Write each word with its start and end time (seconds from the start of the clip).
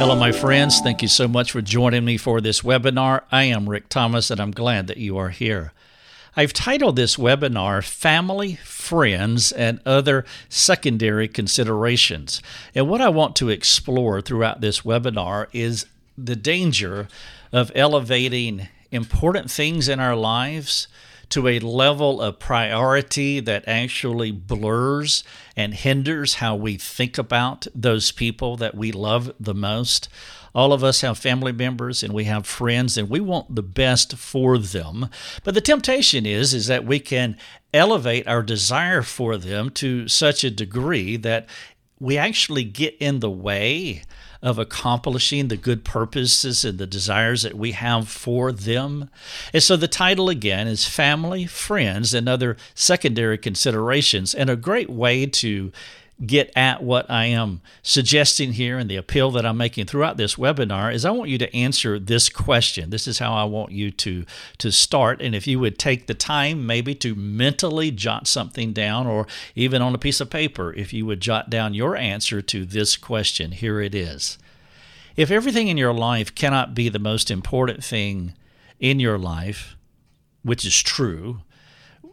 Hello, 0.00 0.16
my 0.16 0.32
friends. 0.32 0.80
Thank 0.80 1.02
you 1.02 1.08
so 1.08 1.28
much 1.28 1.52
for 1.52 1.60
joining 1.60 2.06
me 2.06 2.16
for 2.16 2.40
this 2.40 2.62
webinar. 2.62 3.20
I 3.30 3.44
am 3.44 3.68
Rick 3.68 3.90
Thomas, 3.90 4.30
and 4.30 4.40
I'm 4.40 4.50
glad 4.50 4.86
that 4.86 4.96
you 4.96 5.18
are 5.18 5.28
here. 5.28 5.74
I've 6.34 6.54
titled 6.54 6.96
this 6.96 7.16
webinar 7.16 7.84
Family, 7.84 8.54
Friends, 8.64 9.52
and 9.52 9.78
Other 9.84 10.24
Secondary 10.48 11.28
Considerations. 11.28 12.40
And 12.74 12.88
what 12.88 13.02
I 13.02 13.10
want 13.10 13.36
to 13.36 13.50
explore 13.50 14.22
throughout 14.22 14.62
this 14.62 14.80
webinar 14.80 15.48
is 15.52 15.84
the 16.16 16.34
danger 16.34 17.06
of 17.52 17.70
elevating 17.74 18.68
important 18.90 19.50
things 19.50 19.86
in 19.86 20.00
our 20.00 20.16
lives 20.16 20.88
to 21.30 21.48
a 21.48 21.58
level 21.60 22.20
of 22.20 22.38
priority 22.38 23.40
that 23.40 23.64
actually 23.66 24.30
blurs 24.30 25.24
and 25.56 25.74
hinders 25.74 26.34
how 26.34 26.54
we 26.54 26.76
think 26.76 27.18
about 27.18 27.66
those 27.74 28.12
people 28.12 28.56
that 28.56 28.74
we 28.74 28.92
love 28.92 29.32
the 29.40 29.54
most. 29.54 30.08
All 30.54 30.72
of 30.72 30.82
us 30.82 31.00
have 31.02 31.18
family 31.18 31.52
members 31.52 32.02
and 32.02 32.12
we 32.12 32.24
have 32.24 32.46
friends 32.46 32.98
and 32.98 33.08
we 33.08 33.20
want 33.20 33.54
the 33.54 33.62
best 33.62 34.16
for 34.16 34.58
them. 34.58 35.08
But 35.44 35.54
the 35.54 35.60
temptation 35.60 36.26
is 36.26 36.52
is 36.52 36.66
that 36.66 36.84
we 36.84 36.98
can 36.98 37.36
elevate 37.72 38.26
our 38.26 38.42
desire 38.42 39.02
for 39.02 39.36
them 39.36 39.70
to 39.70 40.08
such 40.08 40.42
a 40.42 40.50
degree 40.50 41.16
that 41.16 41.46
we 42.00 42.18
actually 42.18 42.64
get 42.64 42.96
in 42.98 43.20
the 43.20 43.30
way 43.30 44.02
of 44.42 44.58
accomplishing 44.58 45.48
the 45.48 45.56
good 45.56 45.84
purposes 45.84 46.64
and 46.64 46.78
the 46.78 46.86
desires 46.86 47.42
that 47.42 47.54
we 47.54 47.72
have 47.72 48.08
for 48.08 48.52
them. 48.52 49.10
And 49.52 49.62
so 49.62 49.76
the 49.76 49.88
title 49.88 50.28
again 50.28 50.66
is 50.66 50.86
Family, 50.86 51.46
Friends, 51.46 52.14
and 52.14 52.28
Other 52.28 52.56
Secondary 52.74 53.36
Considerations. 53.36 54.34
And 54.34 54.48
a 54.48 54.56
great 54.56 54.88
way 54.90 55.26
to 55.26 55.72
get 56.26 56.52
at 56.54 56.82
what 56.82 57.10
I 57.10 57.26
am 57.26 57.62
suggesting 57.82 58.52
here 58.52 58.78
and 58.78 58.90
the 58.90 58.96
appeal 58.96 59.30
that 59.32 59.46
I'm 59.46 59.56
making 59.56 59.86
throughout 59.86 60.18
this 60.18 60.34
webinar 60.34 60.92
is 60.92 61.04
I 61.04 61.10
want 61.10 61.30
you 61.30 61.38
to 61.38 61.56
answer 61.56 61.98
this 61.98 62.28
question. 62.28 62.90
This 62.90 63.06
is 63.08 63.18
how 63.18 63.32
I 63.32 63.44
want 63.44 63.72
you 63.72 63.90
to 63.90 64.24
to 64.58 64.70
start 64.70 65.22
and 65.22 65.34
if 65.34 65.46
you 65.46 65.58
would 65.58 65.78
take 65.78 66.06
the 66.06 66.14
time 66.14 66.66
maybe 66.66 66.94
to 66.96 67.14
mentally 67.14 67.90
jot 67.90 68.26
something 68.26 68.72
down 68.72 69.06
or 69.06 69.26
even 69.54 69.80
on 69.80 69.94
a 69.94 69.98
piece 69.98 70.20
of 70.20 70.28
paper 70.28 70.74
if 70.74 70.92
you 70.92 71.06
would 71.06 71.20
jot 71.20 71.48
down 71.48 71.74
your 71.74 71.96
answer 71.96 72.42
to 72.42 72.64
this 72.64 72.96
question. 72.96 73.52
Here 73.52 73.80
it 73.80 73.94
is. 73.94 74.38
If 75.16 75.30
everything 75.30 75.68
in 75.68 75.76
your 75.76 75.94
life 75.94 76.34
cannot 76.34 76.74
be 76.74 76.88
the 76.88 76.98
most 76.98 77.30
important 77.30 77.82
thing 77.82 78.34
in 78.78 79.00
your 79.00 79.18
life, 79.18 79.76
which 80.42 80.64
is 80.64 80.80
true, 80.80 81.40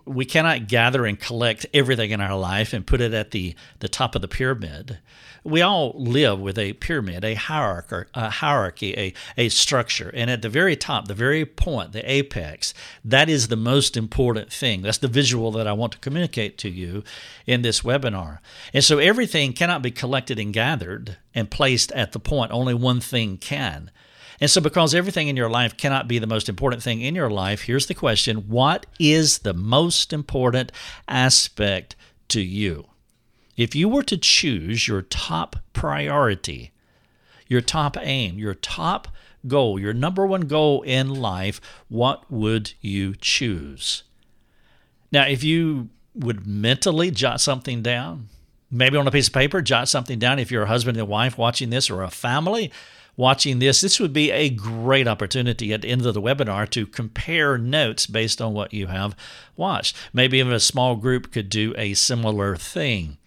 we 0.07 0.25
cannot 0.25 0.67
gather 0.67 1.05
and 1.05 1.19
collect 1.19 1.65
everything 1.73 2.11
in 2.11 2.21
our 2.21 2.37
life 2.37 2.73
and 2.73 2.87
put 2.87 3.01
it 3.01 3.13
at 3.13 3.31
the, 3.31 3.55
the 3.79 3.89
top 3.89 4.15
of 4.15 4.21
the 4.21 4.27
pyramid. 4.27 4.99
We 5.43 5.61
all 5.61 5.93
live 5.95 6.39
with 6.39 6.57
a 6.57 6.73
pyramid, 6.73 7.23
a 7.23 7.35
hierarchy, 7.35 8.09
a 8.13 8.29
hierarchy, 8.29 8.93
a, 8.97 9.13
a 9.37 9.49
structure. 9.49 10.11
And 10.13 10.29
at 10.29 10.41
the 10.41 10.49
very 10.49 10.75
top, 10.75 11.07
the 11.07 11.13
very 11.13 11.45
point, 11.45 11.93
the 11.93 12.09
apex, 12.09 12.73
that 13.05 13.29
is 13.29 13.47
the 13.47 13.55
most 13.55 13.95
important 13.95 14.51
thing. 14.51 14.81
That's 14.81 14.97
the 14.97 15.07
visual 15.07 15.51
that 15.51 15.67
I 15.67 15.73
want 15.73 15.93
to 15.93 15.99
communicate 15.99 16.57
to 16.59 16.69
you 16.69 17.03
in 17.45 17.61
this 17.61 17.81
webinar. 17.81 18.39
And 18.73 18.83
so 18.83 18.97
everything 18.97 19.53
cannot 19.53 19.81
be 19.81 19.91
collected 19.91 20.39
and 20.39 20.53
gathered 20.53 21.17
and 21.33 21.51
placed 21.51 21.91
at 21.93 22.11
the 22.11 22.19
point. 22.19 22.51
Only 22.51 22.73
one 22.73 22.99
thing 22.99 23.37
can. 23.37 23.91
And 24.39 24.49
so, 24.49 24.61
because 24.61 24.93
everything 24.93 25.27
in 25.27 25.37
your 25.37 25.49
life 25.49 25.77
cannot 25.77 26.07
be 26.07 26.19
the 26.19 26.27
most 26.27 26.47
important 26.47 26.83
thing 26.83 27.01
in 27.01 27.15
your 27.15 27.29
life, 27.29 27.63
here's 27.63 27.87
the 27.87 27.93
question 27.93 28.47
What 28.47 28.85
is 28.99 29.39
the 29.39 29.53
most 29.53 30.13
important 30.13 30.71
aspect 31.07 31.95
to 32.29 32.41
you? 32.41 32.87
If 33.55 33.73
you 33.73 33.89
were 33.89 34.03
to 34.03 34.17
choose 34.17 34.87
your 34.87 35.01
top 35.01 35.55
priority, 35.73 36.71
your 37.47 37.61
top 37.61 37.97
aim, 37.99 38.37
your 38.37 38.53
top 38.53 39.07
goal, 39.47 39.79
your 39.79 39.93
number 39.93 40.25
one 40.27 40.41
goal 40.41 40.83
in 40.83 41.09
life, 41.09 41.59
what 41.87 42.29
would 42.31 42.73
you 42.81 43.15
choose? 43.15 44.03
Now, 45.11 45.25
if 45.25 45.43
you 45.43 45.89
would 46.13 46.45
mentally 46.45 47.09
jot 47.09 47.41
something 47.41 47.81
down, 47.81 48.29
maybe 48.69 48.97
on 48.97 49.07
a 49.07 49.11
piece 49.11 49.27
of 49.27 49.33
paper, 49.33 49.61
jot 49.61 49.87
something 49.87 50.19
down. 50.19 50.39
If 50.39 50.51
you're 50.51 50.63
a 50.63 50.67
husband 50.67 50.97
and 50.97 51.07
wife 51.07 51.37
watching 51.37 51.69
this 51.69 51.89
or 51.89 52.03
a 52.03 52.11
family, 52.11 52.71
watching 53.17 53.59
this, 53.59 53.81
this 53.81 53.99
would 53.99 54.13
be 54.13 54.31
a 54.31 54.49
great 54.49 55.07
opportunity 55.07 55.73
at 55.73 55.81
the 55.81 55.89
end 55.89 56.05
of 56.05 56.13
the 56.13 56.21
webinar 56.21 56.69
to 56.69 56.85
compare 56.85 57.57
notes 57.57 58.07
based 58.07 58.41
on 58.41 58.53
what 58.53 58.73
you 58.73 58.87
have 58.87 59.15
watched. 59.57 59.97
Maybe 60.13 60.37
even 60.37 60.53
a 60.53 60.59
small 60.59 60.95
group 60.95 61.31
could 61.31 61.49
do 61.49 61.73
a 61.77 61.95
similar 61.95 62.55
thing. 62.55 63.17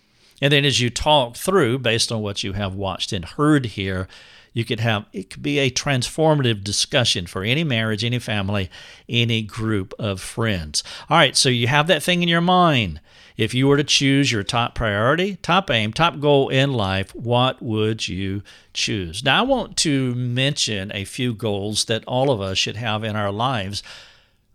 And 0.40 0.52
then 0.52 0.64
as 0.64 0.80
you 0.80 0.88
talk 0.88 1.36
through, 1.36 1.80
based 1.80 2.10
on 2.10 2.22
what 2.22 2.42
you 2.42 2.54
have 2.54 2.74
watched 2.74 3.12
and 3.12 3.24
heard 3.24 3.66
here, 3.66 4.08
you 4.52 4.64
could 4.64 4.80
have 4.80 5.06
it 5.12 5.30
could 5.30 5.42
be 5.42 5.58
a 5.58 5.70
transformative 5.70 6.64
discussion 6.64 7.26
for 7.26 7.44
any 7.44 7.62
marriage, 7.62 8.04
any 8.04 8.18
family, 8.18 8.70
any 9.08 9.42
group 9.42 9.94
of 9.98 10.20
friends. 10.20 10.82
All 11.08 11.16
right, 11.16 11.36
so 11.36 11.48
you 11.48 11.66
have 11.68 11.86
that 11.88 12.02
thing 12.02 12.22
in 12.22 12.28
your 12.28 12.40
mind. 12.40 13.00
If 13.40 13.54
you 13.54 13.68
were 13.68 13.78
to 13.78 13.84
choose 13.84 14.30
your 14.30 14.42
top 14.42 14.74
priority, 14.74 15.36
top 15.36 15.70
aim, 15.70 15.94
top 15.94 16.20
goal 16.20 16.50
in 16.50 16.74
life, 16.74 17.14
what 17.14 17.62
would 17.62 18.06
you 18.06 18.42
choose? 18.74 19.24
Now, 19.24 19.38
I 19.38 19.46
want 19.46 19.78
to 19.78 20.14
mention 20.14 20.92
a 20.92 21.06
few 21.06 21.32
goals 21.32 21.86
that 21.86 22.04
all 22.04 22.30
of 22.30 22.42
us 22.42 22.58
should 22.58 22.76
have 22.76 23.02
in 23.02 23.16
our 23.16 23.32
lives 23.32 23.82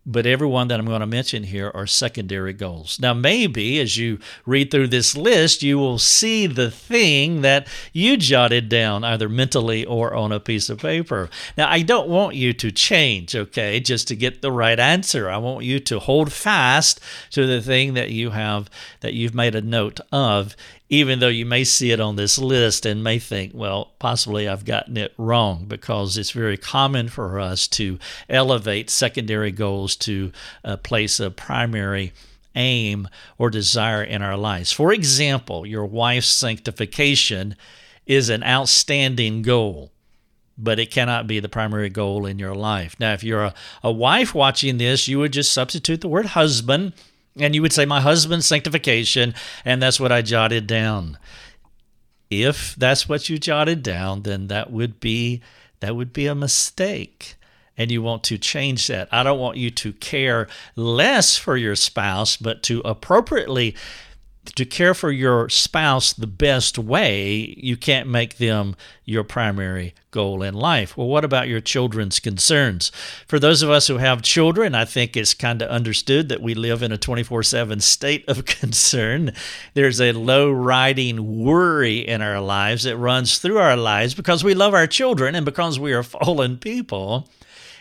but 0.06 0.26
everyone 0.26 0.68
that 0.68 0.80
I'm 0.80 0.86
going 0.86 1.00
to 1.00 1.08
mention 1.08 1.44
here 1.44 1.72
are 1.74 1.88
secondary 1.88 2.54
goals. 2.54 3.00
Now, 3.00 3.14
maybe 3.14 3.80
as 3.80 3.98
you 3.98 4.20
read 4.46 4.70
through 4.70 4.90
this 4.90 5.18
list, 5.18 5.64
you 5.64 5.80
will 5.80 5.98
see 5.98 6.46
the 6.46 6.70
thing 6.70 7.42
that 7.42 7.68
you 7.92 8.16
jotted 8.16 8.70
down 8.70 9.04
either 9.04 9.28
mentally 9.28 9.84
or 9.84 10.14
on 10.14 10.32
a 10.32 10.40
piece 10.40 10.70
of 10.70 10.80
paper. 10.80 11.30
Now, 11.58 11.70
I 11.70 11.82
don't 11.82 12.08
want 12.08 12.36
you 12.36 12.54
to 12.54 12.72
change, 12.72 13.36
okay, 13.36 13.80
just 13.80 14.08
to 14.10 14.16
get 14.16 14.42
the 14.42 14.52
right 14.52 14.80
answer. 14.80 15.30
I 15.30 15.38
want 15.38 15.66
you 15.66 15.80
to 15.80 16.00
hold 16.00 16.32
fast 16.32 17.00
to 17.32 17.48
the 17.48 17.62
thing 17.62 17.96
that 17.96 18.12
you 18.12 18.30
have 18.32 18.70
that 19.00 19.14
you've 19.14 19.36
made 19.36 19.56
a 19.56 19.62
note 19.62 20.00
of 20.12 20.56
even 20.90 21.20
though 21.20 21.28
you 21.28 21.46
may 21.46 21.64
see 21.64 21.92
it 21.92 22.00
on 22.00 22.16
this 22.16 22.38
list 22.38 22.86
and 22.86 23.04
may 23.04 23.18
think, 23.20 23.54
well, 23.54 23.94
possibly 24.00 24.48
I've 24.48 24.66
gotten 24.66 24.98
it 24.98 25.14
wrong, 25.18 25.66
because 25.68 26.18
it's 26.18 26.32
very 26.32 26.58
common 26.58 27.10
for 27.10 27.40
us 27.40 27.68
to 27.70 27.98
elevate 28.30 28.90
secondary 28.90 29.52
goals 29.52 29.96
to 29.98 30.32
a 30.64 30.78
place 30.78 31.20
of 31.20 31.36
primary 31.36 32.14
aim 32.56 33.08
or 33.38 33.50
desire 33.50 34.04
in 34.04 34.22
our 34.22 34.38
lives. 34.38 34.72
For 34.72 34.94
example, 34.94 35.66
your 35.66 35.86
wife's 35.86 36.28
sanctification 36.28 37.56
is 38.06 38.30
an 38.30 38.44
outstanding 38.44 39.42
goal 39.42 39.92
but 40.58 40.80
it 40.80 40.92
cannot 40.92 41.28
be 41.28 41.40
the 41.40 41.50
primary 41.50 41.90
goal 41.90 42.26
in 42.26 42.40
your 42.40 42.56
life. 42.56 42.96
Now, 42.98 43.14
if 43.14 43.24
you're 43.24 43.44
a, 43.44 43.54
a 43.84 43.92
wife 43.92 44.34
watching 44.34 44.78
this, 44.78 45.08
you 45.08 45.20
would 45.20 45.34
just 45.34 45.52
substitute 45.52 46.02
the 46.02 46.08
word 46.08 46.28
husband 46.28 46.94
and 47.38 47.54
you 47.54 47.62
would 47.62 47.74
say, 47.74 47.86
My 47.86 48.02
husband's 48.02 48.46
sanctification, 48.46 49.34
and 49.64 49.82
that's 49.82 50.00
what 50.00 50.12
I 50.12 50.22
jotted 50.22 50.68
down. 50.68 51.18
If 52.30 52.76
that's 52.76 53.08
what 53.08 53.30
you 53.30 53.38
jotted 53.38 53.84
down, 53.84 54.24
then 54.24 54.48
that 54.48 54.72
would 54.72 55.00
be 55.00 55.42
that 55.80 55.96
would 55.96 56.14
be 56.14 56.28
a 56.28 56.36
mistake. 56.36 57.36
And 57.78 57.92
you 57.92 58.02
want 58.02 58.24
to 58.26 58.38
change 58.38 58.88
that. 58.88 59.10
I 59.12 59.22
don't 59.22 59.40
want 59.40 59.58
you 59.58 59.70
to 59.70 59.92
care 59.92 60.48
less 60.78 61.38
for 61.38 61.58
your 61.58 61.76
spouse, 61.76 62.38
but 62.38 62.64
to 62.64 62.80
appropriately 62.86 63.76
to 64.46 64.66
care 64.66 64.94
for 64.94 65.12
your 65.12 65.50
spouse 65.50 66.14
the 66.14 66.28
best 66.28 66.78
way, 66.78 67.56
you 67.58 67.78
can't 67.78 68.08
make 68.08 68.38
them 68.38 68.76
your 69.04 69.24
primary 69.24 69.94
goal 70.12 70.42
in 70.42 70.54
life. 70.54 70.96
Well, 70.96 71.08
what 71.08 71.26
about 71.26 71.48
your 71.48 71.62
children's 71.62 72.20
concerns? 72.20 72.92
For 73.28 73.40
those 73.40 73.62
of 73.62 73.70
us 73.70 73.88
who 73.88 73.98
have 73.98 74.22
children, 74.22 74.74
I 74.74 74.86
think 74.86 75.16
it's 75.16 75.34
kind 75.34 75.62
of 75.62 75.70
understood 75.70 76.30
that 76.30 76.42
we 76.42 76.54
live 76.54 76.82
in 76.82 76.92
a 76.92 76.98
24 76.98 77.44
7 77.44 77.80
state 77.82 78.24
of 78.28 78.46
concern. 78.46 79.34
There's 79.74 80.00
a 80.00 80.14
low 80.14 80.52
riding 80.52 81.44
worry 81.44 82.00
in 82.00 82.22
our 82.22 82.42
lives 82.42 82.84
that 82.84 82.98
runs 82.98 83.38
through 83.38 83.58
our 83.58 83.78
lives 83.78 84.14
because 84.14 84.44
we 84.44 84.54
love 84.54 84.74
our 84.74 84.88
children 84.88 85.36
and 85.36 85.46
because 85.46 85.80
we 85.80 85.94
are 85.94 86.04
fallen 86.04 86.58
people 86.58 87.30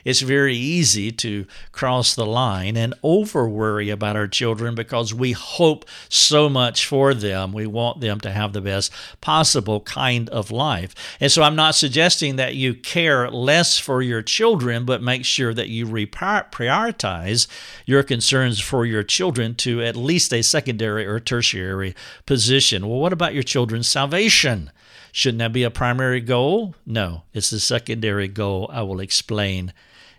it's 0.04 0.20
very 0.20 0.54
easy 0.54 1.10
to 1.12 1.46
cross 1.72 2.14
the 2.14 2.26
line 2.26 2.76
and 2.76 2.94
over 3.02 3.48
worry 3.48 3.90
about 3.90 4.16
our 4.16 4.26
children 4.26 4.74
because 4.74 5.14
we 5.14 5.32
hope 5.32 5.84
so 6.08 6.48
much 6.48 6.86
for 6.86 7.14
them. 7.14 7.52
We 7.52 7.66
want 7.66 8.00
them 8.00 8.20
to 8.20 8.30
have 8.30 8.52
the 8.52 8.60
best 8.60 8.92
possible 9.20 9.80
kind 9.80 10.28
of 10.30 10.50
life. 10.50 10.94
And 11.20 11.32
so 11.32 11.42
I'm 11.42 11.56
not 11.56 11.74
suggesting 11.74 12.36
that 12.36 12.54
you 12.54 12.74
care 12.74 13.30
less 13.30 13.78
for 13.78 14.02
your 14.02 14.22
children, 14.22 14.84
but 14.84 15.02
make 15.02 15.24
sure 15.24 15.54
that 15.54 15.68
you 15.68 15.86
prioritize 15.86 17.46
your 17.86 18.02
concerns 18.02 18.60
for 18.60 18.84
your 18.84 19.02
children 19.02 19.54
to 19.56 19.82
at 19.82 19.96
least 19.96 20.32
a 20.32 20.42
secondary 20.42 21.06
or 21.06 21.20
tertiary 21.20 21.94
position. 22.26 22.86
Well, 22.88 22.98
what 22.98 23.12
about 23.12 23.34
your 23.34 23.42
children's 23.42 23.88
salvation? 23.88 24.70
Shouldn't 25.12 25.38
that 25.38 25.52
be 25.52 25.62
a 25.62 25.70
primary 25.70 26.20
goal? 26.20 26.74
No, 26.84 27.22
it's 27.32 27.52
a 27.52 27.60
secondary 27.60 28.26
goal. 28.26 28.68
I 28.72 28.82
will 28.82 28.98
explain 28.98 29.72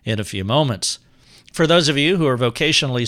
in 0.05 0.19
a 0.19 0.23
few 0.23 0.45
moments. 0.45 0.99
for 1.51 1.65
those 1.65 1.87
of 1.87 1.97
you 1.97 2.17
who 2.17 2.27
are 2.27 2.37
vocationally 2.37 3.05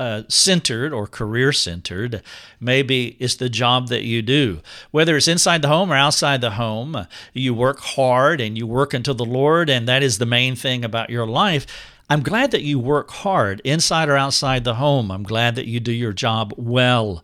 uh, 0.00 0.22
centered 0.26 0.90
or 0.90 1.06
career 1.06 1.52
centered, 1.52 2.22
maybe 2.58 3.14
it's 3.18 3.34
the 3.34 3.50
job 3.50 3.88
that 3.88 4.04
you 4.04 4.22
do. 4.22 4.62
Whether 4.90 5.18
it's 5.18 5.28
inside 5.28 5.60
the 5.60 5.68
home 5.68 5.92
or 5.92 5.96
outside 5.96 6.40
the 6.40 6.52
home, 6.52 7.06
you 7.34 7.52
work 7.52 7.80
hard 7.80 8.40
and 8.40 8.56
you 8.56 8.66
work 8.66 8.94
unto 8.94 9.12
the 9.12 9.24
Lord, 9.26 9.68
and 9.68 9.86
that 9.86 10.02
is 10.02 10.16
the 10.16 10.24
main 10.24 10.56
thing 10.56 10.82
about 10.82 11.10
your 11.10 11.26
life. 11.26 11.66
I'm 12.08 12.22
glad 12.22 12.52
that 12.52 12.62
you 12.62 12.78
work 12.78 13.10
hard 13.10 13.60
inside 13.64 14.08
or 14.08 14.16
outside 14.16 14.64
the 14.64 14.76
home. 14.76 15.10
I'm 15.10 15.22
glad 15.22 15.54
that 15.56 15.66
you 15.66 15.78
do 15.78 15.92
your 15.92 16.14
job 16.14 16.54
well, 16.56 17.22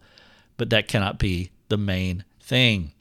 but 0.58 0.68
that 0.70 0.88
cannot 0.88 1.18
be 1.18 1.50
the 1.70 1.78
main 1.78 2.24
thing. 2.38 2.92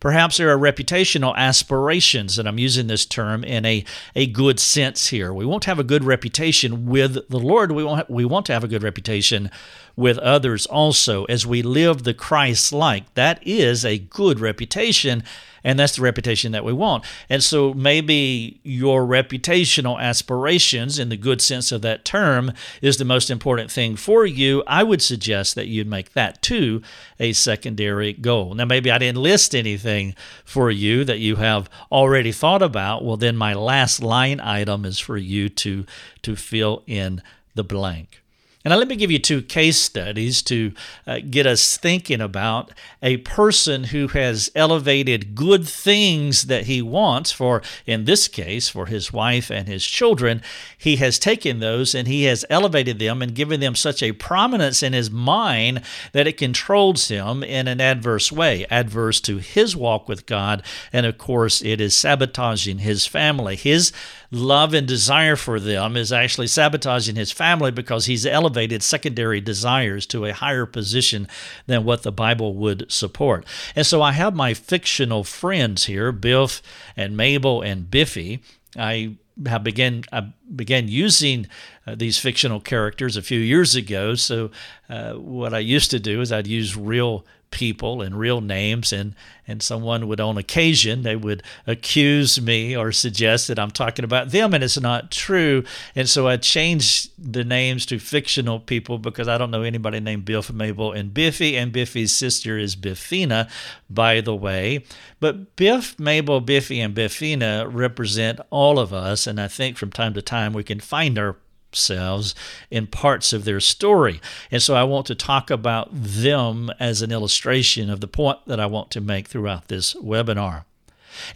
Perhaps 0.00 0.36
there 0.36 0.50
are 0.50 0.58
reputational 0.58 1.34
aspirations, 1.36 2.38
and 2.38 2.48
I'm 2.48 2.58
using 2.58 2.86
this 2.86 3.06
term 3.06 3.44
in 3.44 3.64
a, 3.64 3.84
a 4.14 4.26
good 4.26 4.60
sense 4.60 5.08
here. 5.08 5.32
We 5.32 5.46
won't 5.46 5.64
have 5.64 5.78
a 5.78 5.84
good 5.84 6.04
reputation 6.04 6.86
with 6.86 7.28
the 7.28 7.38
Lord. 7.38 7.72
We, 7.72 7.84
won't 7.84 8.10
we 8.10 8.24
want 8.24 8.46
to 8.46 8.52
have 8.52 8.64
a 8.64 8.68
good 8.68 8.82
reputation 8.82 9.50
with 9.96 10.18
others 10.18 10.66
also 10.66 11.24
as 11.24 11.46
we 11.46 11.62
live 11.62 12.02
the 12.02 12.14
Christ 12.14 12.72
like. 12.72 13.12
That 13.14 13.44
is 13.46 13.84
a 13.84 13.98
good 13.98 14.40
reputation 14.40 15.22
and 15.64 15.78
that's 15.78 15.96
the 15.96 16.02
reputation 16.02 16.52
that 16.52 16.64
we 16.64 16.74
want. 16.74 17.04
And 17.30 17.42
so 17.42 17.72
maybe 17.72 18.60
your 18.62 19.06
reputational 19.06 19.98
aspirations, 19.98 20.98
in 20.98 21.08
the 21.08 21.16
good 21.16 21.40
sense 21.40 21.72
of 21.72 21.80
that 21.82 22.04
term, 22.04 22.52
is 22.82 22.98
the 22.98 23.04
most 23.04 23.30
important 23.30 23.70
thing 23.70 23.96
for 23.96 24.26
you. 24.26 24.62
I 24.66 24.82
would 24.82 25.00
suggest 25.00 25.54
that 25.54 25.66
you'd 25.66 25.88
make 25.88 26.12
that 26.12 26.42
too 26.42 26.82
a 27.18 27.32
secondary 27.32 28.12
goal. 28.12 28.54
Now, 28.54 28.66
maybe 28.66 28.90
I 28.90 28.98
didn't 28.98 29.22
list 29.22 29.54
anything 29.54 30.14
for 30.44 30.70
you 30.70 31.02
that 31.04 31.18
you 31.18 31.36
have 31.36 31.70
already 31.90 32.30
thought 32.30 32.62
about. 32.62 33.02
Well, 33.02 33.16
then 33.16 33.36
my 33.36 33.54
last 33.54 34.02
line 34.02 34.40
item 34.40 34.84
is 34.84 34.98
for 34.98 35.16
you 35.16 35.48
to 35.48 35.86
to 36.22 36.36
fill 36.36 36.82
in 36.86 37.22
the 37.54 37.64
blank. 37.64 38.23
Now 38.66 38.76
let 38.76 38.88
me 38.88 38.96
give 38.96 39.10
you 39.10 39.18
two 39.18 39.42
case 39.42 39.78
studies 39.78 40.40
to 40.44 40.72
uh, 41.06 41.18
get 41.28 41.46
us 41.46 41.76
thinking 41.76 42.22
about 42.22 42.72
a 43.02 43.18
person 43.18 43.84
who 43.84 44.08
has 44.08 44.50
elevated 44.54 45.34
good 45.34 45.68
things 45.68 46.44
that 46.44 46.64
he 46.64 46.80
wants 46.80 47.30
for, 47.30 47.60
in 47.84 48.06
this 48.06 48.26
case, 48.26 48.70
for 48.70 48.86
his 48.86 49.12
wife 49.12 49.50
and 49.50 49.68
his 49.68 49.84
children. 49.84 50.40
He 50.78 50.96
has 50.96 51.18
taken 51.18 51.60
those 51.60 51.94
and 51.94 52.08
he 52.08 52.24
has 52.24 52.46
elevated 52.48 52.98
them 52.98 53.20
and 53.20 53.34
given 53.34 53.60
them 53.60 53.74
such 53.74 54.02
a 54.02 54.12
prominence 54.12 54.82
in 54.82 54.94
his 54.94 55.10
mind 55.10 55.82
that 56.12 56.26
it 56.26 56.38
controls 56.38 57.08
him 57.08 57.42
in 57.42 57.68
an 57.68 57.82
adverse 57.82 58.32
way, 58.32 58.64
adverse 58.70 59.20
to 59.22 59.36
his 59.36 59.76
walk 59.76 60.08
with 60.08 60.24
God. 60.24 60.62
And 60.90 61.04
of 61.04 61.18
course, 61.18 61.60
it 61.60 61.82
is 61.82 61.94
sabotaging 61.94 62.78
his 62.78 63.04
family. 63.04 63.56
His 63.56 63.92
love 64.30 64.72
and 64.72 64.88
desire 64.88 65.36
for 65.36 65.60
them 65.60 65.98
is 65.98 66.10
actually 66.10 66.46
sabotaging 66.46 67.14
his 67.14 67.30
family 67.30 67.70
because 67.70 68.06
he's 68.06 68.24
elevated 68.24 68.53
secondary 68.80 69.40
desires 69.40 70.06
to 70.06 70.24
a 70.24 70.32
higher 70.32 70.66
position 70.66 71.28
than 71.66 71.84
what 71.84 72.02
the 72.02 72.12
Bible 72.12 72.54
would 72.54 72.90
support. 72.90 73.44
And 73.76 73.86
so 73.86 74.02
I 74.02 74.12
have 74.12 74.34
my 74.34 74.54
fictional 74.54 75.24
friends 75.24 75.84
here, 75.84 76.12
Biff 76.12 76.62
and 76.96 77.16
Mabel 77.16 77.62
and 77.62 77.90
Biffy. 77.90 78.42
I 78.76 79.16
have 79.46 79.64
began 79.64 80.04
I 80.12 80.32
began 80.54 80.88
using 80.88 81.48
uh, 81.86 81.94
these 81.94 82.18
fictional 82.18 82.60
characters 82.60 83.16
a 83.16 83.22
few 83.22 83.38
years 83.38 83.74
ago. 83.74 84.14
So 84.14 84.50
uh, 84.88 85.12
what 85.14 85.54
I 85.54 85.58
used 85.58 85.90
to 85.90 86.00
do 86.00 86.20
is 86.20 86.32
I'd 86.32 86.46
use 86.46 86.76
real 86.76 87.24
people 87.54 88.02
and 88.02 88.18
real 88.18 88.40
names 88.40 88.92
and 88.92 89.14
and 89.46 89.62
someone 89.62 90.08
would 90.08 90.20
on 90.20 90.36
occasion 90.36 91.02
they 91.02 91.14
would 91.14 91.40
accuse 91.68 92.40
me 92.40 92.76
or 92.76 92.90
suggest 92.90 93.46
that 93.46 93.60
I'm 93.60 93.70
talking 93.70 94.04
about 94.04 94.30
them 94.30 94.52
and 94.52 94.64
it's 94.64 94.80
not 94.80 95.12
true 95.12 95.62
and 95.94 96.08
so 96.08 96.26
I 96.26 96.36
changed 96.36 97.12
the 97.16 97.44
names 97.44 97.86
to 97.86 98.00
fictional 98.00 98.58
people 98.58 98.98
because 98.98 99.28
I 99.28 99.38
don't 99.38 99.52
know 99.52 99.62
anybody 99.62 100.00
named 100.00 100.24
Biff 100.24 100.52
Mabel 100.52 100.90
and 100.90 101.14
Biffy 101.14 101.56
and 101.56 101.70
Biffy's 101.70 102.10
sister 102.10 102.58
is 102.58 102.74
Biffina 102.74 103.48
by 103.88 104.20
the 104.20 104.34
way 104.34 104.84
but 105.20 105.54
Biff 105.54 105.96
Mabel 106.00 106.40
Biffy 106.40 106.80
and 106.80 106.92
Biffina 106.92 107.68
represent 107.68 108.40
all 108.50 108.80
of 108.80 108.92
us 108.92 109.28
and 109.28 109.40
I 109.40 109.46
think 109.46 109.76
from 109.76 109.92
time 109.92 110.14
to 110.14 110.22
time 110.22 110.54
we 110.54 110.64
can 110.64 110.80
find 110.80 111.16
our 111.20 111.36
themselves 111.74 112.34
in 112.70 112.86
parts 112.86 113.32
of 113.32 113.44
their 113.44 113.60
story. 113.60 114.20
And 114.50 114.62
so 114.62 114.74
I 114.74 114.84
want 114.84 115.06
to 115.06 115.14
talk 115.14 115.50
about 115.50 115.88
them 115.92 116.70
as 116.78 117.02
an 117.02 117.10
illustration 117.10 117.90
of 117.90 118.00
the 118.00 118.08
point 118.08 118.38
that 118.46 118.60
I 118.60 118.66
want 118.66 118.90
to 118.92 119.00
make 119.00 119.28
throughout 119.28 119.68
this 119.68 119.94
webinar. 119.94 120.64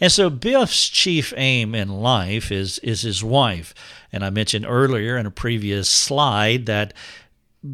And 0.01 0.11
so 0.11 0.29
Biff's 0.29 0.89
chief 0.89 1.33
aim 1.37 1.73
in 1.75 1.89
life 1.89 2.51
is, 2.51 2.79
is 2.79 3.01
his 3.01 3.23
wife. 3.23 3.73
And 4.11 4.25
I 4.25 4.29
mentioned 4.29 4.65
earlier 4.67 5.17
in 5.17 5.25
a 5.25 5.31
previous 5.31 5.89
slide 5.89 6.65
that 6.65 6.93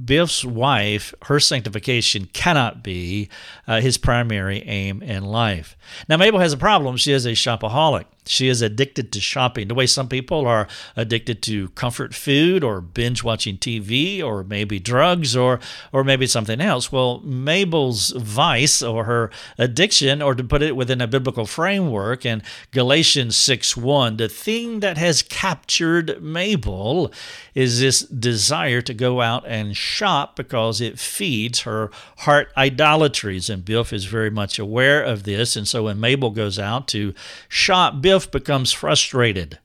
Biff's 0.05 0.43
wife, 0.43 1.13
her 1.23 1.39
sanctification 1.39 2.25
cannot 2.33 2.83
be 2.83 3.29
uh, 3.67 3.81
his 3.81 3.97
primary 3.97 4.63
aim 4.63 5.03
in 5.03 5.23
life. 5.23 5.77
Now, 6.09 6.17
Mabel 6.17 6.39
has 6.39 6.53
a 6.53 6.57
problem. 6.57 6.97
She 6.97 7.11
is 7.11 7.25
a 7.25 7.31
shopaholic. 7.31 8.05
She 8.25 8.47
is 8.47 8.61
addicted 8.61 9.11
to 9.11 9.21
shopping, 9.21 9.67
the 9.67 9.75
way 9.75 9.85
some 9.85 10.07
people 10.07 10.47
are 10.47 10.67
addicted 10.95 11.41
to 11.43 11.69
comfort 11.69 12.13
food 12.13 12.63
or 12.63 12.81
binge 12.81 13.23
watching 13.23 13.57
TV 13.57 14.23
or 14.23 14.43
maybe 14.43 14.79
drugs 14.79 15.35
or 15.35 15.59
or 15.91 16.03
maybe 16.03 16.27
something 16.27 16.61
else. 16.61 16.91
Well, 16.91 17.19
Mabel's 17.19 18.11
vice 18.11 18.81
or 18.81 19.05
her 19.05 19.31
addiction, 19.57 20.21
or 20.21 20.35
to 20.35 20.43
put 20.43 20.61
it 20.61 20.75
within 20.75 21.01
a 21.01 21.07
biblical 21.07 21.45
framework, 21.45 22.25
in 22.25 22.41
Galatians 22.71 23.35
6 23.37 23.77
1, 23.77 24.17
the 24.17 24.29
thing 24.29 24.79
that 24.79 24.97
has 24.97 25.21
captured 25.21 26.21
Mabel 26.21 27.11
is 27.53 27.79
this 27.79 28.01
desire 28.01 28.81
to 28.81 28.93
go 28.93 29.21
out 29.21 29.45
and 29.47 29.75
shop 29.75 30.35
because 30.35 30.81
it 30.81 30.99
feeds 30.99 31.61
her 31.61 31.89
heart 32.19 32.51
idolatries. 32.57 33.49
And 33.49 33.63
Biff 33.63 33.93
is 33.93 34.05
very 34.05 34.29
much 34.29 34.59
aware 34.59 35.01
of 35.01 35.23
this. 35.23 35.55
And 35.55 35.67
so 35.67 35.83
when 35.83 35.99
Mabel 35.99 36.31
goes 36.31 36.59
out 36.59 36.87
to 36.89 37.13
shop, 37.47 38.01
Biff 38.15 38.31
becomes 38.31 38.71
frustrated, 38.71 39.59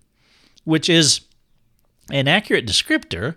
which 0.64 0.88
is 0.88 1.20
an 2.10 2.26
accurate 2.26 2.66
descriptor. 2.66 3.36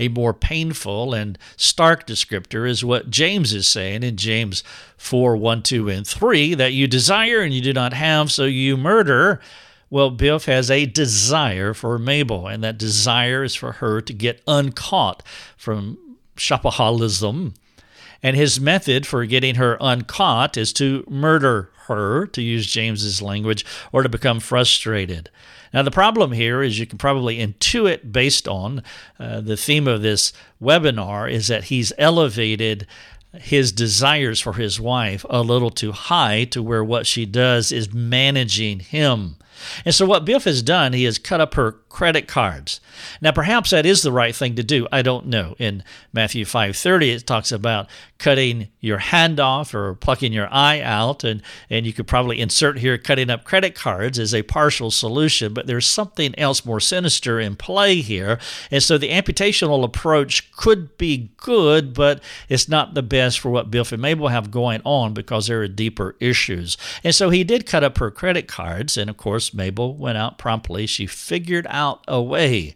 A 0.00 0.08
more 0.08 0.34
painful 0.34 1.14
and 1.14 1.38
stark 1.56 2.08
descriptor 2.08 2.68
is 2.68 2.84
what 2.84 3.08
James 3.08 3.52
is 3.52 3.68
saying 3.68 4.02
in 4.02 4.16
James 4.16 4.64
4 4.96 5.36
1, 5.36 5.62
2, 5.62 5.88
and 5.88 6.04
3 6.04 6.54
that 6.54 6.72
you 6.72 6.88
desire 6.88 7.40
and 7.40 7.54
you 7.54 7.60
do 7.60 7.72
not 7.72 7.92
have, 7.92 8.32
so 8.32 8.46
you 8.46 8.76
murder. 8.76 9.40
Well, 9.90 10.10
Biff 10.10 10.46
has 10.46 10.72
a 10.72 10.86
desire 10.86 11.72
for 11.72 11.96
Mabel, 11.96 12.48
and 12.48 12.64
that 12.64 12.78
desire 12.78 13.44
is 13.44 13.54
for 13.54 13.74
her 13.74 14.00
to 14.00 14.12
get 14.12 14.42
uncaught 14.48 15.22
from 15.56 16.16
shopaholism. 16.36 17.54
And 18.22 18.36
his 18.36 18.60
method 18.60 19.06
for 19.06 19.24
getting 19.26 19.56
her 19.56 19.76
uncaught 19.80 20.56
is 20.56 20.72
to 20.74 21.04
murder 21.08 21.70
her, 21.86 22.26
to 22.26 22.42
use 22.42 22.66
James's 22.66 23.22
language, 23.22 23.64
or 23.92 24.02
to 24.02 24.08
become 24.08 24.40
frustrated. 24.40 25.30
Now, 25.72 25.82
the 25.82 25.90
problem 25.90 26.32
here 26.32 26.62
is 26.62 26.78
you 26.78 26.86
can 26.86 26.98
probably 26.98 27.38
intuit 27.38 28.10
based 28.10 28.48
on 28.48 28.82
uh, 29.18 29.40
the 29.40 29.56
theme 29.56 29.86
of 29.86 30.02
this 30.02 30.32
webinar 30.60 31.30
is 31.30 31.48
that 31.48 31.64
he's 31.64 31.92
elevated 31.98 32.86
his 33.34 33.72
desires 33.72 34.40
for 34.40 34.54
his 34.54 34.80
wife 34.80 35.24
a 35.28 35.42
little 35.42 35.70
too 35.70 35.92
high 35.92 36.44
to 36.44 36.62
where 36.62 36.82
what 36.82 37.06
she 37.06 37.26
does 37.26 37.70
is 37.70 37.92
managing 37.92 38.80
him. 38.80 39.36
And 39.84 39.94
so 39.94 40.06
what 40.06 40.24
Biff 40.24 40.44
has 40.44 40.62
done, 40.62 40.92
he 40.92 41.04
has 41.04 41.18
cut 41.18 41.40
up 41.40 41.54
her 41.54 41.72
credit 41.98 42.28
cards. 42.28 42.80
Now 43.20 43.32
perhaps 43.32 43.70
that 43.70 43.84
is 43.84 44.02
the 44.02 44.12
right 44.12 44.32
thing 44.32 44.54
to 44.54 44.62
do. 44.62 44.86
I 44.92 45.02
don't 45.02 45.26
know. 45.26 45.56
In 45.58 45.82
Matthew 46.12 46.44
5:30 46.44 47.10
it 47.10 47.26
talks 47.26 47.50
about 47.50 47.88
cutting 48.18 48.68
your 48.80 48.98
hand 48.98 49.40
off 49.40 49.74
or 49.74 49.94
plucking 49.94 50.32
your 50.32 50.48
eye 50.52 50.80
out 50.80 51.24
and 51.24 51.42
and 51.68 51.86
you 51.86 51.92
could 51.92 52.06
probably 52.06 52.40
insert 52.40 52.78
here 52.78 52.98
cutting 52.98 53.30
up 53.30 53.42
credit 53.42 53.74
cards 53.74 54.16
as 54.16 54.32
a 54.32 54.42
partial 54.42 54.92
solution, 54.92 55.52
but 55.52 55.66
there's 55.66 55.88
something 55.88 56.38
else 56.38 56.64
more 56.64 56.78
sinister 56.78 57.40
in 57.40 57.56
play 57.56 57.96
here. 57.96 58.38
And 58.70 58.80
so 58.80 58.96
the 58.96 59.10
amputational 59.10 59.82
approach 59.82 60.52
could 60.52 60.96
be 60.98 61.30
good, 61.36 61.94
but 61.94 62.22
it's 62.48 62.68
not 62.68 62.94
the 62.94 63.02
best 63.02 63.40
for 63.40 63.50
what 63.50 63.72
Biff 63.72 63.90
and 63.90 64.02
Mabel 64.02 64.28
have 64.28 64.52
going 64.52 64.82
on 64.84 65.14
because 65.14 65.48
there 65.48 65.62
are 65.62 65.68
deeper 65.68 66.14
issues. 66.20 66.76
And 67.02 67.12
so 67.12 67.30
he 67.30 67.42
did 67.42 67.66
cut 67.66 67.82
up 67.82 67.98
her 67.98 68.12
credit 68.12 68.46
cards 68.46 68.96
and 68.96 69.10
of 69.10 69.16
course 69.16 69.52
Mabel 69.52 69.96
went 69.96 70.16
out 70.16 70.38
promptly. 70.38 70.86
She 70.86 71.06
figured 71.06 71.66
out 71.68 71.87
a 72.08 72.22
way 72.22 72.74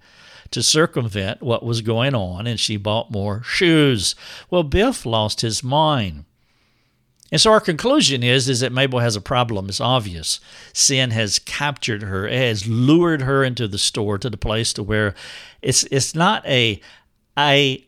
to 0.50 0.62
circumvent 0.62 1.42
what 1.42 1.64
was 1.64 1.80
going 1.80 2.14
on, 2.14 2.46
and 2.46 2.60
she 2.60 2.76
bought 2.76 3.10
more 3.10 3.42
shoes. 3.42 4.14
Well, 4.50 4.62
Biff 4.62 5.04
lost 5.06 5.40
his 5.40 5.64
mind. 5.64 6.24
And 7.32 7.40
so 7.40 7.50
our 7.50 7.60
conclusion 7.60 8.22
is, 8.22 8.46
is 8.48 8.60
that 8.60 8.72
Mabel 8.72 8.98
has 8.98 9.16
a 9.16 9.20
problem. 9.20 9.70
It's 9.70 9.80
obvious. 9.80 10.38
Sin 10.74 11.10
has 11.12 11.38
captured 11.38 12.02
her, 12.02 12.28
it 12.28 12.34
has 12.34 12.68
lured 12.68 13.22
her 13.22 13.42
into 13.42 13.66
the 13.66 13.78
store 13.78 14.18
to 14.18 14.28
the 14.28 14.36
place 14.36 14.74
to 14.74 14.82
where 14.82 15.14
it's 15.62 15.84
it's 15.84 16.14
not 16.14 16.46
a 16.46 16.78
I 17.34 17.84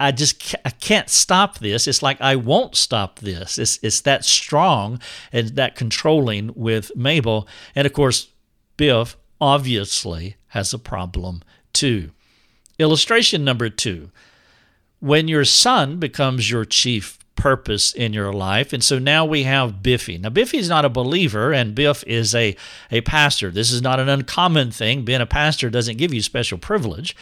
I 0.00 0.12
just 0.12 0.54
I 0.64 0.70
can't 0.70 1.10
stop 1.10 1.58
this. 1.58 1.86
It's 1.86 2.02
like 2.02 2.20
I 2.22 2.36
won't 2.36 2.74
stop 2.74 3.18
this. 3.18 3.58
It's 3.58 3.78
it's 3.82 4.00
that 4.02 4.24
strong 4.24 5.00
and 5.30 5.50
that 5.50 5.76
controlling 5.76 6.52
with 6.54 6.90
Mabel. 6.96 7.46
And 7.74 7.86
of 7.86 7.92
course, 7.92 8.28
Biff 8.78 9.18
obviously 9.40 10.36
has 10.56 10.72
a 10.72 10.78
problem 10.78 11.42
too. 11.72 12.10
Illustration 12.78 13.44
number 13.44 13.68
two 13.68 14.10
when 15.00 15.28
your 15.28 15.44
son 15.44 15.98
becomes 15.98 16.50
your 16.50 16.64
chief 16.64 17.18
purpose 17.36 17.92
in 17.92 18.14
your 18.14 18.32
life. 18.32 18.72
And 18.72 18.82
so 18.82 18.98
now 18.98 19.26
we 19.26 19.42
have 19.42 19.82
Biffy. 19.82 20.16
Now, 20.16 20.30
Biffy 20.30 20.56
is 20.56 20.70
not 20.70 20.86
a 20.86 20.88
believer, 20.88 21.52
and 21.52 21.74
Biff 21.74 22.02
is 22.04 22.34
a, 22.34 22.56
a 22.90 23.02
pastor. 23.02 23.50
This 23.50 23.70
is 23.70 23.82
not 23.82 24.00
an 24.00 24.08
uncommon 24.08 24.70
thing. 24.70 25.04
Being 25.04 25.20
a 25.20 25.26
pastor 25.26 25.68
doesn't 25.68 25.98
give 25.98 26.14
you 26.14 26.22
special 26.22 26.56
privilege. 26.56 27.14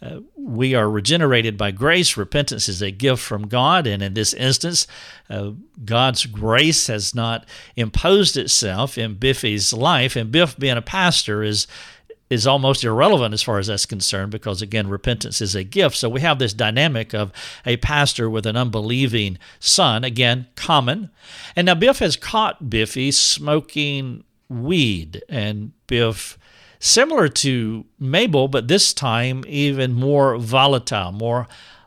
Uh, 0.00 0.20
we 0.36 0.74
are 0.74 0.88
regenerated 0.88 1.56
by 1.56 1.72
grace. 1.72 2.16
Repentance 2.16 2.68
is 2.68 2.80
a 2.80 2.90
gift 2.90 3.22
from 3.22 3.48
God. 3.48 3.86
And 3.86 4.02
in 4.02 4.14
this 4.14 4.34
instance, 4.34 4.86
uh, 5.28 5.52
God's 5.84 6.26
grace 6.26 6.86
has 6.86 7.14
not 7.14 7.46
imposed 7.74 8.36
itself 8.36 8.96
in 8.96 9.14
Biffy's 9.14 9.72
life. 9.72 10.14
And 10.14 10.30
Biff, 10.30 10.56
being 10.56 10.76
a 10.76 10.82
pastor, 10.82 11.42
is 11.42 11.66
is 12.28 12.46
almost 12.46 12.84
irrelevant 12.84 13.32
as 13.32 13.42
far 13.42 13.58
as 13.58 13.68
that's 13.68 13.86
concerned 13.86 14.30
because 14.32 14.62
again 14.62 14.88
repentance 14.88 15.40
is 15.40 15.54
a 15.54 15.64
gift 15.64 15.96
so 15.96 16.08
we 16.08 16.20
have 16.20 16.38
this 16.38 16.52
dynamic 16.52 17.14
of 17.14 17.32
a 17.64 17.76
pastor 17.78 18.28
with 18.28 18.46
an 18.46 18.56
unbelieving 18.56 19.38
son 19.60 20.04
again 20.04 20.46
common 20.56 21.10
and 21.54 21.66
now 21.66 21.74
biff 21.74 21.98
has 21.98 22.16
caught 22.16 22.68
biffy 22.68 23.10
smoking 23.10 24.24
weed 24.48 25.22
and 25.28 25.72
biff 25.86 26.38
similar 26.78 27.28
to 27.28 27.84
mabel 27.98 28.48
but 28.48 28.68
this 28.68 28.92
time 28.92 29.44
even 29.46 29.92
more 29.92 30.36
volatile 30.36 31.12
more 31.12 31.46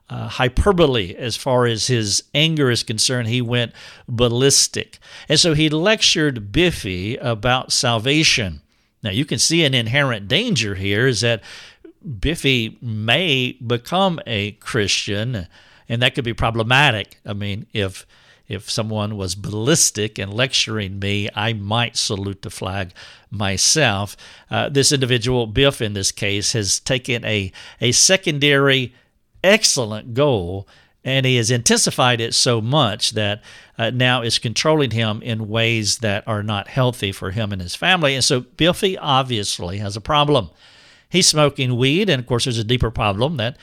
uh, 0.10 0.27
hyperbole 0.27 1.15
as 1.15 1.38
far 1.38 1.65
as 1.65 1.88
his 1.88 2.24
anger 2.34 2.72
is 2.72 2.81
concerned. 2.81 3.27
He 3.27 3.41
went 3.41 3.74
ballistic. 4.08 4.98
And 5.27 5.39
so 5.39 5.53
he 5.53 5.69
lectured 5.69 6.51
Biffy 6.51 7.15
about 7.17 7.72
salvation. 7.72 8.62
Now, 9.01 9.12
you 9.12 9.25
can 9.25 9.39
see 9.39 9.63
an 9.63 9.74
inherent 9.74 10.27
danger 10.27 10.75
here 10.75 11.08
is 11.08 11.22
that 11.22 11.41
Biffy 12.20 12.77
may 12.82 13.53
become 13.65 14.20
a 14.25 14.51
Christian, 14.53 15.48
and 15.88 16.01
that 16.01 16.15
could 16.15 16.24
be 16.25 16.34
problematic. 16.34 17.20
I 17.25 17.34
mean, 17.34 17.68
if 17.74 18.06
if 18.48 18.68
someone 18.68 19.15
was 19.15 19.36
ballistic 19.36 20.18
and 20.18 20.34
lecturing 20.34 20.98
me, 20.98 21.29
I 21.36 21.53
might 21.53 21.96
salute 21.96 22.41
the 22.41 22.50
flag 22.50 22.94
myself. 23.29 24.18
Uh, 24.50 24.70
this 24.70 24.91
individual, 24.91 25.46
Biff 25.46 25.84
in 25.84 25.94
this 25.94 26.12
case, 26.12 26.53
has 26.53 26.79
taken 26.79 27.24
a, 27.25 27.51
a 27.79 27.91
secondary 27.91 28.96
excellent 29.44 30.15
goal 30.15 30.68
and 31.03 31.25
he 31.25 31.38
has 31.38 31.50
intensified 31.50 32.20
it 32.20 32.34
so 32.34 32.60
much 32.60 33.12
that 33.12 33.41
uh, 33.77 33.89
now 33.89 34.22
it's 34.22 34.39
controlling 34.39 34.91
him 34.91 35.22
in 35.22 35.48
ways 35.48 36.00
that 36.00 36.27
are 36.27 36.44
not 36.44 36.68
healthy 36.68 37.12
for 37.12 37.32
him 37.32 37.51
and 37.51 37.62
his 37.62 37.75
family. 37.75 38.15
And 38.15 38.24
so 38.24 38.41
Biffy 38.41 38.98
obviously 38.98 39.77
has 39.77 39.96
a 39.96 40.01
problem. 40.01 40.50
He's 41.10 41.27
smoking 41.27 41.77
weed, 41.77 42.10
and 42.10 42.20
of 42.20 42.27
course, 42.27 42.44
there's 42.44 42.58
a 42.58 42.63
deeper 42.63 42.91
problem 42.91 43.38
that 43.38 43.58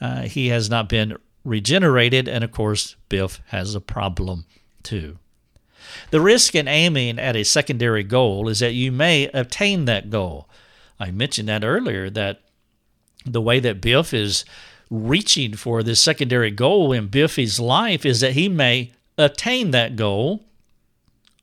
uh, 0.00 0.22
he 0.22 0.48
has 0.48 0.68
not 0.68 0.88
been 0.88 1.16
regenerated, 1.44 2.28
and 2.28 2.44
of 2.44 2.52
course, 2.52 2.96
Biff 3.08 3.40
has 3.46 3.74
a 3.74 3.80
problem 3.80 4.44
too. 4.82 5.18
The 6.10 6.20
risk 6.20 6.54
in 6.54 6.68
aiming 6.68 7.18
at 7.18 7.36
a 7.36 7.44
secondary 7.44 8.02
goal 8.02 8.48
is 8.48 8.60
that 8.60 8.74
you 8.74 8.92
may 8.92 9.28
obtain 9.32 9.86
that 9.86 10.10
goal. 10.10 10.48
I 10.98 11.10
mentioned 11.10 11.48
that 11.48 11.64
earlier 11.64 12.10
that 12.10 12.42
the 13.24 13.40
way 13.40 13.60
that 13.60 13.80
Biff 13.80 14.12
is 14.12 14.44
reaching 14.90 15.54
for 15.54 15.82
this 15.82 16.00
secondary 16.00 16.50
goal 16.50 16.92
in 16.92 17.06
Biffy's 17.06 17.60
life 17.60 18.04
is 18.04 18.20
that 18.20 18.32
he 18.32 18.48
may 18.48 18.92
attain 19.16 19.70
that 19.70 19.96
goal, 19.96 20.44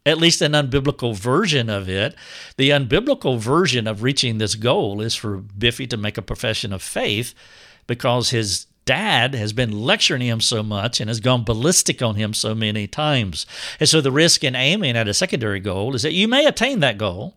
at 0.05 0.17
least 0.17 0.41
an 0.41 0.51
unbiblical 0.51 1.15
version 1.15 1.69
of 1.69 1.87
it. 1.87 2.13
The 2.57 2.71
unbiblical 2.71 3.39
version 3.39 3.87
of 3.87 4.03
reaching 4.03 4.37
this 4.37 4.55
goal 4.55 5.01
is 5.01 5.15
for 5.15 5.37
Biffy 5.37 5.87
to 5.87 5.97
make 5.97 6.17
a 6.17 6.21
profession 6.21 6.73
of 6.73 6.81
faith 6.81 7.33
because 7.87 8.31
his 8.31 8.65
dad 8.85 9.35
has 9.35 9.53
been 9.53 9.71
lecturing 9.71 10.21
him 10.21 10.41
so 10.41 10.63
much 10.63 10.99
and 10.99 11.09
has 11.09 11.19
gone 11.19 11.43
ballistic 11.43 12.01
on 12.01 12.15
him 12.15 12.33
so 12.33 12.55
many 12.55 12.87
times. 12.87 13.45
And 13.79 13.87
so 13.87 14.01
the 14.01 14.11
risk 14.11 14.43
in 14.43 14.55
aiming 14.55 14.97
at 14.97 15.07
a 15.07 15.13
secondary 15.13 15.59
goal 15.59 15.93
is 15.93 16.01
that 16.01 16.13
you 16.13 16.27
may 16.27 16.45
attain 16.45 16.79
that 16.79 16.97
goal, 16.97 17.35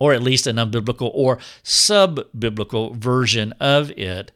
or 0.00 0.12
at 0.12 0.22
least 0.22 0.46
an 0.46 0.56
unbiblical 0.56 1.10
or 1.14 1.38
sub 1.62 2.20
biblical 2.36 2.92
version 2.94 3.52
of 3.60 3.90
it, 3.92 4.32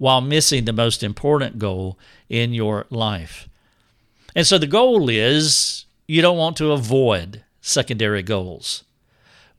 while 0.00 0.22
missing 0.22 0.64
the 0.64 0.72
most 0.72 1.02
important 1.02 1.58
goal 1.58 1.98
in 2.30 2.54
your 2.54 2.86
life. 2.88 3.50
And 4.34 4.46
so 4.46 4.56
the 4.56 4.66
goal 4.66 5.10
is 5.10 5.84
you 6.08 6.22
don't 6.22 6.38
want 6.38 6.56
to 6.56 6.72
avoid 6.72 7.44
secondary 7.60 8.22
goals, 8.22 8.82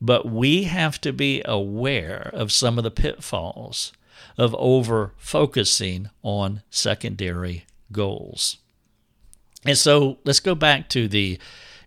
but 0.02 0.28
we 0.28 0.64
have 0.64 1.00
to 1.02 1.14
be 1.14 1.44
aware 1.46 2.32
of 2.34 2.52
some 2.52 2.80
of 2.80 2.84
the 2.84 2.90
pitfalls 2.90 3.94
of 4.36 4.56
over 4.56 5.14
focusing 5.16 6.10
on 6.24 6.64
secondary 6.72 7.66
goals. 7.92 8.58
And 9.64 9.78
so 9.78 10.18
let's 10.24 10.40
go 10.40 10.56
back 10.56 10.90
to 10.90 11.08
the 11.08 11.38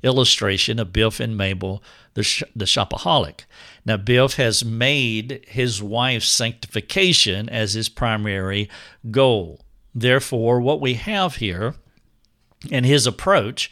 illustration 0.05 0.79
of 0.79 0.93
Biff 0.93 1.19
and 1.19 1.37
Mabel, 1.37 1.83
the, 2.15 2.23
sh- 2.23 2.45
the 2.55 2.67
shopaholic. 2.67 3.41
Now, 3.87 3.97
Biff 3.99 4.35
has 4.35 4.65
made 4.65 5.45
his 5.47 5.83
wife's 5.83 6.29
sanctification 6.31 7.49
as 7.49 7.75
his 7.75 7.89
primary 7.89 8.71
goal. 9.11 9.61
Therefore, 9.95 10.61
what 10.61 10.81
we 10.81 10.95
have 10.95 11.37
here 11.37 11.75
in 12.71 12.85
his 12.85 13.07
approach 13.07 13.71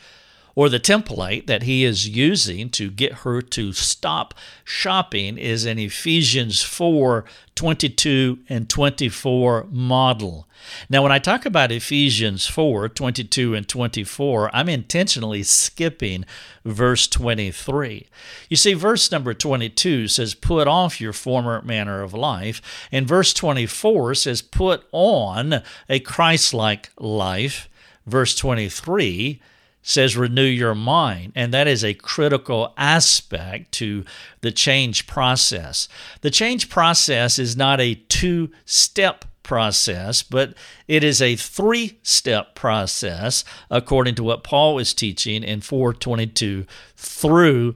or 0.54 0.68
the 0.68 0.80
template 0.80 1.47
that 1.47 1.62
he 1.62 1.85
is 1.85 2.09
using 2.09 2.68
to 2.71 2.90
get 2.90 3.12
her 3.12 3.40
to 3.40 3.73
stop 3.73 4.35
shopping 4.64 5.38
is 5.38 5.64
an 5.64 5.78
Ephesians 5.78 6.62
4 6.62 7.25
22 7.54 8.38
and 8.49 8.68
24 8.68 9.66
model. 9.71 10.49
Now, 10.88 11.02
when 11.02 11.12
I 11.12 11.18
talk 11.18 11.44
about 11.44 11.73
Ephesians 11.73 12.47
4 12.47 12.88
22 12.88 13.54
and 13.54 13.68
24, 13.68 14.54
I'm 14.54 14.68
intentionally 14.68 15.42
skipping 15.42 16.25
verse 16.64 17.06
23. 17.09 18.09
You 18.49 18.56
see, 18.56 18.75
verse 18.75 19.11
number 19.11 19.35
22 19.35 20.09
says, 20.09 20.35
Put 20.35 20.66
off 20.66 21.00
your 21.00 21.12
former 21.12 21.62
manner 21.62 22.02
of 22.02 22.14
life, 22.14 22.62
and 22.90 23.06
verse 23.06 23.32
24 23.35 24.14
says, 24.14 24.42
Put 24.42 24.85
on 24.92 25.62
a 25.88 26.00
Christ 26.00 26.54
like 26.54 26.90
life. 26.99 27.68
Verse 28.06 28.35
23 28.35 29.40
says 29.82 30.16
renew 30.16 30.42
your 30.42 30.74
mind, 30.74 31.32
and 31.34 31.52
that 31.52 31.66
is 31.66 31.84
a 31.84 31.94
critical 31.94 32.72
aspect 32.76 33.72
to 33.72 34.04
the 34.40 34.52
change 34.52 35.06
process. 35.06 35.88
The 36.20 36.30
change 36.30 36.70
process 36.70 37.38
is 37.38 37.56
not 37.56 37.80
a 37.80 37.94
two 37.94 38.50
step 38.64 39.24
process, 39.42 40.22
but 40.22 40.54
it 40.86 41.02
is 41.02 41.20
a 41.20 41.36
three 41.36 41.98
step 42.02 42.54
process 42.54 43.44
according 43.70 44.14
to 44.14 44.24
what 44.24 44.44
Paul 44.44 44.78
is 44.78 44.94
teaching 44.94 45.42
in 45.42 45.60
422 45.60 46.64
through 46.96 47.74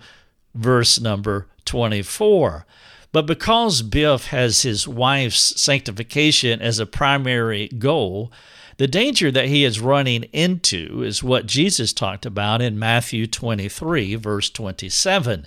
verse 0.54 1.00
number 1.00 1.48
24. 1.64 2.66
But 3.12 3.26
because 3.26 3.82
Biff 3.82 4.26
has 4.26 4.62
his 4.62 4.86
wife's 4.86 5.60
sanctification 5.60 6.60
as 6.60 6.78
a 6.78 6.86
primary 6.86 7.68
goal, 7.68 8.30
the 8.78 8.86
danger 8.86 9.30
that 9.30 9.48
he 9.48 9.64
is 9.64 9.80
running 9.80 10.24
into 10.32 11.02
is 11.02 11.22
what 11.22 11.46
Jesus 11.46 11.92
talked 11.92 12.26
about 12.26 12.60
in 12.60 12.78
Matthew 12.78 13.26
23, 13.26 14.16
verse 14.16 14.50
27. 14.50 15.46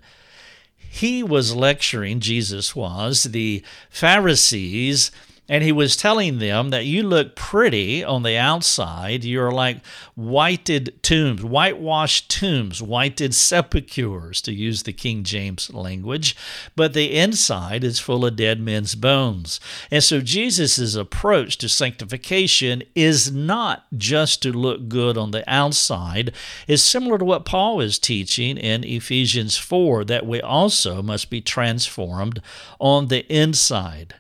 He 0.75 1.21
was 1.21 1.55
lecturing, 1.55 2.19
Jesus 2.19 2.75
was, 2.75 3.23
the 3.23 3.63
Pharisees 3.91 5.11
and 5.49 5.63
he 5.63 5.71
was 5.71 5.97
telling 5.97 6.37
them 6.37 6.69
that 6.69 6.85
you 6.85 7.01
look 7.01 7.35
pretty 7.35 8.03
on 8.03 8.21
the 8.21 8.37
outside. 8.37 9.23
You're 9.23 9.51
like 9.51 9.83
whited 10.15 11.01
tombs, 11.01 11.43
whitewashed 11.43 12.29
tombs, 12.29 12.81
whited 12.81 13.33
sepulchres, 13.33 14.41
to 14.43 14.53
use 14.53 14.83
the 14.83 14.93
King 14.93 15.23
James 15.23 15.73
language. 15.73 16.37
But 16.75 16.93
the 16.93 17.17
inside 17.17 17.83
is 17.83 17.99
full 17.99 18.25
of 18.25 18.35
dead 18.35 18.61
men's 18.61 18.93
bones. 18.93 19.59
And 19.89 20.03
so 20.03 20.21
Jesus' 20.21 20.93
approach 20.93 21.57
to 21.57 21.67
sanctification 21.67 22.83
is 22.93 23.31
not 23.31 23.87
just 23.97 24.43
to 24.43 24.51
look 24.51 24.87
good 24.87 25.17
on 25.17 25.31
the 25.31 25.43
outside, 25.51 26.31
it's 26.67 26.83
similar 26.83 27.17
to 27.17 27.25
what 27.25 27.45
Paul 27.45 27.81
is 27.81 27.97
teaching 27.97 28.57
in 28.57 28.83
Ephesians 28.83 29.57
4 29.57 30.05
that 30.05 30.27
we 30.27 30.39
also 30.39 31.01
must 31.01 31.31
be 31.31 31.41
transformed 31.41 32.41
on 32.79 33.07
the 33.07 33.25
inside. 33.33 34.15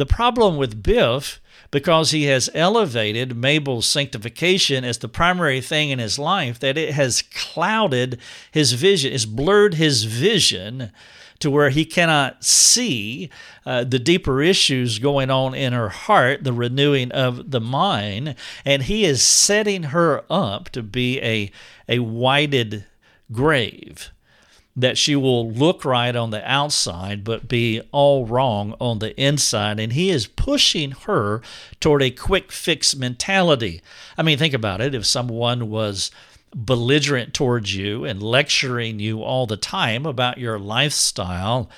The 0.00 0.06
problem 0.06 0.56
with 0.56 0.82
Biff, 0.82 1.42
because 1.70 2.10
he 2.10 2.24
has 2.24 2.48
elevated 2.54 3.36
Mabel's 3.36 3.84
sanctification 3.84 4.82
as 4.82 4.96
the 4.96 5.10
primary 5.10 5.60
thing 5.60 5.90
in 5.90 5.98
his 5.98 6.18
life, 6.18 6.58
that 6.60 6.78
it 6.78 6.94
has 6.94 7.20
clouded 7.20 8.18
his 8.50 8.72
vision, 8.72 9.12
it's 9.12 9.26
blurred 9.26 9.74
his 9.74 10.04
vision 10.04 10.90
to 11.40 11.50
where 11.50 11.68
he 11.68 11.84
cannot 11.84 12.42
see 12.42 13.28
uh, 13.66 13.84
the 13.84 13.98
deeper 13.98 14.40
issues 14.40 14.98
going 14.98 15.30
on 15.30 15.54
in 15.54 15.74
her 15.74 15.90
heart, 15.90 16.44
the 16.44 16.54
renewing 16.54 17.12
of 17.12 17.50
the 17.50 17.60
mind, 17.60 18.36
and 18.64 18.84
he 18.84 19.04
is 19.04 19.20
setting 19.22 19.82
her 19.82 20.24
up 20.30 20.70
to 20.70 20.82
be 20.82 21.20
a, 21.20 21.50
a 21.90 21.98
whited 21.98 22.86
grave. 23.30 24.10
That 24.76 24.96
she 24.96 25.16
will 25.16 25.50
look 25.50 25.84
right 25.84 26.14
on 26.14 26.30
the 26.30 26.50
outside 26.50 27.24
but 27.24 27.48
be 27.48 27.80
all 27.92 28.26
wrong 28.26 28.74
on 28.80 28.98
the 28.98 29.18
inside. 29.20 29.80
And 29.80 29.92
he 29.92 30.10
is 30.10 30.26
pushing 30.26 30.92
her 30.92 31.42
toward 31.80 32.02
a 32.02 32.10
quick 32.10 32.52
fix 32.52 32.94
mentality. 32.94 33.82
I 34.16 34.22
mean, 34.22 34.38
think 34.38 34.54
about 34.54 34.80
it. 34.80 34.94
If 34.94 35.06
someone 35.06 35.68
was 35.68 36.10
belligerent 36.54 37.34
towards 37.34 37.74
you 37.74 38.04
and 38.04 38.22
lecturing 38.22 38.98
you 38.98 39.22
all 39.22 39.46
the 39.46 39.56
time 39.56 40.06
about 40.06 40.38
your 40.38 40.58
lifestyle, 40.58 41.70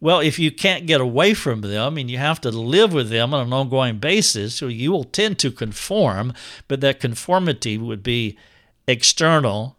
well, 0.00 0.20
if 0.20 0.38
you 0.38 0.52
can't 0.52 0.86
get 0.86 1.00
away 1.00 1.34
from 1.34 1.60
them 1.60 1.96
and 1.96 2.10
you 2.10 2.18
have 2.18 2.40
to 2.42 2.50
live 2.50 2.92
with 2.92 3.10
them 3.10 3.34
on 3.34 3.46
an 3.46 3.52
ongoing 3.52 3.98
basis, 3.98 4.54
so 4.54 4.68
you 4.68 4.92
will 4.92 5.04
tend 5.04 5.38
to 5.40 5.50
conform, 5.50 6.32
but 6.68 6.80
that 6.80 7.00
conformity 7.00 7.76
would 7.76 8.02
be 8.02 8.38
external 8.86 9.76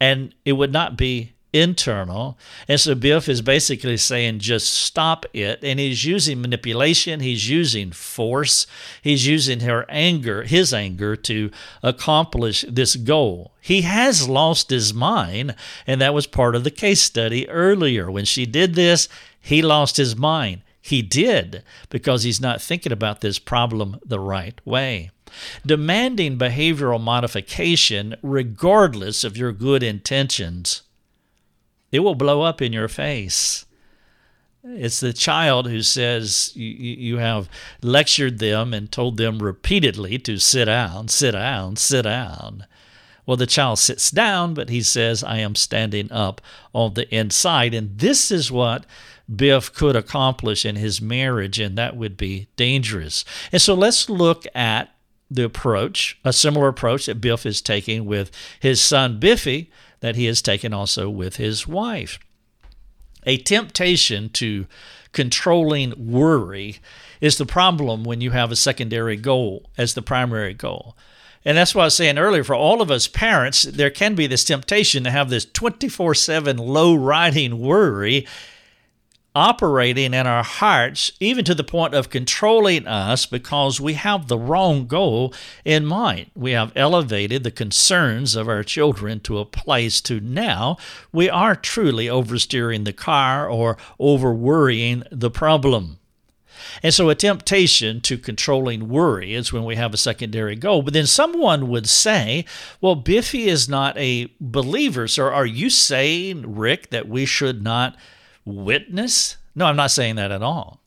and 0.00 0.34
it 0.44 0.54
would 0.54 0.72
not 0.72 0.96
be 0.96 1.32
internal. 1.52 2.38
And 2.66 2.80
so 2.80 2.94
Biff 2.94 3.28
is 3.28 3.42
basically 3.42 3.96
saying 3.96 4.38
just 4.38 4.72
stop 4.72 5.26
it. 5.32 5.62
And 5.62 5.78
he's 5.78 6.04
using 6.04 6.40
manipulation, 6.40 7.20
he's 7.20 7.48
using 7.48 7.92
force, 7.92 8.66
he's 9.02 9.26
using 9.26 9.60
her 9.60 9.84
anger, 9.88 10.42
his 10.44 10.72
anger 10.72 11.16
to 11.16 11.50
accomplish 11.82 12.64
this 12.68 12.96
goal. 12.96 13.52
He 13.60 13.82
has 13.82 14.28
lost 14.28 14.70
his 14.70 14.92
mind, 14.92 15.54
and 15.86 16.00
that 16.00 16.14
was 16.14 16.26
part 16.26 16.56
of 16.56 16.64
the 16.64 16.70
case 16.70 17.02
study 17.02 17.48
earlier. 17.48 18.10
When 18.10 18.24
she 18.24 18.46
did 18.46 18.74
this, 18.74 19.08
he 19.40 19.62
lost 19.62 19.96
his 19.96 20.16
mind. 20.16 20.62
He 20.80 21.00
did 21.00 21.62
because 21.90 22.24
he's 22.24 22.40
not 22.40 22.60
thinking 22.60 22.92
about 22.92 23.20
this 23.20 23.38
problem 23.38 24.00
the 24.04 24.18
right 24.18 24.60
way. 24.64 25.10
Demanding 25.64 26.36
behavioral 26.36 27.00
modification, 27.00 28.16
regardless 28.22 29.22
of 29.22 29.36
your 29.36 29.52
good 29.52 29.82
intentions, 29.82 30.82
it 31.92 32.00
will 32.00 32.14
blow 32.14 32.42
up 32.42 32.60
in 32.60 32.72
your 32.72 32.88
face. 32.88 33.66
It's 34.64 35.00
the 35.00 35.12
child 35.12 35.68
who 35.68 35.82
says 35.82 36.52
you, 36.54 36.68
you 36.68 37.16
have 37.18 37.48
lectured 37.82 38.38
them 38.38 38.72
and 38.72 38.90
told 38.90 39.16
them 39.16 39.42
repeatedly 39.42 40.18
to 40.20 40.38
sit 40.38 40.66
down, 40.66 41.08
sit 41.08 41.32
down, 41.32 41.76
sit 41.76 42.02
down. 42.02 42.66
Well, 43.26 43.36
the 43.36 43.46
child 43.46 43.78
sits 43.78 44.10
down, 44.10 44.54
but 44.54 44.68
he 44.68 44.82
says, 44.82 45.22
I 45.22 45.38
am 45.38 45.54
standing 45.54 46.10
up 46.10 46.40
on 46.72 46.94
the 46.94 47.12
inside. 47.14 47.74
And 47.74 47.98
this 47.98 48.30
is 48.30 48.50
what 48.50 48.84
Biff 49.34 49.72
could 49.72 49.96
accomplish 49.96 50.64
in 50.64 50.76
his 50.76 51.00
marriage, 51.00 51.58
and 51.58 51.76
that 51.78 51.96
would 51.96 52.16
be 52.16 52.48
dangerous. 52.56 53.24
And 53.52 53.62
so 53.62 53.74
let's 53.74 54.10
look 54.10 54.46
at 54.54 54.94
the 55.30 55.44
approach, 55.44 56.18
a 56.24 56.32
similar 56.32 56.68
approach 56.68 57.06
that 57.06 57.20
Biff 57.20 57.46
is 57.46 57.62
taking 57.62 58.04
with 58.04 58.30
his 58.60 58.80
son 58.80 59.18
Biffy, 59.18 59.70
that 60.02 60.16
he 60.16 60.26
has 60.26 60.42
taken 60.42 60.74
also 60.74 61.08
with 61.08 61.36
his 61.36 61.66
wife. 61.66 62.18
A 63.24 63.38
temptation 63.38 64.28
to 64.30 64.66
controlling 65.12 65.94
worry 65.96 66.80
is 67.20 67.38
the 67.38 67.46
problem 67.46 68.02
when 68.02 68.20
you 68.20 68.32
have 68.32 68.50
a 68.50 68.56
secondary 68.56 69.16
goal 69.16 69.70
as 69.78 69.94
the 69.94 70.02
primary 70.02 70.54
goal. 70.54 70.96
And 71.44 71.56
that's 71.56 71.74
why 71.74 71.82
I 71.82 71.84
was 71.86 71.94
saying 71.94 72.18
earlier. 72.18 72.42
For 72.42 72.54
all 72.54 72.82
of 72.82 72.90
us 72.90 73.06
parents, 73.06 73.62
there 73.62 73.90
can 73.90 74.16
be 74.16 74.26
this 74.26 74.44
temptation 74.44 75.04
to 75.04 75.10
have 75.10 75.30
this 75.30 75.44
24 75.44 76.14
7 76.14 76.56
low 76.56 76.94
riding 76.94 77.60
worry 77.60 78.26
operating 79.34 80.12
in 80.12 80.26
our 80.26 80.42
hearts, 80.42 81.12
even 81.18 81.44
to 81.44 81.54
the 81.54 81.64
point 81.64 81.94
of 81.94 82.10
controlling 82.10 82.86
us 82.86 83.24
because 83.24 83.80
we 83.80 83.94
have 83.94 84.28
the 84.28 84.38
wrong 84.38 84.86
goal 84.86 85.32
in 85.64 85.86
mind. 85.86 86.30
We 86.34 86.52
have 86.52 86.72
elevated 86.76 87.42
the 87.42 87.50
concerns 87.50 88.36
of 88.36 88.48
our 88.48 88.62
children 88.62 89.20
to 89.20 89.38
a 89.38 89.44
place 89.44 90.00
to 90.02 90.20
now 90.20 90.76
we 91.12 91.30
are 91.30 91.56
truly 91.56 92.06
oversteering 92.06 92.84
the 92.84 92.92
car 92.92 93.48
or 93.48 93.76
over 93.98 94.32
worrying 94.34 95.04
the 95.10 95.30
problem. 95.30 95.98
And 96.82 96.94
so, 96.94 97.08
a 97.08 97.14
temptation 97.14 98.00
to 98.02 98.16
controlling 98.18 98.88
worry 98.88 99.34
is 99.34 99.52
when 99.52 99.64
we 99.64 99.76
have 99.76 99.92
a 99.92 99.98
secondary 99.98 100.54
goal. 100.54 100.82
But 100.82 100.94
then 100.94 101.06
someone 101.06 101.68
would 101.68 101.88
say, 101.88 102.44
Well, 102.80 102.94
Biffy 102.94 103.48
is 103.48 103.68
not 103.68 103.96
a 103.98 104.32
believer. 104.40 105.08
So, 105.08 105.24
are 105.24 105.46
you 105.46 105.70
saying, 105.70 106.54
Rick, 106.54 106.90
that 106.90 107.08
we 107.08 107.26
should 107.26 107.62
not 107.62 107.96
witness? 108.44 109.36
No, 109.54 109.66
I'm 109.66 109.76
not 109.76 109.90
saying 109.90 110.16
that 110.16 110.32
at 110.32 110.42
all. 110.42 110.82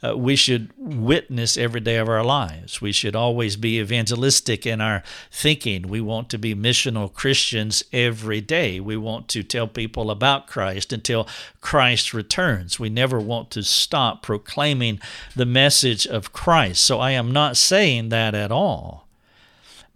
Uh, 0.00 0.16
we 0.16 0.36
should 0.36 0.70
witness 0.76 1.56
every 1.56 1.80
day 1.80 1.96
of 1.96 2.08
our 2.08 2.22
lives. 2.22 2.80
We 2.80 2.92
should 2.92 3.16
always 3.16 3.56
be 3.56 3.80
evangelistic 3.80 4.64
in 4.64 4.80
our 4.80 5.02
thinking. 5.32 5.88
We 5.88 6.00
want 6.00 6.28
to 6.30 6.38
be 6.38 6.54
missional 6.54 7.12
Christians 7.12 7.82
every 7.92 8.40
day. 8.40 8.78
We 8.78 8.96
want 8.96 9.26
to 9.28 9.42
tell 9.42 9.66
people 9.66 10.12
about 10.12 10.46
Christ 10.46 10.92
until 10.92 11.26
Christ 11.60 12.14
returns. 12.14 12.78
We 12.78 12.88
never 12.88 13.18
want 13.18 13.50
to 13.52 13.64
stop 13.64 14.22
proclaiming 14.22 15.00
the 15.34 15.46
message 15.46 16.06
of 16.06 16.32
Christ. 16.32 16.84
So 16.84 17.00
I 17.00 17.10
am 17.10 17.32
not 17.32 17.56
saying 17.56 18.10
that 18.10 18.36
at 18.36 18.52
all. 18.52 19.08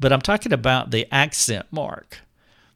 But 0.01 0.13
I'm 0.13 0.21
talking 0.21 0.53
about 0.53 0.91
the 0.91 1.07
accent 1.13 1.67
mark 1.71 2.23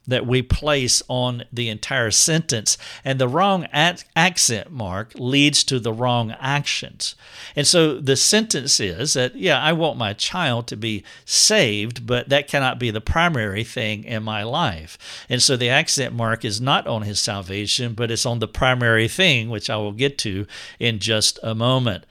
that 0.06 0.26
we 0.26 0.42
place 0.42 1.02
on 1.08 1.44
the 1.52 1.68
entire 1.68 2.10
sentence. 2.10 2.78
And 3.04 3.18
the 3.18 3.28
wrong 3.28 3.66
accent 3.72 4.70
mark 4.70 5.12
leads 5.14 5.64
to 5.64 5.80
the 5.80 5.92
wrong 5.92 6.34
actions. 6.38 7.14
And 7.54 7.66
so 7.66 7.98
the 7.98 8.16
sentence 8.16 8.80
is 8.80 9.14
that, 9.14 9.34
yeah, 9.36 9.60
I 9.60 9.72
want 9.72 9.98
my 9.98 10.12
child 10.12 10.66
to 10.68 10.76
be 10.76 11.04
saved, 11.24 12.06
but 12.06 12.28
that 12.28 12.48
cannot 12.48 12.78
be 12.78 12.90
the 12.90 13.00
primary 13.00 13.64
thing 13.64 14.04
in 14.04 14.22
my 14.22 14.42
life. 14.42 14.98
And 15.28 15.42
so 15.42 15.56
the 15.56 15.68
accent 15.68 16.14
mark 16.14 16.44
is 16.44 16.60
not 16.60 16.86
on 16.86 17.02
his 17.02 17.18
salvation, 17.20 17.94
but 17.94 18.10
it's 18.10 18.26
on 18.26 18.38
the 18.38 18.48
primary 18.48 19.08
thing, 19.08 19.50
which 19.50 19.68
I 19.68 19.76
will 19.76 19.92
get 19.92 20.18
to 20.18 20.46
in 20.78 20.98
just 20.98 21.38
a 21.42 21.54
moment. 21.54 22.04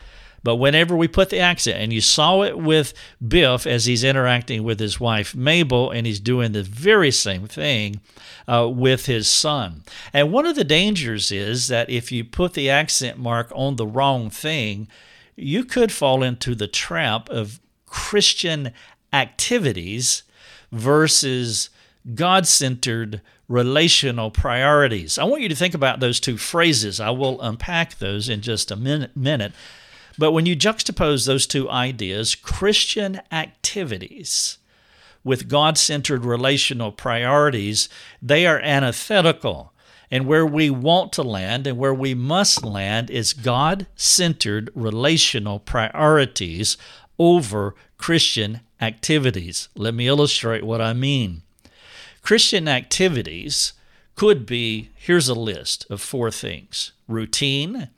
But 0.46 0.58
whenever 0.58 0.96
we 0.96 1.08
put 1.08 1.32
the 1.32 1.40
accent, 1.40 1.80
and 1.82 1.92
you 1.92 2.02
saw 2.02 2.44
it 2.44 2.56
with 2.56 2.94
Biff 3.28 3.66
as 3.66 3.86
he's 3.86 4.04
interacting 4.04 4.64
with 4.64 4.80
his 4.80 5.00
wife 5.00 5.34
Mabel, 5.34 5.90
and 5.90 6.06
he's 6.06 6.20
doing 6.20 6.52
the 6.52 6.62
very 6.62 7.10
same 7.10 7.48
thing 7.48 8.00
uh, 8.48 8.70
with 8.72 9.08
his 9.08 9.28
son. 9.28 9.82
And 10.14 10.32
one 10.32 10.46
of 10.46 10.56
the 10.56 10.64
dangers 10.64 11.32
is 11.32 11.68
that 11.70 11.90
if 11.90 12.12
you 12.12 12.24
put 12.24 12.54
the 12.54 12.70
accent 12.70 13.18
mark 13.18 13.52
on 13.56 13.78
the 13.78 13.88
wrong 13.88 14.30
thing, 14.30 14.88
you 15.36 15.64
could 15.64 15.92
fall 15.92 16.22
into 16.22 16.54
the 16.54 16.68
trap 16.68 17.28
of 17.30 17.60
Christian 17.88 18.72
activities 19.12 20.22
versus 20.72 21.72
God 22.14 22.46
centered 22.46 23.22
relational 23.48 24.30
priorities. 24.30 25.18
I 25.18 25.24
want 25.24 25.42
you 25.42 25.50
to 25.50 25.56
think 25.56 25.74
about 25.74 26.02
those 26.02 26.20
two 26.20 26.38
phrases. 26.38 27.00
I 27.00 27.10
will 27.10 27.42
unpack 27.42 27.98
those 27.98 28.30
in 28.30 28.42
just 28.42 28.70
a 28.70 28.76
minute. 28.76 29.18
minute. 29.18 29.54
But 30.18 30.32
when 30.32 30.46
you 30.46 30.56
juxtapose 30.56 31.26
those 31.26 31.46
two 31.46 31.70
ideas, 31.70 32.36
Christian 32.36 33.22
activities 33.32 34.58
with 35.24 35.50
God 35.50 35.78
centered 35.78 36.24
relational 36.24 36.92
priorities, 36.92 37.90
they 38.22 38.46
are 38.46 38.60
antithetical. 38.60 39.74
And 40.12 40.28
where 40.28 40.46
we 40.46 40.70
want 40.70 41.12
to 41.14 41.24
land 41.24 41.66
and 41.66 41.78
where 41.78 41.94
we 41.94 42.14
must 42.14 42.64
land 42.64 43.10
is 43.10 43.34
God 43.34 43.88
centered 43.96 44.70
relational 44.76 45.60
priorities 45.60 46.78
over 47.18 47.76
Christian 47.98 48.62
activities. 48.80 49.68
Let 49.76 49.96
me 49.96 50.08
illustrate 50.08 50.64
what 50.64 50.80
I 50.80 50.94
mean. 50.94 51.42
Christian 52.22 52.68
activities 52.68 53.74
could 54.16 54.46
be 54.46 54.90
here's 54.96 55.28
a 55.28 55.36
list 55.36 55.86
of 55.90 56.02
four 56.02 56.32
things 56.32 56.92
routine, 57.08 57.90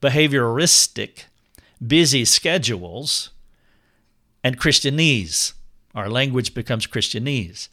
behavioristic, 0.00 1.24
busy 1.84 2.24
schedules 2.24 3.30
and 4.42 4.58
Christianese. 4.58 5.52
Our 5.94 6.08
language 6.08 6.54
becomes 6.54 6.86
Christianese. 6.86 7.68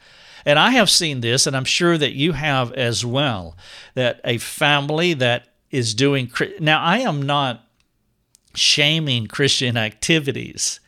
And 0.46 0.60
I 0.60 0.72
have 0.72 0.90
seen 0.90 1.22
this, 1.22 1.48
and 1.48 1.56
I'm 1.56 1.66
sure 1.66 1.98
that 1.98 2.14
you 2.14 2.34
have 2.34 2.72
as 2.74 3.06
well, 3.06 3.58
that 3.96 4.22
a 4.24 4.38
family 4.38 5.14
that 5.16 5.48
is 5.72 5.96
doing. 5.96 6.32
Now, 6.60 6.82
I 6.82 7.00
am 7.00 7.22
not 7.22 7.68
shaming 8.54 9.28
Christian 9.28 9.76
activities. 9.76 10.80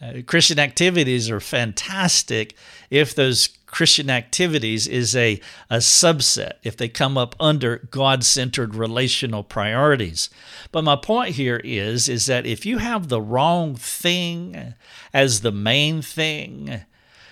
Uh, 0.00 0.22
Christian 0.26 0.58
activities 0.58 1.30
are 1.30 1.40
fantastic 1.40 2.56
if 2.90 3.14
those 3.14 3.57
Christian 3.70 4.10
activities 4.10 4.86
is 4.86 5.14
a, 5.14 5.40
a 5.70 5.76
subset, 5.76 6.54
if 6.62 6.76
they 6.76 6.88
come 6.88 7.16
up 7.16 7.36
under 7.38 7.86
God 7.90 8.24
centered 8.24 8.74
relational 8.74 9.44
priorities. 9.44 10.30
But 10.72 10.84
my 10.84 10.96
point 10.96 11.34
here 11.34 11.60
is, 11.62 12.08
is 12.08 12.26
that 12.26 12.46
if 12.46 12.66
you 12.66 12.78
have 12.78 13.08
the 13.08 13.22
wrong 13.22 13.76
thing 13.76 14.74
as 15.12 15.40
the 15.40 15.52
main 15.52 16.02
thing, 16.02 16.80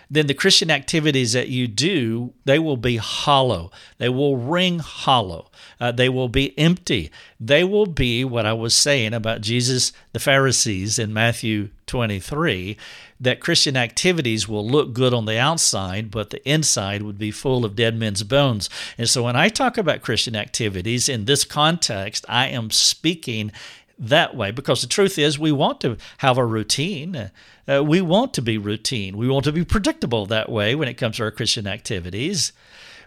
then 0.09 0.27
the 0.27 0.35
Christian 0.35 0.70
activities 0.70 1.33
that 1.33 1.49
you 1.49 1.66
do, 1.66 2.33
they 2.44 2.59
will 2.59 2.77
be 2.77 2.96
hollow. 2.96 3.72
They 3.99 4.09
will 4.09 4.37
ring 4.37 4.79
hollow. 4.79 5.51
Uh, 5.81 5.90
they 5.90 6.09
will 6.09 6.29
be 6.29 6.57
empty. 6.59 7.11
They 7.40 7.64
will 7.64 7.87
be 7.87 8.25
what 8.25 8.46
I 8.46 8.53
was 8.53 8.75
saying 8.75 9.14
about 9.14 9.40
Jesus, 9.40 9.92
the 10.12 10.20
Pharisees 10.20 10.99
in 10.99 11.12
Matthew 11.12 11.70
23, 11.87 12.77
that 13.21 13.41
Christian 13.41 13.77
activities 13.77 14.49
will 14.49 14.67
look 14.67 14.93
good 14.93 15.15
on 15.15 15.25
the 15.25 15.39
outside, 15.39 16.11
but 16.11 16.31
the 16.31 16.49
inside 16.49 17.03
would 17.03 17.19
be 17.19 17.31
full 17.31 17.65
of 17.65 17.77
dead 17.77 17.97
men's 17.97 18.23
bones. 18.23 18.69
And 18.99 19.09
so 19.09 19.23
when 19.25 19.37
I 19.37 19.49
talk 19.49 19.79
about 19.79 20.03
Christian 20.03 20.37
activities 20.37 21.09
in 21.09 21.25
this 21.25 21.45
context, 21.45 22.25
I 22.29 22.49
am 22.49 22.71
speaking 22.71 23.53
that 23.99 24.37
way 24.37 24.51
because 24.51 24.83
the 24.83 24.87
truth 24.87 25.19
is 25.19 25.39
we 25.39 25.53
want 25.53 25.81
to 25.81 25.97
have 26.19 26.37
a 26.37 26.45
routine. 26.45 27.31
Uh, 27.67 27.83
we 27.83 28.01
want 28.01 28.35
to 28.35 28.43
be 28.43 28.59
routine. 28.59 29.17
We 29.17 29.29
want 29.29 29.45
to 29.47 29.53
be 29.53 29.65
predictable 29.65 30.27
that 30.27 30.51
way 30.51 30.75
when 30.75 30.89
it 30.89 30.95
comes 30.95 31.17
to 31.17 31.25
our 31.25 31.31
Christian 31.31 31.67
activities. 31.67 32.53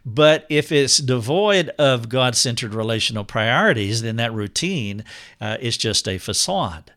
But 0.06 0.46
if 0.50 0.72
it's 0.72 0.98
devoid 0.98 1.70
of 1.78 2.10
God 2.10 2.36
centered 2.36 2.74
relational 2.74 3.24
priorities, 3.24 4.02
then 4.02 4.16
that 4.16 4.34
routine 4.34 5.04
uh, 5.40 5.58
is 5.60 5.78
just 5.78 6.08
a 6.08 6.18
facade. 6.18 6.94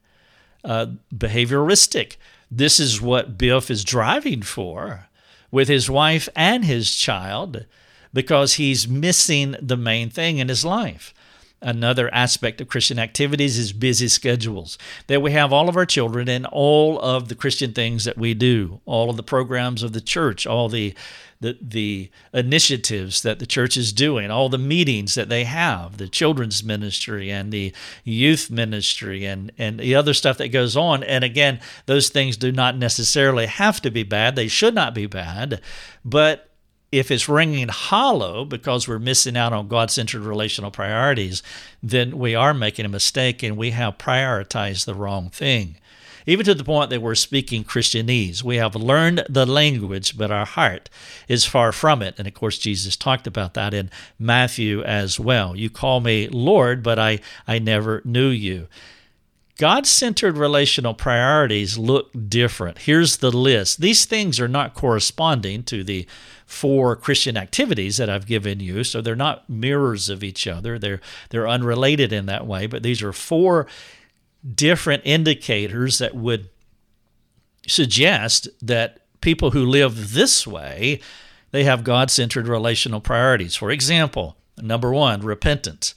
Uh, 0.64 0.86
behavioristic. 1.14 2.16
This 2.54 2.78
is 2.78 3.00
what 3.00 3.38
Biff 3.38 3.70
is 3.70 3.82
driving 3.82 4.42
for 4.42 5.08
with 5.50 5.68
his 5.68 5.88
wife 5.88 6.28
and 6.36 6.66
his 6.66 6.94
child 6.94 7.64
because 8.12 8.54
he's 8.54 8.86
missing 8.86 9.56
the 9.58 9.76
main 9.78 10.10
thing 10.10 10.36
in 10.36 10.50
his 10.50 10.62
life. 10.62 11.14
Another 11.62 12.12
aspect 12.12 12.60
of 12.60 12.68
Christian 12.68 12.98
activities 12.98 13.58
is 13.58 13.72
busy 13.72 14.08
schedules. 14.08 14.78
That 15.06 15.22
we 15.22 15.32
have 15.32 15.52
all 15.52 15.68
of 15.68 15.76
our 15.76 15.86
children 15.86 16.28
and 16.28 16.46
all 16.46 17.00
of 17.00 17.28
the 17.28 17.34
Christian 17.34 17.72
things 17.72 18.04
that 18.04 18.18
we 18.18 18.34
do, 18.34 18.80
all 18.84 19.10
of 19.10 19.16
the 19.16 19.22
programs 19.22 19.82
of 19.82 19.92
the 19.92 20.00
church, 20.00 20.46
all 20.46 20.68
the 20.68 20.94
the, 21.42 21.58
the 21.60 22.10
initiatives 22.32 23.22
that 23.22 23.40
the 23.40 23.46
church 23.46 23.76
is 23.76 23.92
doing, 23.92 24.30
all 24.30 24.48
the 24.48 24.58
meetings 24.58 25.16
that 25.16 25.28
they 25.28 25.42
have, 25.42 25.98
the 25.98 26.06
children's 26.06 26.62
ministry 26.62 27.32
and 27.32 27.52
the 27.52 27.74
youth 28.04 28.48
ministry 28.48 29.26
and, 29.26 29.50
and 29.58 29.80
the 29.80 29.96
other 29.96 30.14
stuff 30.14 30.38
that 30.38 30.48
goes 30.48 30.76
on. 30.76 31.02
And 31.02 31.24
again, 31.24 31.60
those 31.86 32.10
things 32.10 32.36
do 32.36 32.52
not 32.52 32.76
necessarily 32.76 33.46
have 33.46 33.82
to 33.82 33.90
be 33.90 34.04
bad. 34.04 34.36
They 34.36 34.46
should 34.46 34.74
not 34.74 34.94
be 34.94 35.06
bad. 35.06 35.60
But 36.04 36.51
if 36.92 37.10
it's 37.10 37.28
ringing 37.28 37.68
hollow 37.68 38.44
because 38.44 38.86
we're 38.86 38.98
missing 38.98 39.36
out 39.36 39.54
on 39.54 39.66
God 39.66 39.90
centered 39.90 40.22
relational 40.22 40.70
priorities, 40.70 41.42
then 41.82 42.18
we 42.18 42.34
are 42.34 42.52
making 42.52 42.84
a 42.84 42.90
mistake 42.90 43.42
and 43.42 43.56
we 43.56 43.70
have 43.70 43.96
prioritized 43.96 44.84
the 44.84 44.94
wrong 44.94 45.30
thing. 45.30 45.76
Even 46.26 46.44
to 46.44 46.54
the 46.54 46.62
point 46.62 46.90
that 46.90 47.02
we're 47.02 47.16
speaking 47.16 47.64
Christianese. 47.64 48.44
We 48.44 48.56
have 48.56 48.76
learned 48.76 49.24
the 49.28 49.46
language, 49.46 50.16
but 50.16 50.30
our 50.30 50.46
heart 50.46 50.88
is 51.26 51.44
far 51.44 51.72
from 51.72 52.00
it. 52.00 52.14
And 52.16 52.28
of 52.28 52.34
course, 52.34 52.58
Jesus 52.58 52.94
talked 52.94 53.26
about 53.26 53.54
that 53.54 53.74
in 53.74 53.90
Matthew 54.20 54.84
as 54.84 55.18
well. 55.18 55.56
You 55.56 55.68
call 55.68 56.00
me 56.00 56.28
Lord, 56.28 56.82
but 56.82 56.98
I, 56.98 57.18
I 57.48 57.58
never 57.58 58.02
knew 58.04 58.28
you. 58.28 58.68
God 59.58 59.86
centered 59.86 60.36
relational 60.36 60.94
priorities 60.94 61.76
look 61.76 62.10
different. 62.28 62.78
Here's 62.78 63.18
the 63.18 63.30
list. 63.30 63.80
These 63.80 64.06
things 64.06 64.40
are 64.40 64.48
not 64.48 64.74
corresponding 64.74 65.62
to 65.64 65.84
the 65.84 66.06
four 66.52 66.96
Christian 66.96 67.36
activities 67.36 67.96
that 67.96 68.10
I've 68.10 68.26
given 68.26 68.60
you, 68.60 68.84
so 68.84 69.00
they're 69.00 69.16
not 69.16 69.48
mirrors 69.48 70.08
of 70.08 70.22
each 70.22 70.46
other. 70.46 70.78
They're, 70.78 71.00
they're 71.30 71.48
unrelated 71.48 72.12
in 72.12 72.26
that 72.26 72.46
way, 72.46 72.66
but 72.66 72.82
these 72.82 73.02
are 73.02 73.12
four 73.12 73.66
different 74.54 75.02
indicators 75.04 75.98
that 75.98 76.14
would 76.14 76.48
suggest 77.66 78.48
that 78.60 79.00
people 79.20 79.52
who 79.52 79.64
live 79.64 80.14
this 80.14 80.46
way 80.46 81.00
they 81.52 81.62
have 81.62 81.84
god-centered 81.84 82.48
relational 82.48 83.00
priorities 83.00 83.54
for 83.54 83.70
example 83.70 84.36
number 84.60 84.90
1 84.90 85.20
repentance 85.20 85.94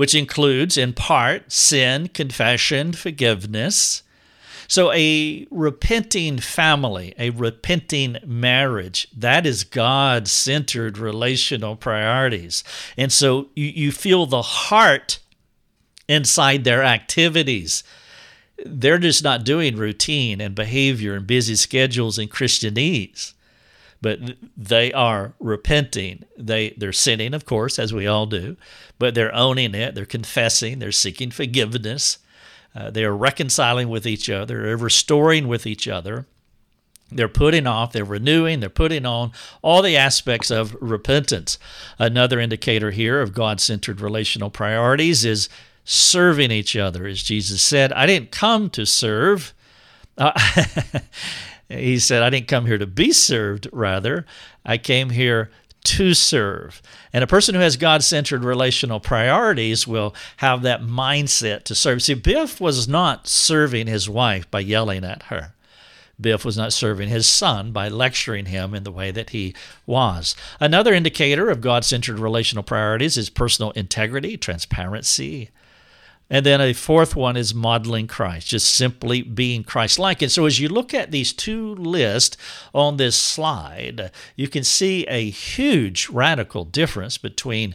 which 0.00 0.14
includes, 0.14 0.78
in 0.78 0.94
part, 0.94 1.52
sin, 1.52 2.08
confession, 2.08 2.92
forgiveness. 2.92 4.02
So, 4.70 4.92
a 4.92 5.48
repenting 5.50 6.38
family, 6.38 7.12
a 7.18 7.30
repenting 7.30 8.18
marriage, 8.24 9.08
that 9.16 9.44
is 9.44 9.64
God 9.64 10.28
centered 10.28 10.96
relational 10.96 11.74
priorities. 11.74 12.62
And 12.96 13.10
so 13.10 13.48
you, 13.56 13.66
you 13.66 13.90
feel 13.90 14.26
the 14.26 14.42
heart 14.42 15.18
inside 16.06 16.62
their 16.62 16.84
activities. 16.84 17.82
They're 18.64 18.98
just 18.98 19.24
not 19.24 19.42
doing 19.42 19.74
routine 19.74 20.40
and 20.40 20.54
behavior 20.54 21.14
and 21.16 21.26
busy 21.26 21.56
schedules 21.56 22.16
and 22.16 22.30
Christianese 22.30 23.32
but 24.02 24.18
they 24.56 24.90
are 24.94 25.34
repenting. 25.40 26.24
They 26.38 26.70
they're 26.70 26.90
sinning, 26.90 27.34
of 27.34 27.44
course, 27.44 27.78
as 27.78 27.92
we 27.92 28.06
all 28.06 28.24
do, 28.24 28.56
but 28.98 29.14
they're 29.14 29.34
owning 29.34 29.74
it. 29.74 29.94
They're 29.94 30.06
confessing. 30.06 30.78
They're 30.78 30.90
seeking 30.90 31.30
forgiveness. 31.30 32.16
Uh, 32.74 32.90
they 32.90 33.04
are 33.04 33.16
reconciling 33.16 33.88
with 33.88 34.06
each 34.06 34.30
other. 34.30 34.62
They're 34.62 34.76
restoring 34.76 35.48
with 35.48 35.66
each 35.66 35.88
other. 35.88 36.26
They're 37.12 37.28
putting 37.28 37.66
off, 37.66 37.92
they're 37.92 38.04
renewing, 38.04 38.60
they're 38.60 38.68
putting 38.68 39.04
on 39.04 39.32
all 39.62 39.82
the 39.82 39.96
aspects 39.96 40.48
of 40.48 40.76
repentance. 40.80 41.58
Another 41.98 42.38
indicator 42.38 42.92
here 42.92 43.20
of 43.20 43.32
God 43.32 43.60
centered 43.60 44.00
relational 44.00 44.48
priorities 44.48 45.24
is 45.24 45.48
serving 45.84 46.52
each 46.52 46.76
other. 46.76 47.06
As 47.08 47.22
Jesus 47.22 47.62
said, 47.62 47.92
I 47.94 48.06
didn't 48.06 48.30
come 48.30 48.70
to 48.70 48.86
serve. 48.86 49.52
Uh, 50.16 50.38
He 51.70 52.00
said, 52.00 52.22
I 52.22 52.30
didn't 52.30 52.48
come 52.48 52.66
here 52.66 52.78
to 52.78 52.86
be 52.86 53.12
served, 53.12 53.68
rather, 53.72 54.26
I 54.64 54.76
came 54.76 55.10
here 55.10 55.50
to 55.84 56.14
serve. 56.14 56.82
And 57.12 57.24
a 57.24 57.28
person 57.28 57.54
who 57.54 57.60
has 57.60 57.76
God 57.76 58.02
centered 58.02 58.44
relational 58.44 59.00
priorities 59.00 59.86
will 59.86 60.14
have 60.38 60.62
that 60.62 60.82
mindset 60.82 61.64
to 61.64 61.74
serve. 61.74 62.02
See, 62.02 62.14
Biff 62.14 62.60
was 62.60 62.86
not 62.86 63.26
serving 63.26 63.86
his 63.86 64.08
wife 64.08 64.50
by 64.50 64.60
yelling 64.60 65.04
at 65.04 65.24
her. 65.24 65.54
Biff 66.20 66.44
was 66.44 66.56
not 66.56 66.72
serving 66.72 67.08
his 67.08 67.26
son 67.26 67.72
by 67.72 67.88
lecturing 67.88 68.46
him 68.46 68.74
in 68.74 68.84
the 68.84 68.92
way 68.92 69.10
that 69.10 69.30
he 69.30 69.54
was. 69.86 70.36
Another 70.60 70.92
indicator 70.92 71.48
of 71.48 71.62
God 71.62 71.84
centered 71.84 72.18
relational 72.18 72.62
priorities 72.62 73.16
is 73.16 73.30
personal 73.30 73.70
integrity, 73.70 74.36
transparency, 74.36 75.50
and 76.30 76.46
then 76.46 76.60
a 76.60 76.72
fourth 76.72 77.16
one 77.16 77.36
is 77.36 77.54
modeling 77.54 78.06
Christ, 78.06 78.48
just 78.48 78.72
simply 78.72 79.22
being 79.22 79.64
Christ 79.64 79.98
like. 79.98 80.22
And 80.22 80.30
so 80.30 80.46
as 80.46 80.60
you 80.60 80.68
look 80.68 80.94
at 80.94 81.10
these 81.10 81.32
two 81.32 81.74
lists 81.74 82.36
on 82.72 82.96
this 82.96 83.16
slide, 83.16 84.12
you 84.36 84.48
can 84.48 84.64
see 84.64 85.04
a 85.06 85.28
huge 85.28 86.08
radical 86.08 86.64
difference 86.64 87.18
between 87.18 87.74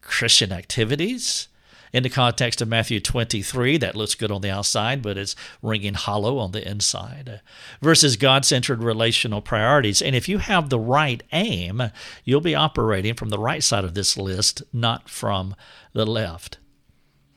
Christian 0.00 0.52
activities 0.52 1.48
in 1.96 2.02
the 2.02 2.10
context 2.10 2.60
of 2.60 2.68
Matthew 2.68 3.00
23, 3.00 3.78
that 3.78 3.96
looks 3.96 4.14
good 4.14 4.30
on 4.30 4.42
the 4.42 4.50
outside, 4.50 5.00
but 5.00 5.16
it's 5.16 5.34
ringing 5.62 5.94
hollow 5.94 6.36
on 6.36 6.52
the 6.52 6.68
inside, 6.68 7.40
versus 7.80 8.16
God 8.16 8.44
centered 8.44 8.82
relational 8.82 9.40
priorities. 9.40 10.02
And 10.02 10.14
if 10.14 10.28
you 10.28 10.36
have 10.36 10.68
the 10.68 10.78
right 10.78 11.22
aim, 11.32 11.90
you'll 12.22 12.42
be 12.42 12.54
operating 12.54 13.14
from 13.14 13.30
the 13.30 13.38
right 13.38 13.62
side 13.62 13.84
of 13.84 13.94
this 13.94 14.16
list, 14.18 14.62
not 14.74 15.08
from 15.08 15.54
the 15.94 16.04
left. 16.04 16.58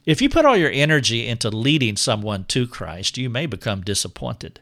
If 0.05 0.21
you 0.21 0.29
put 0.29 0.45
all 0.45 0.57
your 0.57 0.71
energy 0.71 1.27
into 1.27 1.49
leading 1.49 1.95
someone 1.95 2.45
to 2.45 2.67
Christ, 2.67 3.17
you 3.17 3.29
may 3.29 3.45
become 3.45 3.81
disappointed, 3.81 4.59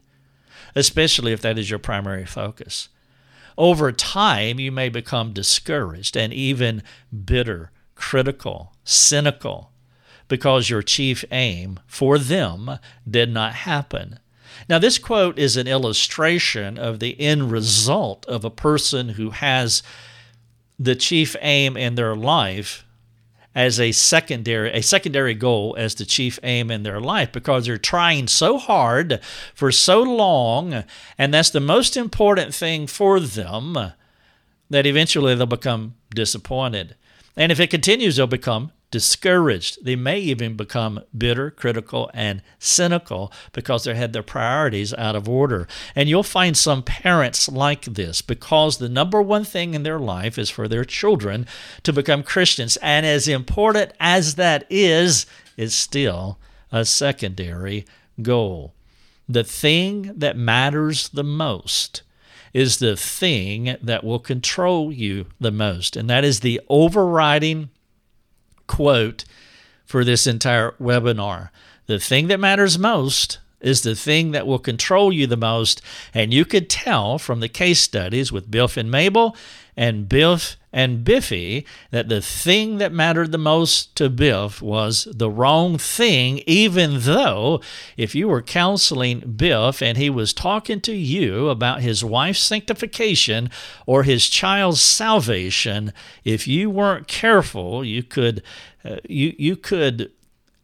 especially 0.76 1.32
if 1.32 1.41
that 1.41 1.58
is 1.58 1.69
your 1.69 1.80
primary 1.80 2.26
focus. 2.26 2.89
Over 3.58 3.91
time, 3.91 4.60
you 4.60 4.71
may 4.71 4.89
become 4.89 5.34
discouraged 5.34 6.15
and 6.15 6.34
even 6.34 6.84
bitter, 7.26 7.71
critical, 7.95 8.73
cynical, 8.84 9.71
because 10.28 10.69
your 10.69 10.82
chief 10.82 11.23
aim 11.32 11.80
for 11.88 12.17
them 12.17 12.80
did 13.10 13.32
not 13.32 13.54
happen. 13.54 14.19
Now, 14.69 14.80
this 14.80 14.97
quote 14.97 15.38
is 15.39 15.56
an 15.56 15.67
illustration 15.67 16.78
of 16.78 17.00
the 17.00 17.19
end 17.19 17.52
result 17.52 18.26
of 18.26 18.43
a 18.43 18.50
person 18.50 19.10
who 19.10 19.30
has 19.32 19.84
the 20.80 20.95
chief 20.95 21.36
aim 21.41 21.78
in 21.78 21.95
their 21.95 22.15
life 22.15 22.84
as 23.58 23.80
a 23.80 23.91
secondary 23.91 24.70
a 24.72 24.84
secondary 24.84 25.34
goal 25.34 25.76
as 25.80 25.96
the 25.96 26.06
chief 26.06 26.38
aim 26.43 26.70
in 26.70 26.84
their 26.84 27.02
life 27.02 27.32
because 27.32 27.65
they're 27.65 27.80
trying 27.80 28.28
so 28.28 28.60
hard 28.60 29.20
for 29.56 29.72
so 29.72 30.04
long 30.04 30.84
and 31.17 31.34
that's 31.34 31.50
the 31.50 31.60
most 31.60 31.98
important 31.98 32.54
thing 32.54 32.86
for 32.86 33.20
them 33.20 33.76
that 34.70 34.86
eventually 34.86 35.34
they'll 35.34 35.48
become 35.48 35.96
disappointed. 36.13 36.96
And 37.36 37.52
if 37.52 37.60
it 37.60 37.72
continues 37.72 38.17
they'll 38.17 38.28
become 38.28 38.72
discouraged. 38.89 39.84
They 39.84 39.95
may 39.95 40.19
even 40.19 40.56
become 40.56 41.02
bitter, 41.15 41.52
critical, 41.52 42.10
and 42.13 42.41
cynical 42.60 43.32
because 43.52 43.84
they 43.84 43.95
had 43.95 44.13
their 44.13 44.23
priorities 44.23 44.93
out 44.93 45.15
of 45.15 45.28
order. 45.28 45.67
And 45.95 46.08
you'll 46.08 46.23
find 46.23 46.58
some 46.58 46.84
parents 46.84 47.50
like 47.50 47.86
this 47.86 48.21
because 48.21 48.78
the 48.78 48.89
number 48.89 49.21
one 49.21 49.43
thing 49.43 49.73
in 49.73 49.84
their 49.84 50.00
life 50.00 50.38
is 50.38 50.50
for 50.50 50.67
their 50.67 50.86
children 50.86 51.45
to 51.84 51.91
become 51.91 52.23
Christians. 52.23 52.78
And 52.78 53.06
as 53.06 53.28
important 53.28 53.91
as 54.00 54.36
that 54.36 54.65
is, 54.69 55.26
it's 55.58 55.76
still 55.76 56.39
a 56.71 56.86
secondary 56.86 57.86
goal. 58.21 58.73
The 59.28 59.43
thing 59.43 60.13
that 60.15 60.38
matters 60.38 61.10
the 61.10 61.23
most 61.23 62.04
is 62.54 62.80
the 62.80 62.95
thing 62.95 63.76
that 63.82 64.04
will 64.04 64.19
control 64.19 64.91
you 64.91 65.26
the 65.39 65.52
most. 65.52 65.97
And 65.97 66.10
that 66.10 66.23
is 66.23 66.39
the 66.39 66.62
overriding 66.69 67.69
quote 68.67 69.25
for 69.86 70.03
this 70.03 70.27
entire 70.27 70.71
webinar. 70.82 71.49
The 71.86 71.99
thing 71.99 72.27
that 72.27 72.39
matters 72.39 72.77
most 72.77 73.39
is 73.62 73.82
the 73.82 73.95
thing 73.95 74.32
that 74.32 74.45
will 74.45 74.60
control 74.60 75.12
you 75.12 75.25
the 75.25 75.38
most. 75.38 75.82
And 76.13 76.34
you 76.34 76.45
could 76.45 76.69
tell 76.69 77.17
from 77.17 77.39
the 77.39 77.49
case 77.49 77.80
studies 77.80 78.32
with 78.32 78.51
Biff 78.51 78.77
and 78.77 78.91
Mabel 78.91 79.36
and 79.75 80.08
Biff 80.08 80.58
and 80.77 81.03
Biffy 81.03 81.65
that 81.89 82.07
the 82.07 82.21
thing 82.21 82.77
that 82.77 82.93
mattered 82.93 83.31
the 83.31 83.39
most 83.39 83.95
to 83.95 84.11
Biff 84.11 84.61
was 84.61 85.07
the 85.11 85.27
wrong 85.27 85.79
thing, 85.79 86.43
even 86.45 86.99
though 86.99 87.61
if 87.97 88.13
you 88.13 88.27
were 88.27 88.43
counseling 88.43 89.21
Biff 89.21 89.81
and 89.81 89.97
he 89.97 90.11
was 90.11 90.35
talking 90.35 90.79
to 90.81 90.93
you 90.93 91.49
about 91.49 91.81
his 91.81 92.05
wife's 92.05 92.43
sanctification 92.43 93.49
or 93.87 94.03
his 94.03 94.29
child's 94.29 94.79
salvation, 94.79 95.93
if 96.23 96.47
you 96.47 96.69
weren't 96.69 97.07
careful, 97.07 97.83
you 97.83 98.03
could 98.03 98.43
uh, 98.85 98.97
you 99.09 99.33
you 99.35 99.55
could 99.55 100.11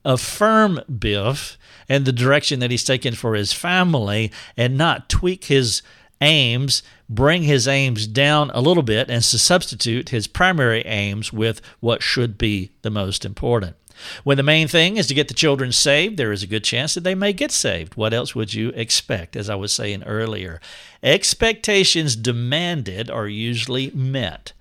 affirm 0.06 0.80
Biff 1.00 1.58
and 1.90 2.06
the 2.06 2.14
direction 2.14 2.60
that 2.60 2.70
he's 2.70 2.84
taken 2.84 3.16
for 3.16 3.34
his 3.34 3.52
family 3.52 4.32
and 4.56 4.78
not 4.78 5.10
tweak 5.10 5.46
his 5.46 5.82
aims, 6.24 6.82
bring 7.10 7.44
his 7.44 7.68
aims 7.68 8.08
down 8.08 8.50
a 8.54 8.62
little 8.62 8.84
bit, 8.84 9.10
and 9.10 9.22
to 9.24 9.38
substitute 9.38 10.10
his 10.10 10.26
primary 10.26 10.82
aims 10.86 11.34
with 11.34 11.62
what 11.82 12.02
should 12.02 12.38
be 12.38 12.72
the 12.82 12.90
most 12.90 13.26
important. 13.26 13.76
When 14.24 14.38
the 14.38 14.44
main 14.44 14.68
thing 14.68 14.98
is 14.98 15.08
to 15.08 15.14
get 15.14 15.28
the 15.28 15.34
children 15.34 15.72
saved, 15.72 16.18
there 16.18 16.32
is 16.32 16.42
a 16.42 16.48
good 16.48 16.64
chance 16.64 16.94
that 16.94 17.04
they 17.04 17.14
may 17.14 17.34
get 17.34 17.52
saved. 17.52 17.96
What 17.96 18.14
else 18.14 18.34
would 18.34 18.54
you 18.54 18.70
expect? 18.70 19.36
As 19.36 19.50
I 19.50 19.56
was 19.56 19.72
saying 19.72 20.04
earlier, 20.04 20.60
expectations 21.04 22.16
demanded 22.16 23.12
are 23.12 23.28
usually 23.28 23.92
met 23.92 24.54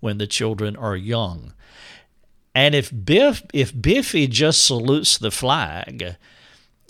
when 0.00 0.18
the 0.18 0.26
children 0.26 0.76
are 0.76 0.96
young. 0.96 1.54
And 2.54 2.74
if 2.74 2.92
Biff 3.04 3.42
if 3.52 3.72
Biffy 3.80 4.26
just 4.26 4.64
salutes 4.64 5.18
the 5.18 5.30
flag 5.30 6.16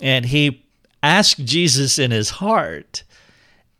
and 0.01 0.25
he 0.25 0.65
asks 1.01 1.39
Jesus 1.39 1.97
in 1.97 2.11
his 2.11 2.31
heart 2.31 3.03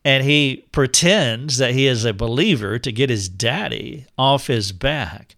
and 0.06 0.24
he 0.24 0.64
pretends 0.72 1.58
that 1.58 1.74
he 1.74 1.88
is 1.88 2.06
a 2.06 2.14
believer 2.14 2.78
to 2.78 2.92
get 2.92 3.10
his 3.10 3.28
daddy 3.28 4.06
off 4.20 4.46
his 4.46 4.72
back, 4.72 5.36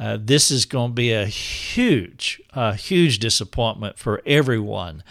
uh, 0.00 0.16
this 0.18 0.50
is 0.50 0.64
going 0.64 0.92
to 0.92 0.94
be 0.94 1.12
a 1.12 1.26
huge, 1.26 2.40
a 2.54 2.74
huge 2.74 3.18
disappointment 3.18 3.98
for 3.98 4.22
everyone 4.24 5.02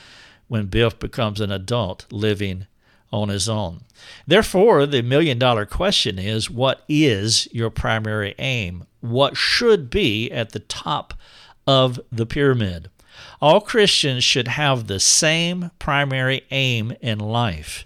when 0.47 0.65
Biff 0.65 0.97
becomes 0.97 1.39
an 1.39 1.51
adult 1.51 2.07
living 2.11 2.65
on 3.13 3.29
his 3.29 3.47
own. 3.47 3.81
Therefore, 4.25 4.87
the 4.87 5.03
million 5.03 5.37
dollar 5.37 5.67
question 5.67 6.17
is 6.17 6.49
what 6.49 6.83
is 6.89 7.47
your 7.51 7.69
primary 7.69 8.33
aim? 8.39 8.87
What 9.01 9.37
should 9.37 9.91
be 9.91 10.31
at 10.31 10.53
the 10.53 10.59
top 10.59 11.13
of 11.67 11.99
the 12.11 12.25
pyramid? 12.25 12.89
All 13.41 13.61
Christians 13.61 14.23
should 14.23 14.47
have 14.47 14.87
the 14.87 14.99
same 14.99 15.69
primary 15.77 16.45
aim 16.49 16.93
in 16.99 17.19
life. 17.19 17.85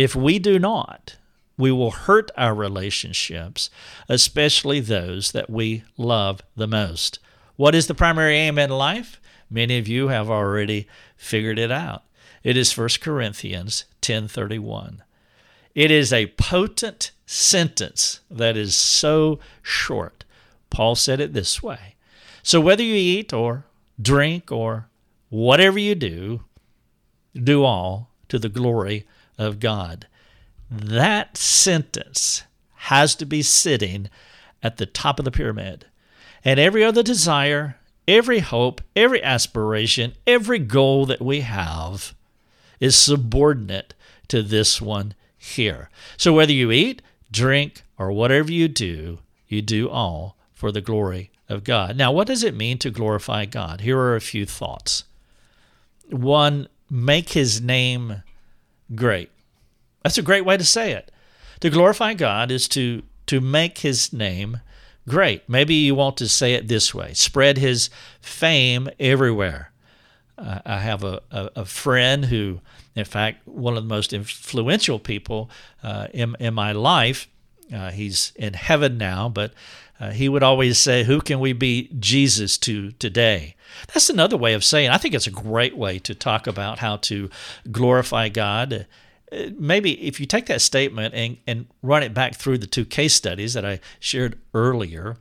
If 0.00 0.16
we 0.16 0.38
do 0.38 0.58
not, 0.58 1.18
we 1.58 1.70
will 1.70 1.90
hurt 1.90 2.30
our 2.34 2.54
relationships, 2.54 3.68
especially 4.08 4.80
those 4.80 5.32
that 5.32 5.50
we 5.50 5.84
love 5.98 6.40
the 6.56 6.66
most. 6.66 7.18
What 7.56 7.74
is 7.74 7.86
the 7.86 7.94
primary 7.94 8.38
aim 8.38 8.58
in 8.58 8.70
life? 8.70 9.20
Many 9.50 9.76
of 9.76 9.86
you 9.86 10.08
have 10.08 10.30
already 10.30 10.88
figured 11.18 11.58
it 11.58 11.70
out. 11.70 12.04
It 12.42 12.56
is 12.56 12.72
1 12.72 13.02
Corinthians 13.02 13.84
10:31. 14.00 15.02
It 15.74 15.90
is 15.90 16.14
a 16.14 16.32
potent 16.38 17.10
sentence 17.26 18.20
that 18.30 18.56
is 18.56 18.74
so 18.74 19.38
short. 19.60 20.24
Paul 20.70 20.94
said 20.94 21.20
it 21.20 21.34
this 21.34 21.62
way. 21.62 21.96
So 22.42 22.58
whether 22.58 22.82
you 22.82 22.94
eat 22.94 23.34
or 23.34 23.66
drink 24.00 24.50
or 24.50 24.88
whatever 25.28 25.78
you 25.78 25.94
do, 25.94 26.44
do 27.34 27.64
all 27.64 28.08
to 28.30 28.38
the 28.38 28.48
glory 28.48 29.06
of 29.40 29.58
God. 29.58 30.06
That 30.70 31.36
sentence 31.36 32.44
has 32.74 33.14
to 33.16 33.24
be 33.24 33.42
sitting 33.42 34.08
at 34.62 34.76
the 34.76 34.86
top 34.86 35.18
of 35.18 35.24
the 35.24 35.30
pyramid. 35.30 35.86
And 36.44 36.60
every 36.60 36.84
other 36.84 37.02
desire, 37.02 37.76
every 38.06 38.40
hope, 38.40 38.80
every 38.94 39.22
aspiration, 39.22 40.12
every 40.26 40.58
goal 40.58 41.06
that 41.06 41.22
we 41.22 41.40
have 41.40 42.14
is 42.78 42.94
subordinate 42.94 43.94
to 44.28 44.42
this 44.42 44.80
one 44.80 45.14
here. 45.36 45.90
So 46.16 46.32
whether 46.32 46.52
you 46.52 46.70
eat, 46.70 47.02
drink, 47.32 47.82
or 47.98 48.12
whatever 48.12 48.52
you 48.52 48.68
do, 48.68 49.18
you 49.48 49.62
do 49.62 49.88
all 49.90 50.36
for 50.52 50.70
the 50.70 50.80
glory 50.80 51.30
of 51.48 51.64
God. 51.64 51.96
Now, 51.96 52.12
what 52.12 52.26
does 52.26 52.44
it 52.44 52.54
mean 52.54 52.78
to 52.78 52.90
glorify 52.90 53.46
God? 53.46 53.80
Here 53.80 53.98
are 53.98 54.16
a 54.16 54.20
few 54.20 54.46
thoughts. 54.46 55.04
One, 56.10 56.68
make 56.90 57.30
his 57.30 57.60
name 57.60 58.22
great. 58.94 59.30
That's 60.02 60.18
a 60.18 60.22
great 60.22 60.44
way 60.44 60.56
to 60.56 60.64
say 60.64 60.92
it. 60.92 61.10
To 61.60 61.70
glorify 61.70 62.14
God 62.14 62.50
is 62.50 62.68
to 62.68 63.02
to 63.26 63.40
make 63.40 63.78
his 63.78 64.12
name 64.12 64.60
great. 65.08 65.48
Maybe 65.48 65.74
you 65.74 65.94
want 65.94 66.16
to 66.16 66.28
say 66.28 66.54
it 66.54 66.68
this 66.68 66.94
way 66.94 67.12
spread 67.14 67.58
his 67.58 67.90
fame 68.20 68.88
everywhere. 68.98 69.72
Uh, 70.36 70.60
I 70.64 70.78
have 70.78 71.04
a, 71.04 71.20
a, 71.30 71.50
a, 71.56 71.64
friend 71.66 72.24
who, 72.24 72.60
in 72.96 73.04
fact, 73.04 73.46
one 73.46 73.76
of 73.76 73.82
the 73.82 73.88
most 73.88 74.14
influential 74.14 74.98
people 74.98 75.50
uh, 75.82 76.06
in, 76.14 76.34
in 76.40 76.54
my 76.54 76.72
life. 76.72 77.28
Uh, 77.70 77.90
he's 77.90 78.32
in 78.36 78.54
heaven 78.54 78.96
now, 78.96 79.28
but 79.28 79.52
uh, 80.00 80.10
he 80.10 80.28
would 80.28 80.42
always 80.42 80.78
say, 80.78 81.04
Who 81.04 81.20
can 81.20 81.40
we 81.40 81.52
be 81.52 81.90
Jesus 81.98 82.56
to 82.58 82.92
today? 82.92 83.54
That's 83.92 84.08
another 84.08 84.36
way 84.36 84.54
of 84.54 84.64
saying, 84.64 84.90
I 84.90 84.96
think 84.96 85.14
it's 85.14 85.26
a 85.26 85.32
great 85.32 85.76
way 85.76 85.98
to 86.00 86.14
talk 86.14 86.46
about 86.46 86.78
how 86.78 86.96
to 86.96 87.28
glorify 87.70 88.30
God. 88.30 88.86
Uh, 89.30 89.50
maybe 89.58 89.92
if 90.06 90.18
you 90.18 90.26
take 90.26 90.46
that 90.46 90.62
statement 90.62 91.14
and, 91.14 91.36
and 91.46 91.66
run 91.82 92.02
it 92.02 92.14
back 92.14 92.34
through 92.34 92.58
the 92.58 92.66
two 92.66 92.86
case 92.86 93.14
studies 93.14 93.52
that 93.54 93.64
I 93.64 93.80
shared 94.00 94.38
earlier, 94.54 95.18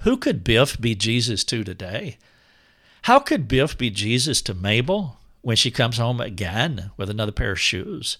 who 0.00 0.16
could 0.16 0.44
Biff 0.44 0.80
be 0.80 0.94
Jesus 0.94 1.42
to 1.44 1.64
today? 1.64 2.18
How 3.02 3.18
could 3.18 3.48
Biff 3.48 3.76
be 3.76 3.90
Jesus 3.90 4.40
to 4.42 4.54
Mabel 4.54 5.18
when 5.42 5.56
she 5.56 5.70
comes 5.70 5.98
home 5.98 6.20
again 6.20 6.90
with 6.96 7.10
another 7.10 7.32
pair 7.32 7.52
of 7.52 7.60
shoes? 7.60 8.18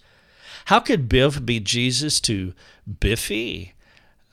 How 0.66 0.80
could 0.80 1.08
Biff 1.08 1.44
be 1.44 1.60
Jesus 1.60 2.20
to 2.22 2.54
Biffy 3.00 3.74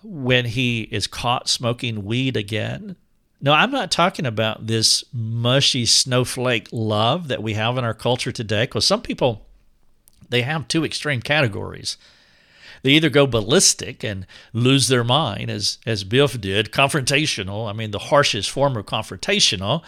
when 0.04 0.46
he 0.46 0.82
is 0.84 1.08
caught 1.08 1.50
smoking 1.50 2.06
weed 2.06 2.36
again. 2.36 2.96
No, 3.40 3.54
I'm 3.54 3.72
not 3.72 3.92
talking 3.92 4.26
about 4.26 4.68
this 4.68 5.04
mushy 5.12 5.86
snowflake 5.86 6.68
love 6.72 7.28
that 7.28 7.42
we 7.42 7.54
have 7.54 7.78
in 7.78 7.84
our 7.84 7.94
culture 7.94 8.32
today, 8.32 8.64
because 8.64 8.86
some 8.86 9.02
people, 9.02 9.48
they 10.30 10.44
have 10.44 10.68
two 10.68 10.86
extreme 10.86 11.22
categories. 11.22 11.98
They 12.84 12.92
either 12.92 13.10
go 13.10 13.28
ballistic 13.28 14.04
and 14.04 14.28
lose 14.54 14.88
their 14.88 15.04
mind, 15.04 15.50
as, 15.50 15.80
as 15.86 16.04
Biff 16.04 16.40
did, 16.40 16.72
confrontational, 16.72 17.70
I 17.70 17.74
mean, 17.74 17.92
the 17.92 18.00
harshest 18.00 18.50
form 18.50 18.78
of 18.78 18.86
confrontational. 18.86 19.84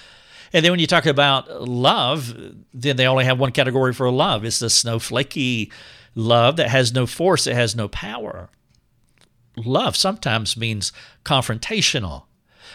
And 0.52 0.64
then 0.64 0.72
when 0.72 0.80
you 0.80 0.88
talk 0.88 1.06
about 1.06 1.68
love, 1.68 2.36
then 2.74 2.96
they 2.96 3.08
only 3.08 3.26
have 3.26 3.40
one 3.40 3.52
category 3.52 3.94
for 3.94 4.10
love. 4.12 4.46
It's 4.46 4.60
the 4.60 4.68
snowflakey 4.68 5.72
love 6.16 6.58
that 6.58 6.70
has 6.70 6.94
no 6.94 7.08
force, 7.08 7.48
it 7.48 7.56
has 7.56 7.76
no 7.76 7.88
power 7.88 8.50
love 9.56 9.96
sometimes 9.96 10.58
means 10.58 10.92
confrontational. 11.24 12.24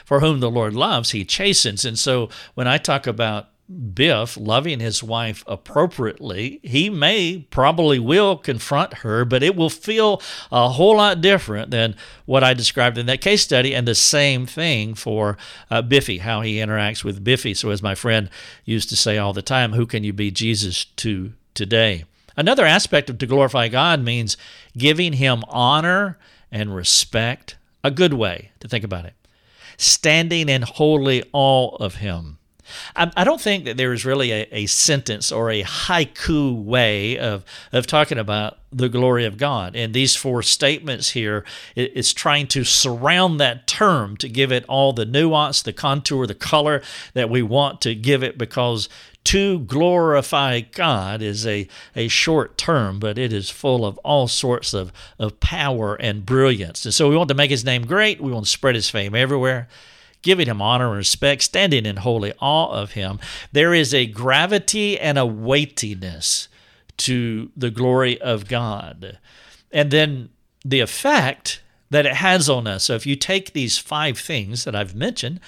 For 0.04 0.20
whom 0.20 0.40
the 0.40 0.50
Lord 0.50 0.74
loves, 0.74 1.10
he 1.10 1.24
chastens. 1.24 1.84
And 1.84 1.98
so 1.98 2.28
when 2.54 2.66
I 2.66 2.78
talk 2.78 3.06
about 3.06 3.48
Biff 3.68 4.38
loving 4.38 4.80
his 4.80 5.02
wife 5.02 5.44
appropriately, 5.46 6.58
he 6.62 6.88
may, 6.88 7.46
probably 7.50 7.98
will 7.98 8.38
confront 8.38 8.98
her, 8.98 9.26
but 9.26 9.42
it 9.42 9.54
will 9.54 9.68
feel 9.68 10.22
a 10.50 10.70
whole 10.70 10.96
lot 10.96 11.20
different 11.20 11.70
than 11.70 11.94
what 12.24 12.42
I 12.42 12.54
described 12.54 12.96
in 12.96 13.04
that 13.06 13.20
case 13.20 13.42
study. 13.42 13.74
And 13.74 13.86
the 13.86 13.94
same 13.94 14.46
thing 14.46 14.94
for 14.94 15.36
uh, 15.70 15.82
Biffy, 15.82 16.18
how 16.18 16.40
he 16.40 16.56
interacts 16.56 17.04
with 17.04 17.22
Biffy. 17.22 17.52
So, 17.52 17.68
as 17.68 17.82
my 17.82 17.94
friend 17.94 18.30
used 18.64 18.88
to 18.88 18.96
say 18.96 19.18
all 19.18 19.34
the 19.34 19.42
time, 19.42 19.72
who 19.72 19.84
can 19.84 20.02
you 20.02 20.14
be 20.14 20.30
Jesus 20.30 20.86
to 20.86 21.34
today? 21.52 22.04
Another 22.38 22.64
aspect 22.64 23.10
of 23.10 23.18
to 23.18 23.26
glorify 23.26 23.68
God 23.68 24.02
means 24.02 24.38
giving 24.78 25.14
him 25.14 25.42
honor 25.48 26.16
and 26.50 26.74
respect, 26.74 27.56
a 27.84 27.90
good 27.90 28.14
way 28.14 28.50
to 28.60 28.68
think 28.68 28.84
about 28.84 29.04
it. 29.04 29.14
Standing 29.76 30.48
in 30.48 30.62
holy 30.62 31.22
awe 31.32 31.76
of 31.76 31.96
Him. 31.96 32.38
I, 32.96 33.10
I 33.16 33.24
don't 33.24 33.40
think 33.40 33.64
that 33.64 33.76
there 33.76 33.92
is 33.92 34.04
really 34.04 34.32
a, 34.32 34.48
a 34.52 34.66
sentence 34.66 35.32
or 35.32 35.50
a 35.50 35.62
haiku 35.62 36.62
way 36.62 37.18
of, 37.18 37.44
of 37.72 37.86
talking 37.86 38.18
about 38.18 38.58
the 38.70 38.88
glory 38.88 39.24
of 39.24 39.38
God. 39.38 39.74
And 39.74 39.94
these 39.94 40.14
four 40.16 40.42
statements 40.42 41.10
here 41.10 41.44
is 41.74 42.12
trying 42.12 42.46
to 42.48 42.64
surround 42.64 43.40
that 43.40 43.66
term 43.66 44.16
to 44.18 44.28
give 44.28 44.52
it 44.52 44.64
all 44.68 44.92
the 44.92 45.06
nuance, 45.06 45.62
the 45.62 45.72
contour, 45.72 46.26
the 46.26 46.34
color 46.34 46.82
that 47.14 47.30
we 47.30 47.42
want 47.42 47.80
to 47.82 47.94
give 47.94 48.22
it 48.22 48.36
because 48.36 48.88
to 49.28 49.58
glorify 49.58 50.60
God 50.60 51.20
is 51.20 51.46
a, 51.46 51.68
a 51.94 52.08
short 52.08 52.56
term, 52.56 52.98
but 52.98 53.18
it 53.18 53.30
is 53.30 53.50
full 53.50 53.84
of 53.84 53.98
all 53.98 54.26
sorts 54.26 54.72
of, 54.72 54.90
of 55.18 55.38
power 55.38 55.96
and 55.96 56.24
brilliance. 56.24 56.86
And 56.86 56.94
so 56.94 57.10
we 57.10 57.16
want 57.16 57.28
to 57.28 57.34
make 57.34 57.50
his 57.50 57.62
name 57.62 57.84
great. 57.84 58.22
We 58.22 58.32
want 58.32 58.46
to 58.46 58.50
spread 58.50 58.74
his 58.74 58.88
fame 58.88 59.14
everywhere, 59.14 59.68
giving 60.22 60.46
him 60.46 60.62
honor 60.62 60.88
and 60.88 60.96
respect, 60.96 61.42
standing 61.42 61.84
in 61.84 61.96
holy 61.96 62.32
awe 62.40 62.70
of 62.70 62.92
him. 62.92 63.20
There 63.52 63.74
is 63.74 63.92
a 63.92 64.06
gravity 64.06 64.98
and 64.98 65.18
a 65.18 65.26
weightiness 65.26 66.48
to 66.96 67.50
the 67.54 67.70
glory 67.70 68.18
of 68.22 68.48
God. 68.48 69.18
And 69.70 69.90
then 69.90 70.30
the 70.64 70.80
effect 70.80 71.60
that 71.90 72.06
it 72.06 72.14
has 72.14 72.48
on 72.48 72.66
us. 72.66 72.84
So 72.84 72.94
if 72.94 73.04
you 73.04 73.14
take 73.14 73.52
these 73.52 73.76
five 73.76 74.18
things 74.18 74.64
that 74.64 74.74
I've 74.74 74.94
mentioned, 74.94 75.38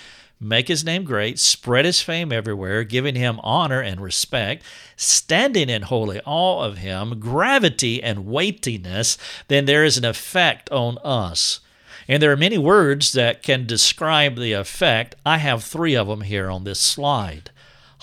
make 0.41 0.69
his 0.69 0.83
name 0.83 1.05
great, 1.05 1.39
spread 1.39 1.85
his 1.85 2.01
fame 2.01 2.33
everywhere, 2.33 2.83
giving 2.83 3.15
him 3.15 3.39
honor 3.43 3.81
and 3.81 4.01
respect, 4.01 4.65
standing 4.97 5.69
in 5.69 5.83
holy 5.83 6.21
awe 6.25 6.65
of 6.65 6.79
him, 6.79 7.21
gravity 7.21 8.03
and 8.03 8.27
weightiness, 8.27 9.19
then 9.49 9.67
there 9.67 9.85
is 9.85 9.99
an 9.99 10.05
effect 10.05 10.71
on 10.71 10.97
us. 11.05 11.61
And 12.09 12.23
there 12.23 12.33
are 12.33 12.37
many 12.37 12.59
words 12.59 13.13
that 13.13 13.43
can 13.43 13.67
describe 13.67 14.37
the 14.37 14.53
effect. 14.53 15.15
I 15.25 15.39
have 15.39 15.63
three 15.63 15.95
of 15.95 16.09
them 16.09 16.23
here 16.23 16.51
on 16.51 16.65
this 16.65 16.81
slide 16.81 17.51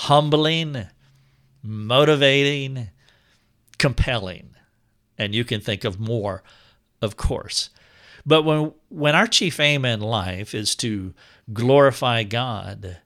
humbling, 0.01 0.85
motivating, 1.63 2.89
compelling. 3.79 4.51
And 5.17 5.33
you 5.33 5.43
can 5.43 5.59
think 5.59 5.83
of 5.83 5.99
more, 5.99 6.43
of 7.01 7.17
course. 7.17 7.71
But 8.25 8.43
when 8.43 8.73
when 8.89 9.15
our 9.15 9.25
chief 9.25 9.59
aim 9.59 9.85
in 9.85 10.01
life 10.01 10.53
is 10.53 10.75
to 10.77 11.13
glorify 11.51 12.23
God, 12.23 12.97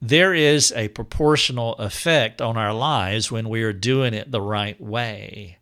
there 0.00 0.34
is 0.34 0.72
a 0.72 0.88
proportional 0.88 1.74
effect 1.76 2.42
on 2.42 2.56
our 2.56 2.74
lives 2.74 3.30
when 3.30 3.48
we 3.48 3.62
are 3.62 3.72
doing 3.72 4.12
it 4.14 4.30
the 4.30 4.40
right 4.40 4.80
way. 4.80 5.58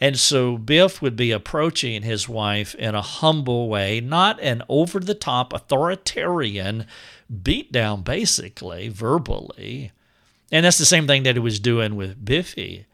And 0.00 0.18
so 0.18 0.58
Biff 0.58 1.00
would 1.00 1.16
be 1.16 1.30
approaching 1.30 2.02
his 2.02 2.28
wife 2.28 2.74
in 2.74 2.94
a 2.94 3.02
humble 3.02 3.68
way, 3.68 4.00
not 4.00 4.40
an 4.40 4.62
over 4.68 5.00
the 5.00 5.14
top 5.14 5.52
authoritarian 5.52 6.86
beatdown, 7.32 8.04
basically, 8.04 8.88
verbally. 8.88 9.92
And 10.52 10.64
that's 10.64 10.78
the 10.78 10.84
same 10.84 11.06
thing 11.06 11.22
that 11.22 11.36
he 11.36 11.40
was 11.40 11.58
doing 11.58 11.96
with 11.96 12.24
Biffy 12.24 12.86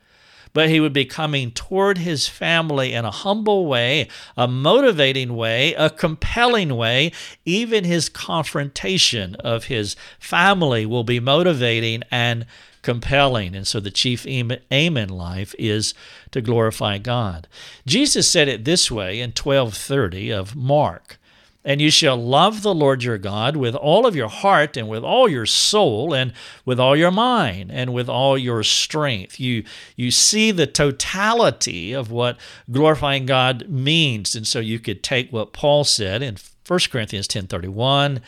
but 0.53 0.69
he 0.69 0.81
would 0.81 0.93
be 0.93 1.05
coming 1.05 1.51
toward 1.51 1.99
his 1.99 2.29
family 2.29 2.93
in 2.93 3.05
a 3.05 3.11
humble 3.11 3.67
way, 3.67 4.09
a 4.37 4.47
motivating 4.47 5.35
way, 5.35 5.75
a 5.75 5.91
compelling 5.91 6.77
way. 6.77 7.13
Even 7.45 7.85
his 7.85 8.09
confrontation 8.09 9.35
of 9.37 9.65
his 9.65 9.97
family 10.19 10.85
will 10.87 11.05
be 11.05 11.21
motivating 11.21 12.03
and 12.11 12.47
compelling. 12.83 13.55
And 13.55 13.67
so 13.67 13.81
the 13.81 13.91
chief 13.91 14.27
aim, 14.27 14.51
in 14.71 15.09
life 15.09 15.55
is 15.59 15.95
to 16.33 16.41
glorify 16.41 16.99
God. 16.99 17.49
Jesus 17.87 18.29
said 18.29 18.49
it 18.49 18.65
this 18.65 18.91
way 18.91 19.21
in 19.21 19.31
1230 19.31 20.31
of 20.31 20.57
Mark. 20.57 21.19
And 21.65 21.81
you 21.81 21.91
shall 21.91 22.17
love 22.17 22.63
the 22.63 22.75
Lord 22.75 23.05
your 23.05 23.19
God 23.19 23.57
with 23.57 23.77
all 23.77 24.05
of 24.05 24.17
your 24.17 24.29
heart 24.29 24.77
and 24.77 24.89
with 24.89 25.05
all 25.05 25.29
your 25.29 25.47
soul 25.47 26.13
and 26.13 26.33
with 26.65 26.81
all 26.81 26.97
your 26.97 27.13
mind 27.13 27.71
and 27.71 27.95
with 27.95 28.09
all 28.09 28.37
your 28.37 28.65
strength. 28.65 29.39
You, 29.39 29.65
you 29.95 30.11
see 30.11 30.51
the 30.51 30.67
totality 30.67 31.93
of 31.93 32.11
what 32.11 32.37
glorifying 32.71 33.27
God 33.27 33.69
means. 33.69 34.35
And 34.35 34.47
so 34.47 34.59
you 34.59 34.81
could 34.81 35.05
take 35.05 35.33
what 35.33 35.53
Paul 35.53 35.85
said 35.85 36.21
in 36.21 36.37
1 36.67 36.81
Corinthians 36.91 37.29
10.31, 37.29 38.21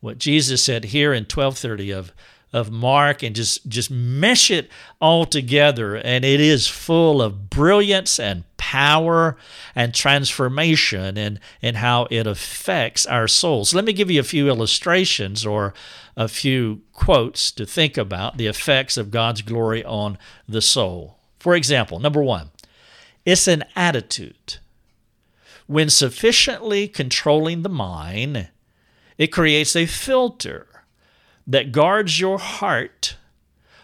what 0.00 0.18
Jesus 0.18 0.62
said 0.62 0.86
here 0.86 1.12
in 1.12 1.26
12.30 1.26 1.96
of 1.96 2.12
of 2.52 2.70
Mark 2.70 3.22
and 3.22 3.34
just 3.34 3.68
just 3.68 3.90
mesh 3.90 4.50
it 4.50 4.68
all 5.00 5.24
together 5.24 5.96
and 5.96 6.24
it 6.24 6.40
is 6.40 6.66
full 6.66 7.22
of 7.22 7.48
brilliance 7.48 8.18
and 8.18 8.44
power 8.56 9.36
and 9.74 9.94
transformation 9.94 11.16
and 11.16 11.38
and 11.62 11.76
how 11.76 12.06
it 12.10 12.26
affects 12.26 13.06
our 13.06 13.28
souls. 13.28 13.72
Let 13.72 13.84
me 13.84 13.92
give 13.92 14.10
you 14.10 14.20
a 14.20 14.24
few 14.24 14.48
illustrations 14.48 15.46
or 15.46 15.74
a 16.16 16.28
few 16.28 16.82
quotes 16.92 17.52
to 17.52 17.64
think 17.64 17.96
about 17.96 18.36
the 18.36 18.46
effects 18.46 18.96
of 18.96 19.10
God's 19.10 19.42
glory 19.42 19.84
on 19.84 20.18
the 20.48 20.60
soul. 20.60 21.18
For 21.38 21.54
example, 21.54 22.00
number 22.00 22.22
1, 22.22 22.50
it's 23.24 23.48
an 23.48 23.64
attitude. 23.74 24.58
When 25.66 25.88
sufficiently 25.88 26.88
controlling 26.88 27.62
the 27.62 27.68
mind, 27.68 28.48
it 29.16 29.28
creates 29.28 29.76
a 29.76 29.86
filter 29.86 30.66
that 31.50 31.72
guards 31.72 32.20
your 32.20 32.38
heart 32.38 33.16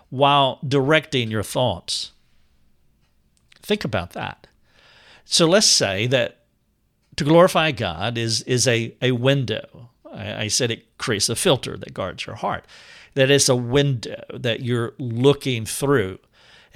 while 0.09 0.61
directing 0.67 1.31
your 1.31 1.43
thoughts. 1.43 2.13
Think 3.61 3.85
about 3.85 4.13
that. 4.13 4.47
So 5.25 5.47
let's 5.47 5.67
say 5.67 6.07
that 6.07 6.45
to 7.17 7.25
glorify 7.25 7.73
God 7.73 8.17
is, 8.17 8.43
is 8.43 8.69
a, 8.69 8.95
a 9.03 9.11
window. 9.13 9.91
I, 10.13 10.43
I 10.43 10.49
said 10.49 10.71
it 10.71 10.97
creates 10.97 11.29
a 11.29 11.35
filter 11.35 11.77
that 11.77 11.93
guards 11.93 12.25
your 12.25 12.37
heart. 12.37 12.65
That 13.15 13.33
it's 13.33 13.49
a 13.49 13.57
window 13.57 14.23
that 14.33 14.61
you're 14.61 14.95
looking 14.99 15.65
through. 15.65 16.21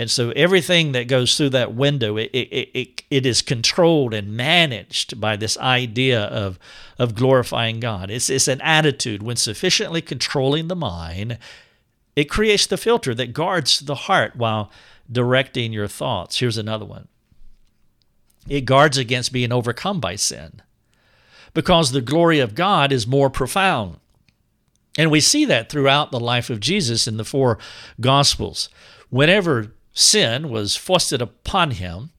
And 0.01 0.11
so 0.11 0.31
everything 0.31 0.93
that 0.93 1.09
goes 1.09 1.37
through 1.37 1.51
that 1.51 1.75
window, 1.75 2.17
it, 2.17 2.31
it, 2.33 2.71
it, 2.73 3.03
it 3.11 3.27
is 3.27 3.43
controlled 3.43 4.15
and 4.15 4.35
managed 4.35 5.21
by 5.21 5.37
this 5.37 5.59
idea 5.59 6.23
of, 6.23 6.59
of 6.99 7.15
glorifying 7.15 7.81
God. 7.81 8.11
It's, 8.11 8.31
it's 8.31 8.49
an 8.49 8.63
attitude 8.63 9.23
when 9.23 9.37
sufficiently 9.37 10.01
controlling 10.01 10.69
the 10.69 10.75
mind, 10.75 11.37
it 12.17 12.31
creates 12.31 12.67
the 12.67 12.79
filter 12.79 13.15
that 13.15 13.35
guards 13.35 13.81
the 13.81 13.95
heart 13.95 14.37
while 14.37 14.71
directing 15.13 15.71
your 15.71 15.87
thoughts. 15.87 16.39
Here's 16.41 16.57
another 16.57 16.87
one 16.87 17.07
it 18.49 18.63
guards 18.63 18.97
against 18.97 19.35
being 19.35 19.53
overcome 19.53 20.01
by 20.01 20.17
sin 20.17 20.63
because 21.53 21.93
the 21.93 22.01
glory 22.01 22.41
of 22.41 22.55
God 22.55 22.91
is 22.91 23.07
more 23.07 23.29
profound. 23.29 23.99
And 24.97 25.11
we 25.11 25.21
see 25.21 25.45
that 25.45 25.69
throughout 25.69 26.11
the 26.11 26.19
life 26.19 26.49
of 26.49 26.59
Jesus 26.59 27.07
in 27.07 27.19
the 27.19 27.25
four 27.25 27.59
Gospels. 28.01 28.71
Whenever 29.11 29.75
sin 29.93 30.49
was 30.49 30.77
foisted 30.77 31.21
upon 31.21 31.73
him 31.73 32.11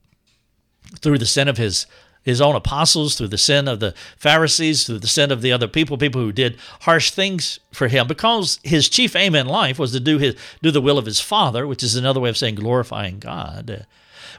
through 0.99 1.17
the 1.17 1.25
sin 1.25 1.47
of 1.47 1.57
his 1.57 1.85
his 2.23 2.39
own 2.39 2.55
apostles, 2.55 3.15
through 3.15 3.29
the 3.29 3.37
sin 3.37 3.67
of 3.67 3.79
the 3.79 3.95
Pharisees, 4.15 4.85
through 4.85 4.99
the 4.99 5.07
sin 5.07 5.31
of 5.31 5.41
the 5.41 5.51
other 5.51 5.67
people, 5.67 5.97
people 5.97 6.21
who 6.21 6.31
did 6.31 6.55
harsh 6.81 7.09
things 7.09 7.59
for 7.71 7.87
him, 7.87 8.07
because 8.07 8.59
his 8.63 8.89
chief 8.89 9.15
aim 9.15 9.33
in 9.33 9.47
life 9.47 9.79
was 9.79 9.91
to 9.91 9.99
do 9.99 10.19
his 10.19 10.35
do 10.61 10.69
the 10.69 10.81
will 10.81 10.99
of 10.99 11.07
his 11.07 11.19
Father, 11.19 11.65
which 11.65 11.81
is 11.81 11.95
another 11.95 12.19
way 12.19 12.29
of 12.29 12.37
saying 12.37 12.55
glorifying 12.55 13.17
God. 13.19 13.87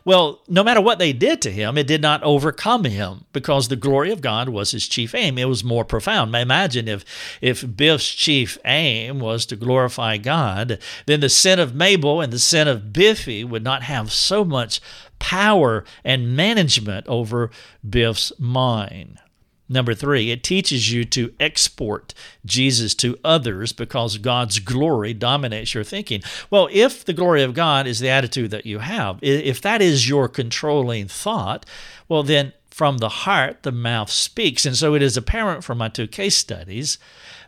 Well, 0.04 0.40
no 0.48 0.62
matter 0.64 0.80
what 0.80 0.98
they 0.98 1.12
did 1.12 1.40
to 1.42 1.50
him, 1.50 1.78
it 1.78 1.86
did 1.86 2.02
not 2.02 2.22
overcome 2.22 2.84
him 2.84 3.24
because 3.32 3.68
the 3.68 3.76
glory 3.76 4.10
of 4.10 4.20
God 4.20 4.48
was 4.48 4.72
his 4.72 4.88
chief 4.88 5.14
aim. 5.14 5.38
It 5.38 5.48
was 5.48 5.64
more 5.64 5.84
profound. 5.84 6.34
Imagine 6.34 6.88
if, 6.88 7.04
if 7.40 7.76
Biff's 7.76 8.08
chief 8.08 8.58
aim 8.64 9.20
was 9.20 9.46
to 9.46 9.56
glorify 9.56 10.16
God, 10.16 10.78
then 11.06 11.20
the 11.20 11.28
sin 11.28 11.58
of 11.58 11.74
Mabel 11.74 12.20
and 12.20 12.32
the 12.32 12.38
sin 12.38 12.68
of 12.68 12.92
Biffy 12.92 13.44
would 13.44 13.64
not 13.64 13.82
have 13.84 14.12
so 14.12 14.44
much 14.44 14.80
power 15.18 15.84
and 16.04 16.36
management 16.36 17.06
over 17.06 17.50
Biff's 17.88 18.32
mind. 18.38 19.21
Number 19.72 19.94
three, 19.94 20.30
it 20.30 20.44
teaches 20.44 20.92
you 20.92 21.04
to 21.06 21.32
export 21.40 22.12
Jesus 22.44 22.94
to 22.96 23.18
others 23.24 23.72
because 23.72 24.18
God's 24.18 24.58
glory 24.58 25.14
dominates 25.14 25.72
your 25.72 25.82
thinking. 25.82 26.22
Well, 26.50 26.68
if 26.70 27.04
the 27.04 27.14
glory 27.14 27.42
of 27.42 27.54
God 27.54 27.86
is 27.86 27.98
the 27.98 28.10
attitude 28.10 28.50
that 28.50 28.66
you 28.66 28.80
have, 28.80 29.18
if 29.22 29.62
that 29.62 29.80
is 29.80 30.08
your 30.08 30.28
controlling 30.28 31.08
thought, 31.08 31.64
well, 32.08 32.22
then 32.22 32.52
from 32.70 32.98
the 32.98 33.08
heart 33.08 33.62
the 33.62 33.72
mouth 33.72 34.10
speaks. 34.10 34.66
And 34.66 34.76
so 34.76 34.94
it 34.94 35.02
is 35.02 35.16
apparent 35.16 35.64
from 35.64 35.78
my 35.78 35.88
two 35.88 36.06
case 36.06 36.36
studies 36.36 36.98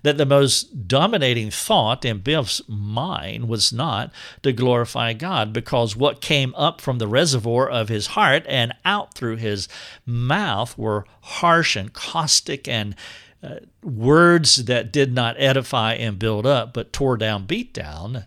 that 0.05 0.19
the 0.19 0.27
most 0.27 0.87
dominating 0.87 1.51
thought 1.51 2.05
in 2.05 2.19
Biff's 2.19 2.61
mind 2.69 3.49
was 3.49 3.73
not 3.73 4.13
to 4.43 4.53
glorify 4.53 5.15
God 5.15 5.53
because 5.53 5.97
what 5.97 6.21
came 6.21 6.55
up 6.57 6.83
from 6.83 6.99
the 6.99 7.09
reservoir 7.09 7.69
of 7.69 7.89
his 7.89 8.09
heart 8.09 8.45
and 8.47 8.75
out 8.85 9.15
through 9.15 9.37
his 9.37 9.67
mouth 10.05 10.77
were 10.77 11.07
harsh 11.23 11.75
and 11.75 11.93
caustic 11.95 12.69
and 12.69 12.95
uh, 13.43 13.57
words 13.83 14.67
that 14.67 14.93
did 14.93 15.15
not 15.15 15.37
edify 15.39 15.95
and 15.95 16.19
build 16.19 16.45
up 16.45 16.75
but 16.75 16.93
tore 16.93 17.17
down, 17.17 17.47
beat 17.47 17.73
down. 17.73 18.27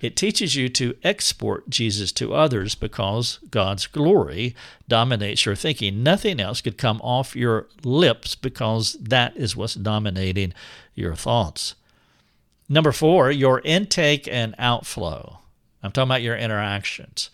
It 0.00 0.16
teaches 0.16 0.54
you 0.54 0.68
to 0.70 0.94
export 1.02 1.68
Jesus 1.68 2.12
to 2.12 2.32
others 2.32 2.74
because 2.76 3.40
God's 3.50 3.86
glory 3.86 4.54
dominates 4.86 5.44
your 5.44 5.56
thinking. 5.56 6.02
Nothing 6.02 6.38
else 6.38 6.60
could 6.60 6.78
come 6.78 7.00
off 7.02 7.34
your 7.34 7.66
lips 7.82 8.36
because 8.36 8.92
that 9.00 9.36
is 9.36 9.56
what's 9.56 9.74
dominating 9.74 10.54
your 10.94 11.16
thoughts. 11.16 11.74
Number 12.68 12.92
four, 12.92 13.30
your 13.30 13.60
intake 13.64 14.28
and 14.28 14.54
outflow. 14.58 15.38
I'm 15.82 15.90
talking 15.90 16.08
about 16.08 16.22
your 16.22 16.36
interactions. 16.36 17.30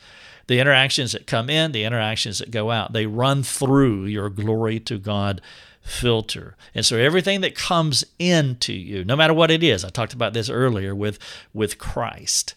The 0.46 0.60
interactions 0.60 1.12
that 1.12 1.26
come 1.26 1.50
in, 1.50 1.72
the 1.72 1.84
interactions 1.84 2.38
that 2.38 2.50
go 2.50 2.70
out, 2.70 2.92
they 2.92 3.06
run 3.06 3.42
through 3.42 4.04
your 4.04 4.30
glory 4.30 4.78
to 4.80 4.98
God 4.98 5.40
filter. 5.84 6.56
And 6.74 6.84
so 6.84 6.96
everything 6.96 7.42
that 7.42 7.54
comes 7.54 8.04
into 8.18 8.72
you, 8.72 9.04
no 9.04 9.14
matter 9.14 9.34
what 9.34 9.50
it 9.50 9.62
is, 9.62 9.84
I 9.84 9.90
talked 9.90 10.14
about 10.14 10.32
this 10.32 10.48
earlier 10.48 10.94
with, 10.94 11.18
with 11.52 11.78
Christ. 11.78 12.54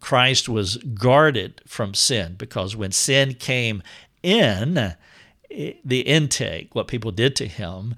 Christ 0.00 0.48
was 0.48 0.76
guarded 0.76 1.62
from 1.66 1.94
sin 1.94 2.34
because 2.36 2.76
when 2.76 2.92
sin 2.92 3.34
came 3.34 3.82
in, 4.22 4.94
the 5.48 6.00
intake, 6.00 6.74
what 6.74 6.88
people 6.88 7.12
did 7.12 7.36
to 7.36 7.46
him, 7.46 7.94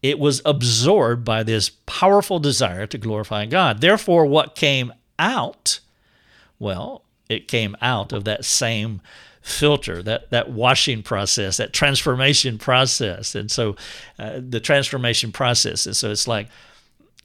it 0.00 0.18
was 0.18 0.40
absorbed 0.44 1.24
by 1.24 1.42
this 1.42 1.70
powerful 1.86 2.38
desire 2.38 2.86
to 2.86 2.98
glorify 2.98 3.46
God. 3.46 3.80
Therefore, 3.80 4.26
what 4.26 4.54
came 4.54 4.92
out, 5.18 5.80
well, 6.58 7.02
it 7.28 7.48
came 7.48 7.76
out 7.82 8.12
of 8.12 8.24
that 8.24 8.44
same 8.44 9.00
filter, 9.42 10.02
that, 10.02 10.30
that 10.30 10.50
washing 10.50 11.02
process, 11.02 11.56
that 11.58 11.72
transformation 11.72 12.58
process. 12.58 13.34
And 13.34 13.50
so 13.50 13.76
uh, 14.18 14.40
the 14.40 14.60
transformation 14.60 15.32
process. 15.32 15.84
And 15.86 15.96
so 15.96 16.10
it's 16.10 16.28
like 16.28 16.48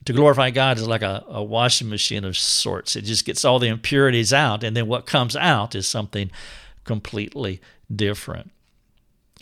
to 0.05 0.13
glorify 0.13 0.49
God 0.49 0.77
is 0.77 0.87
like 0.87 1.01
a, 1.01 1.23
a 1.27 1.43
washing 1.43 1.89
machine 1.89 2.23
of 2.23 2.37
sorts. 2.37 2.95
It 2.95 3.03
just 3.03 3.25
gets 3.25 3.45
all 3.45 3.59
the 3.59 3.67
impurities 3.67 4.33
out. 4.33 4.63
And 4.63 4.75
then 4.75 4.87
what 4.87 5.05
comes 5.05 5.35
out 5.35 5.75
is 5.75 5.87
something 5.87 6.31
completely 6.83 7.61
different. 7.93 8.51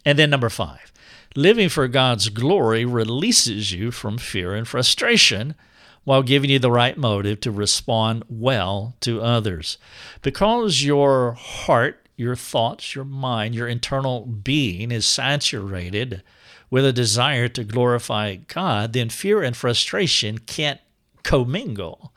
And 0.03 0.19
then 0.19 0.30
number 0.30 0.49
five, 0.49 0.91
living 1.36 1.69
for 1.69 1.88
God's 1.88 2.30
glory 2.30 2.84
releases 2.84 3.71
you 3.71 3.91
from 3.91 4.17
fear 4.17 4.53
and 4.53 4.67
frustration 4.67 5.55
while 6.03 6.23
giving 6.23 6.49
you 6.49 6.59
the 6.59 6.71
right 6.71 6.97
motive 6.97 7.39
to 7.41 7.51
respond 7.51 8.23
well 8.30 8.95
to 9.01 9.21
others. 9.21 9.78
Because 10.21 10.84
your 10.84 11.34
heart, 11.34 12.05
your 12.16 12.36
thoughts, 12.36 12.95
your 12.95 13.05
mind, 13.05 13.55
your 13.55 13.68
internal 13.68 14.26
being 14.26 14.91
is 14.91 15.05
saturated 15.05 16.24
with 16.70 16.86
a 16.86 16.93
desire 16.93 17.47
to 17.49 17.63
glorify 17.63 18.36
God, 18.36 18.93
then 18.93 19.09
fear 19.09 19.43
and 19.43 19.55
frustration 19.55 20.39
can't 20.39 20.80
commingle 21.24 22.13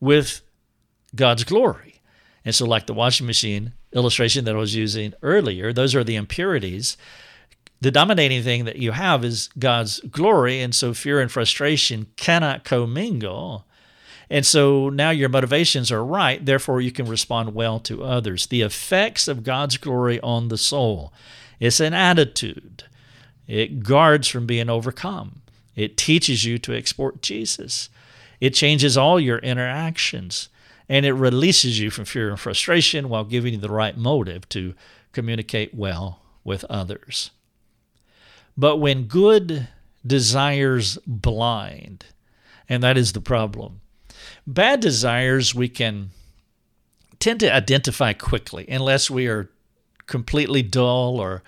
with 0.00 0.42
God's 1.14 1.44
glory. 1.44 2.00
And 2.44 2.54
so, 2.54 2.66
like 2.66 2.86
the 2.86 2.94
washing 2.94 3.26
machine 3.26 3.72
illustration 3.92 4.44
that 4.44 4.54
I 4.54 4.58
was 4.58 4.74
using 4.74 5.14
earlier, 5.22 5.72
those 5.72 5.94
are 5.94 6.04
the 6.04 6.16
impurities. 6.16 6.96
The 7.80 7.90
dominating 7.90 8.42
thing 8.42 8.64
that 8.64 8.76
you 8.76 8.92
have 8.92 9.24
is 9.24 9.50
God's 9.58 10.00
glory, 10.00 10.60
and 10.60 10.74
so 10.74 10.94
fear 10.94 11.20
and 11.20 11.30
frustration 11.30 12.06
cannot 12.16 12.64
commingle. 12.64 13.66
And 14.30 14.44
so 14.44 14.88
now 14.88 15.10
your 15.10 15.28
motivations 15.28 15.90
are 15.90 16.04
right, 16.04 16.44
therefore 16.44 16.80
you 16.80 16.92
can 16.92 17.06
respond 17.06 17.54
well 17.54 17.80
to 17.80 18.04
others. 18.04 18.46
The 18.46 18.62
effects 18.62 19.26
of 19.26 19.42
God's 19.42 19.78
glory 19.78 20.20
on 20.20 20.48
the 20.48 20.58
soul. 20.58 21.12
It's 21.60 21.80
an 21.80 21.94
attitude. 21.94 22.84
It 23.46 23.82
guards 23.82 24.28
from 24.28 24.46
being 24.46 24.68
overcome. 24.68 25.40
It 25.74 25.96
teaches 25.96 26.44
you 26.44 26.58
to 26.58 26.74
export 26.74 27.22
Jesus. 27.22 27.88
It 28.40 28.54
changes 28.54 28.98
all 28.98 29.18
your 29.18 29.38
interactions 29.38 30.48
and 30.88 31.04
it 31.04 31.12
releases 31.12 31.78
you 31.78 31.90
from 31.90 32.04
fear 32.04 32.30
and 32.30 32.40
frustration 32.40 33.08
while 33.08 33.24
giving 33.24 33.54
you 33.54 33.60
the 33.60 33.70
right 33.70 33.96
motive 33.96 34.48
to 34.50 34.74
communicate 35.12 35.74
well 35.74 36.20
with 36.44 36.64
others. 36.64 37.30
But 38.56 38.78
when 38.78 39.04
good 39.04 39.68
desires 40.06 40.98
blind, 41.06 42.06
and 42.68 42.82
that 42.82 42.96
is 42.96 43.12
the 43.12 43.20
problem, 43.20 43.80
bad 44.48 44.80
desires 44.80 45.54
we 45.54 45.68
can 45.68 46.10
tend 47.20 47.40
to 47.40 47.54
identify 47.54 48.14
quickly 48.14 48.66
unless 48.68 49.10
we 49.10 49.26
are 49.26 49.50
completely 50.06 50.62
dull 50.62 51.20
or 51.20 51.42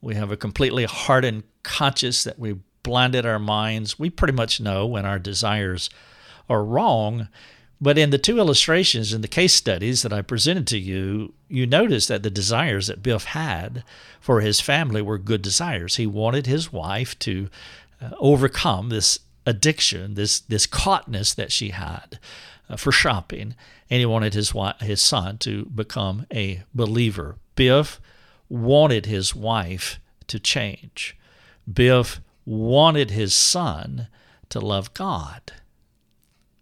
we 0.00 0.14
have 0.14 0.30
a 0.30 0.36
completely 0.36 0.84
hardened 0.84 1.42
conscience 1.64 2.22
that 2.22 2.38
we 2.38 2.56
blinded 2.84 3.26
our 3.26 3.40
minds. 3.40 3.98
We 3.98 4.10
pretty 4.10 4.34
much 4.34 4.60
know 4.60 4.86
when 4.86 5.04
our 5.04 5.18
desires 5.18 5.90
are 6.48 6.62
wrong. 6.62 7.28
But 7.80 7.98
in 7.98 8.10
the 8.10 8.18
two 8.18 8.38
illustrations 8.38 9.12
in 9.12 9.22
the 9.22 9.28
case 9.28 9.52
studies 9.52 10.02
that 10.02 10.12
I 10.12 10.22
presented 10.22 10.68
to 10.68 10.78
you, 10.78 11.34
you 11.48 11.66
notice 11.66 12.06
that 12.06 12.22
the 12.22 12.30
desires 12.30 12.86
that 12.86 13.02
Biff 13.02 13.24
had 13.24 13.82
for 14.20 14.40
his 14.40 14.60
family 14.60 15.02
were 15.02 15.18
good 15.18 15.42
desires. 15.42 15.96
He 15.96 16.06
wanted 16.06 16.46
his 16.46 16.72
wife 16.72 17.18
to 17.20 17.50
uh, 18.00 18.10
overcome 18.20 18.88
this 18.88 19.18
addiction, 19.46 20.14
this 20.14 20.40
this 20.40 20.66
caughtness 20.66 21.32
that 21.34 21.52
she 21.52 21.70
had 21.70 22.18
uh, 22.68 22.76
for 22.76 22.92
shopping, 22.92 23.54
and 23.88 24.00
he 24.00 24.06
wanted 24.06 24.34
his 24.34 24.52
wife, 24.52 24.80
his 24.80 25.00
son 25.00 25.38
to 25.38 25.66
become 25.66 26.26
a 26.32 26.64
believer. 26.74 27.36
Biff 27.54 28.00
wanted 28.48 29.06
his 29.06 29.34
wife 29.34 29.98
to 30.26 30.38
change. 30.38 31.16
Biff 31.72 32.20
wanted 32.44 33.10
his 33.10 33.34
son 33.34 34.08
to 34.50 34.60
love 34.60 34.92
God. 34.94 35.52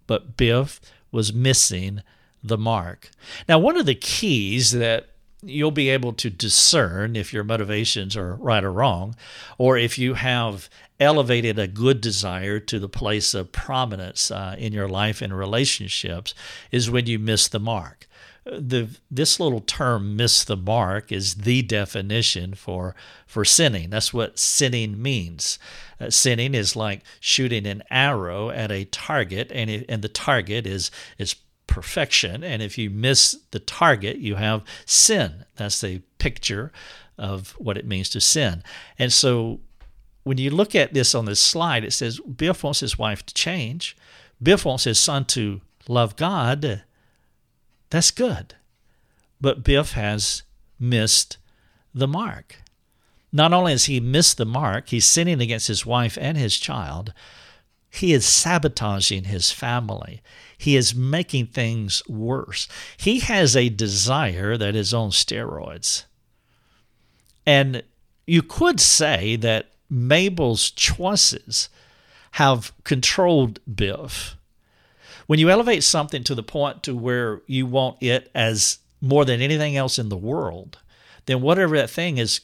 But 0.07 0.37
Biff 0.37 0.81
was 1.11 1.33
missing 1.33 2.03
the 2.43 2.59
mark. 2.59 3.11
Now, 3.49 3.59
one 3.59 3.77
of 3.77 3.87
the 3.87 3.95
keys 3.95 4.73
that 4.73 5.09
you'll 5.43 5.71
be 5.71 5.91
able 5.91 6.13
to 6.15 6.31
discern 6.31 7.17
if 7.17 7.33
your 7.33 7.45
motivations 7.45 8.17
are 8.17 8.35
right 8.37 8.65
or 8.65 8.73
wrong, 8.73 9.15
or 9.59 9.77
if 9.77 9.99
you 9.99 10.15
have 10.15 10.69
elevated 11.01 11.59
a 11.59 11.67
good 11.67 12.01
desire 12.01 12.61
to 12.61 12.79
the 12.79 12.89
place 12.89 13.35
of 13.35 13.53
prominence 13.53 14.31
uh, 14.31 14.55
in 14.59 14.73
your 14.73 14.89
life 14.89 15.21
and 15.21 15.37
relationships, 15.37 16.35
is 16.71 16.91
when 16.91 17.07
you 17.07 17.19
miss 17.19 17.49
the 17.49 17.61
mark. 17.61 18.07
The, 18.45 18.89
this 19.11 19.41
little 19.41 19.61
term 19.61 20.17
miss 20.17 20.45
the 20.45 20.57
mark 20.57 21.11
is 21.11 21.37
the 21.37 21.63
definition 21.63 22.53
for 22.53 22.95
for 23.27 23.43
sinning 23.43 23.89
that's 23.89 24.13
what 24.13 24.39
sinning 24.39 25.01
means 25.01 25.59
uh, 26.01 26.11
sinning 26.11 26.55
is 26.55 26.77
like 26.77 27.03
shooting 27.21 27.67
an 27.67 27.83
arrow 27.91 28.51
at 28.51 28.71
a 28.71 28.85
target, 28.87 29.51
and 29.55 29.71
it, 29.71 29.87
and 29.89 30.03
the 30.03 30.09
target 30.09 30.67
is 30.67 30.91
is 31.19 31.37
perfection. 31.67 32.45
And 32.45 32.63
if 32.63 32.77
you 32.79 32.91
miss 32.91 33.39
the 33.51 33.59
target, 33.59 34.19
you 34.19 34.37
have 34.37 34.63
sin. 34.85 35.45
That's 35.57 35.81
the 35.81 36.03
picture 36.19 36.73
of 37.17 37.53
what 37.59 37.79
it 37.79 37.87
means 37.87 38.11
to 38.11 38.21
sin. 38.21 38.63
And 38.99 39.13
so 39.13 39.61
when 40.25 40.39
you 40.39 40.51
look 40.51 40.75
at 40.75 40.95
this 40.95 41.15
on 41.15 41.27
this 41.27 41.41
slide, 41.41 41.85
it 41.85 41.93
says 41.93 42.19
Biff 42.21 42.65
wants 42.65 42.81
his 42.81 42.99
wife 42.99 43.25
to 43.27 43.35
change. 43.35 43.97
Biff 44.43 44.65
wants 44.65 44.85
his 44.85 44.99
son 44.99 45.27
to 45.27 45.61
love 45.87 46.17
God. 46.17 46.83
That's 47.91 48.11
good. 48.11 48.55
But 49.41 49.63
Biff 49.63 49.93
has 49.93 50.43
missed 50.81 51.37
the 51.95 52.09
mark. 52.09 52.57
Not 53.33 53.53
only 53.53 53.73
has 53.73 53.85
he 53.85 54.01
missed 54.01 54.39
the 54.39 54.47
mark, 54.47 54.89
he's 54.89 55.07
sinning 55.07 55.41
against 55.41 55.69
his 55.69 55.85
wife 55.85 56.17
and 56.21 56.37
his 56.37 56.59
child, 56.59 57.13
he 57.91 58.13
is 58.13 58.27
sabotaging 58.27 59.25
his 59.25 59.51
family. 59.53 60.23
He 60.57 60.75
is 60.75 60.95
making 60.95 61.49
things 61.49 62.03
worse. 62.09 62.67
He 62.97 63.21
has 63.21 63.55
a 63.55 63.69
desire 63.69 64.57
that 64.57 64.75
is 64.75 64.95
on 64.95 65.11
steroids. 65.11 66.05
And 67.47 67.83
you 68.27 68.43
could 68.43 68.81
say 68.81 69.37
that 69.37 69.71
Mabel's 69.95 70.71
choices 70.73 71.69
have 72.33 72.73
controlled 72.83 73.61
Biff. 73.73 74.37
When 75.27 75.39
you 75.39 75.51
elevate 75.51 75.85
something 75.85 76.25
to 76.25 76.35
the 76.35 76.43
point 76.43 76.83
to 76.83 76.95
where 76.95 77.43
you 77.47 77.65
want 77.65 78.03
it 78.03 78.31
as 78.35 78.79
more 79.01 79.25
than 79.25 79.41
anything 79.41 79.77
else 79.77 79.99
in 79.99 80.09
the 80.09 80.17
world, 80.17 80.79
then 81.27 81.41
whatever 81.41 81.77
that 81.77 81.91
thing 81.91 82.19
is 82.19 82.41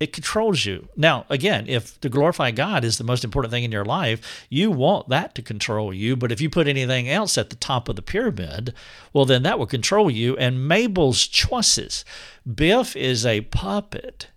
it 0.00 0.12
controls 0.12 0.64
you. 0.64 0.88
Now, 0.96 1.24
again, 1.28 1.66
if 1.68 2.00
to 2.00 2.08
glorify 2.08 2.50
God 2.50 2.84
is 2.84 2.98
the 2.98 3.04
most 3.04 3.22
important 3.22 3.52
thing 3.52 3.64
in 3.64 3.70
your 3.70 3.84
life, 3.84 4.46
you 4.48 4.70
want 4.70 5.08
that 5.10 5.34
to 5.36 5.42
control 5.42 5.94
you. 5.94 6.16
But 6.16 6.32
if 6.32 6.40
you 6.40 6.50
put 6.50 6.66
anything 6.66 7.08
else 7.08 7.38
at 7.38 7.50
the 7.50 7.56
top 7.56 7.88
of 7.88 7.96
the 7.96 8.02
pyramid, 8.02 8.74
well, 9.12 9.24
then 9.24 9.44
that 9.44 9.58
will 9.58 9.66
control 9.66 10.10
you. 10.10 10.36
And 10.36 10.66
Mabel's 10.66 11.26
choices. 11.26 12.04
Biff 12.52 12.96
is 12.96 13.24
a 13.24 13.42
puppet 13.42 14.28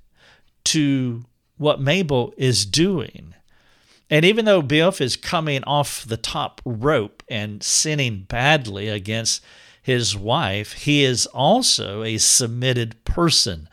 to 0.66 1.26
what 1.58 1.82
Mabel 1.82 2.34
is 2.38 2.66
doing. 2.66 3.34
And 4.10 4.24
even 4.24 4.46
though 4.46 4.62
Biff 4.62 5.02
is 5.02 5.18
coming 5.18 5.64
off 5.66 6.06
the 6.06 6.18
top 6.18 6.62
rope 6.66 7.24
and 7.28 7.62
sinning 7.62 8.26
badly 8.30 8.88
against 8.88 9.44
his 9.82 10.16
wife, 10.16 10.74
he 10.74 11.04
is 11.04 11.26
also 11.28 12.04
a 12.04 12.18
submitted 12.18 13.04
person 13.04 13.68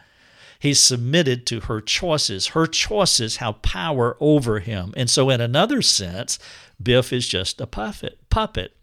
He's 0.64 0.80
submitted 0.80 1.44
to 1.48 1.60
her 1.60 1.82
choices. 1.82 2.46
Her 2.46 2.66
choices 2.66 3.36
have 3.36 3.60
power 3.60 4.16
over 4.18 4.60
him. 4.60 4.94
And 4.96 5.10
so, 5.10 5.28
in 5.28 5.42
another 5.42 5.82
sense, 5.82 6.38
Biff 6.82 7.12
is 7.12 7.28
just 7.28 7.60
a 7.60 7.66
puppet. 7.66 8.18
puppet. 8.30 8.74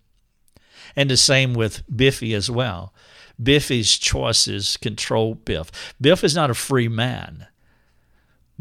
And 0.96 1.10
the 1.10 1.18
same 1.18 1.56
with 1.56 1.82
Biffy 1.90 2.36
as 2.36 2.52
well. 2.52 2.94
Biffy's 3.42 3.98
choices 3.98 4.78
control 4.78 5.34
Biff. 5.34 5.72
Biff 6.00 6.24
is 6.24 6.36
not 6.36 6.52
a 6.52 6.54
free 6.54 6.88
man. 6.88 7.48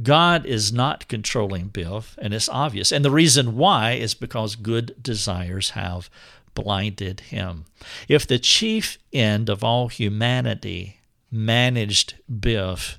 God 0.02 0.46
is 0.46 0.72
not 0.72 1.08
controlling 1.08 1.68
Biff, 1.68 2.16
and 2.20 2.32
it's 2.32 2.48
obvious. 2.48 2.92
And 2.92 3.04
the 3.04 3.10
reason 3.10 3.56
why 3.56 3.92
is 3.92 4.14
because 4.14 4.56
good 4.56 4.94
desires 5.02 5.70
have 5.70 6.08
blinded 6.54 7.20
him. 7.20 7.64
If 8.08 8.26
the 8.26 8.38
chief 8.38 8.98
end 9.12 9.48
of 9.48 9.64
all 9.64 9.88
humanity 9.88 11.00
managed 11.30 12.14
Biff, 12.28 12.98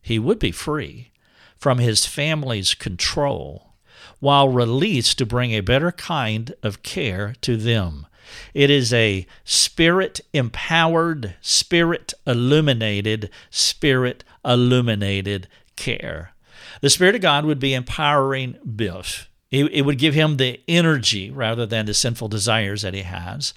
he 0.00 0.18
would 0.18 0.38
be 0.38 0.52
free 0.52 1.10
from 1.56 1.78
his 1.78 2.06
family's 2.06 2.74
control 2.74 3.74
while 4.20 4.48
released 4.48 5.18
to 5.18 5.26
bring 5.26 5.52
a 5.52 5.60
better 5.60 5.92
kind 5.92 6.54
of 6.62 6.82
care 6.82 7.34
to 7.42 7.56
them. 7.56 8.06
It 8.54 8.70
is 8.70 8.92
a 8.92 9.26
spirit 9.44 10.20
empowered, 10.32 11.34
spirit 11.40 12.12
illuminated, 12.26 13.30
spirit 13.50 14.24
illuminated 14.44 15.48
care. 15.76 16.32
The 16.80 16.90
Spirit 16.90 17.14
of 17.14 17.20
God 17.20 17.44
would 17.44 17.58
be 17.58 17.74
empowering 17.74 18.58
Biff. 18.64 19.30
It, 19.52 19.86
would 19.86 19.98
give 19.98 20.14
him 20.14 20.38
the 20.38 20.60
energy 20.66 21.30
rather 21.30 21.66
than 21.66 21.86
the 21.86 21.94
sinful 21.94 22.26
desires 22.26 22.82
that 22.82 22.94
he 22.94 23.02
has. 23.02 23.54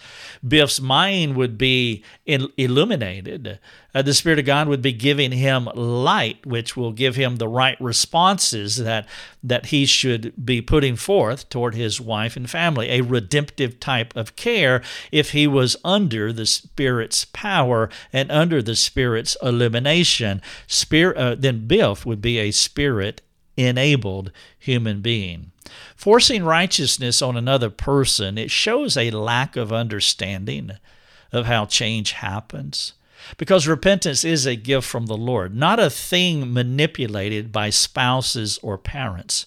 Biff's 0.47 0.79
mind 0.79 1.35
would 1.35 1.57
be 1.57 2.03
illuminated. 2.27 3.59
Uh, 3.95 4.03
the 4.03 4.13
Spirit 4.13 4.37
of 4.37 4.45
God 4.45 4.67
would 4.67 4.83
be 4.83 4.93
giving 4.93 5.31
him 5.31 5.65
light, 5.73 6.45
which 6.45 6.77
will 6.77 6.91
give 6.91 7.15
him 7.15 7.37
the 7.37 7.47
right 7.47 7.75
responses 7.81 8.77
that, 8.77 9.07
that 9.41 9.67
he 9.67 9.87
should 9.87 10.31
be 10.45 10.61
putting 10.61 10.95
forth 10.95 11.49
toward 11.49 11.73
his 11.73 11.99
wife 11.99 12.37
and 12.37 12.47
family. 12.47 12.91
A 12.91 13.01
redemptive 13.01 13.79
type 13.79 14.15
of 14.15 14.35
care 14.35 14.83
if 15.11 15.31
he 15.31 15.47
was 15.47 15.75
under 15.83 16.31
the 16.31 16.45
Spirit's 16.45 17.25
power 17.25 17.89
and 18.13 18.31
under 18.31 18.61
the 18.61 18.75
Spirit's 18.75 19.35
illumination. 19.41 20.39
Spirit, 20.67 21.17
uh, 21.17 21.33
then 21.33 21.65
Biff 21.65 22.05
would 22.05 22.21
be 22.21 22.37
a 22.37 22.51
Spirit 22.51 23.23
enabled 23.57 24.31
human 24.59 25.01
being. 25.01 25.51
Forcing 25.95 26.43
righteousness 26.43 27.21
on 27.21 27.37
another 27.37 27.69
person, 27.69 28.37
it 28.37 28.51
shows 28.51 28.97
a 28.97 29.11
lack 29.11 29.55
of 29.55 29.71
understanding 29.73 30.71
of 31.31 31.45
how 31.45 31.65
change 31.65 32.13
happens. 32.13 32.93
Because 33.37 33.67
repentance 33.67 34.23
is 34.23 34.45
a 34.45 34.55
gift 34.55 34.87
from 34.87 35.05
the 35.05 35.17
Lord, 35.17 35.55
not 35.55 35.79
a 35.79 35.89
thing 35.89 36.53
manipulated 36.53 37.51
by 37.51 37.69
spouses 37.69 38.57
or 38.61 38.77
parents. 38.77 39.45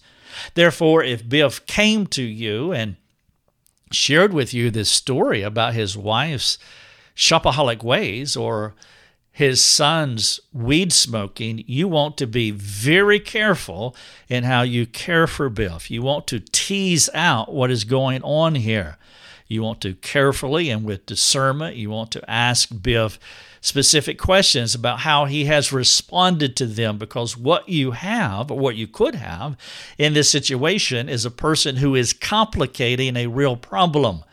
Therefore, 0.55 1.03
if 1.03 1.29
Biff 1.29 1.65
came 1.67 2.07
to 2.09 2.23
you 2.23 2.73
and 2.73 2.97
shared 3.91 4.33
with 4.33 4.55
you 4.55 4.71
this 4.71 4.91
story 4.91 5.43
about 5.43 5.75
his 5.75 5.97
wife's 5.97 6.59
shopaholic 7.15 7.83
ways 7.83 8.37
or 8.37 8.75
his 9.33 9.65
son's 9.65 10.41
weed 10.53 10.93
smoking, 10.93 11.65
you 11.67 11.89
want 11.89 12.19
to 12.19 12.27
be 12.27 12.51
very 12.51 13.19
careful 13.19 13.97
in 14.29 14.45
how 14.45 14.61
you 14.61 14.85
care 14.85 15.27
for 15.27 15.49
Biff. 15.49 15.91
You 15.91 16.03
want 16.03 16.27
to 16.29 16.41
tease 16.41 17.09
out 17.15 17.53
what 17.53 17.71
is 17.71 17.85
going 17.85 18.23
on 18.23 18.57
here. 18.57 18.99
You 19.49 19.63
want 19.63 19.81
to 19.83 19.95
carefully 19.95 20.69
and 20.69 20.85
with 20.85 21.07
discernment, 21.07 21.77
you 21.77 21.89
want 21.89 22.11
to 22.13 22.31
ask 22.31 22.69
Biff 22.83 23.19
specific 23.63 24.19
questions 24.19 24.75
about 24.75 25.01
how 25.01 25.25
he 25.25 25.47
has 25.47 25.73
responded 25.73 26.55
to 26.57 26.67
them 26.67 26.99
because 26.99 27.37
what 27.37 27.69
you 27.69 27.93
have, 27.93 28.51
or 28.51 28.59
what 28.59 28.77
you 28.77 28.87
could 28.87 29.15
have 29.15 29.57
in 29.97 30.13
this 30.13 30.29
situation, 30.29 31.09
is 31.09 31.25
a 31.25 31.31
person 31.31 31.77
who 31.77 31.95
is 31.95 32.13
complicating 32.13 33.17
a 33.17 33.29
real 33.29 33.57
problem. 33.57 34.25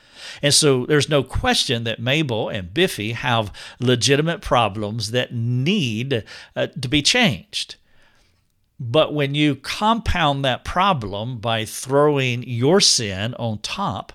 And 0.42 0.54
so 0.54 0.86
there's 0.86 1.10
no 1.10 1.24
question 1.24 1.84
that 1.84 2.00
Mabel 2.00 2.50
and 2.50 2.74
Biffy 2.74 3.14
have 3.14 3.54
legitimate 3.80 4.42
problems 4.42 5.12
that 5.12 5.34
need 5.34 6.24
uh, 6.56 6.68
to 6.68 6.88
be 6.88 7.02
changed. 7.02 7.76
But 8.80 9.14
when 9.14 9.36
you 9.36 9.56
compound 9.56 10.46
that 10.46 10.64
problem 10.64 11.40
by 11.40 11.66
throwing 11.66 12.44
your 12.44 12.80
sin 12.80 13.34
on 13.36 13.60
top 13.60 14.14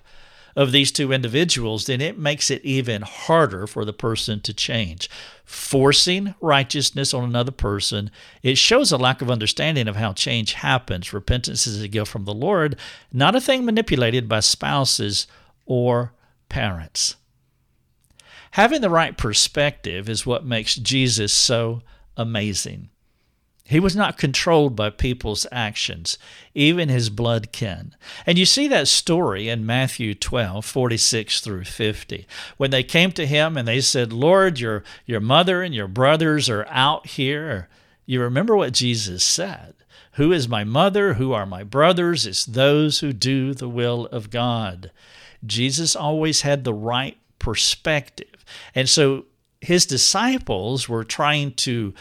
of 0.55 0.71
these 0.71 0.91
two 0.91 1.11
individuals, 1.11 1.85
then 1.85 1.99
it 2.01 2.17
makes 2.17 2.49
it 2.49 2.63
even 2.63 3.01
harder 3.01 3.67
for 3.67 3.83
the 3.83 3.93
person 3.93 4.39
to 4.41 4.53
change. 4.53 5.09
Forcing 5.43 6.33
righteousness 6.39 7.13
on 7.13 7.25
another 7.25 7.51
person, 7.51 8.09
it 8.41 8.57
shows 8.57 8.91
a 8.91 8.97
lack 8.97 9.21
of 9.21 9.29
understanding 9.29 9.87
of 9.87 9.97
how 9.97 10.13
change 10.13 10.53
happens. 10.53 11.13
Repentance 11.13 11.67
is 11.67 11.81
a 11.81 11.87
gift 11.87 12.09
from 12.09 12.25
the 12.25 12.33
Lord, 12.33 12.77
not 13.11 13.35
a 13.35 13.41
thing 13.41 13.65
manipulated 13.65 14.29
by 14.29 14.39
spouses 14.39 15.27
or 15.65 16.13
parents. 16.49 17.15
Having 18.51 18.81
the 18.81 18.89
right 18.89 19.17
perspective 19.17 20.07
is 20.07 20.25
what 20.25 20.45
makes 20.45 20.75
Jesus 20.75 21.33
so 21.33 21.81
amazing. 22.15 22.89
He 23.67 23.79
was 23.79 23.95
not 23.95 24.19
controlled 24.19 24.75
by 24.75 24.91
people's 24.91 25.47
actions, 25.51 26.19
even 26.53 26.87
his 26.87 27.09
blood 27.09 27.51
kin. 27.51 27.95
And 28.27 28.37
you 28.37 28.45
see 28.45 28.67
that 28.67 28.87
story 28.87 29.49
in 29.49 29.65
Matthew 29.65 30.13
12, 30.13 30.63
46 30.63 31.41
through 31.41 31.63
50. 31.63 32.27
When 32.57 32.69
they 32.69 32.83
came 32.83 33.11
to 33.13 33.25
him 33.25 33.57
and 33.57 33.67
they 33.67 33.81
said, 33.81 34.13
Lord, 34.13 34.59
your, 34.59 34.83
your 35.07 35.19
mother 35.19 35.63
and 35.63 35.73
your 35.73 35.87
brothers 35.87 36.47
are 36.47 36.67
out 36.69 37.07
here. 37.07 37.67
You 38.05 38.21
remember 38.21 38.55
what 38.55 38.71
Jesus 38.73 39.23
said. 39.23 39.73
Who 40.13 40.31
is 40.31 40.47
my 40.47 40.63
mother? 40.63 41.15
Who 41.15 41.33
are 41.33 41.47
my 41.47 41.63
brothers? 41.63 42.27
It's 42.27 42.45
those 42.45 42.99
who 42.99 43.13
do 43.13 43.55
the 43.55 43.67
will 43.67 44.05
of 44.07 44.29
God. 44.29 44.91
Jesus 45.45 45.95
always 45.95 46.41
had 46.41 46.63
the 46.63 46.73
right 46.73 47.17
perspective. 47.39 48.45
And 48.73 48.87
so 48.87 49.25
his 49.61 49.85
disciples 49.85 50.87
were 50.87 51.03
trying 51.03 51.53
to 51.53 51.93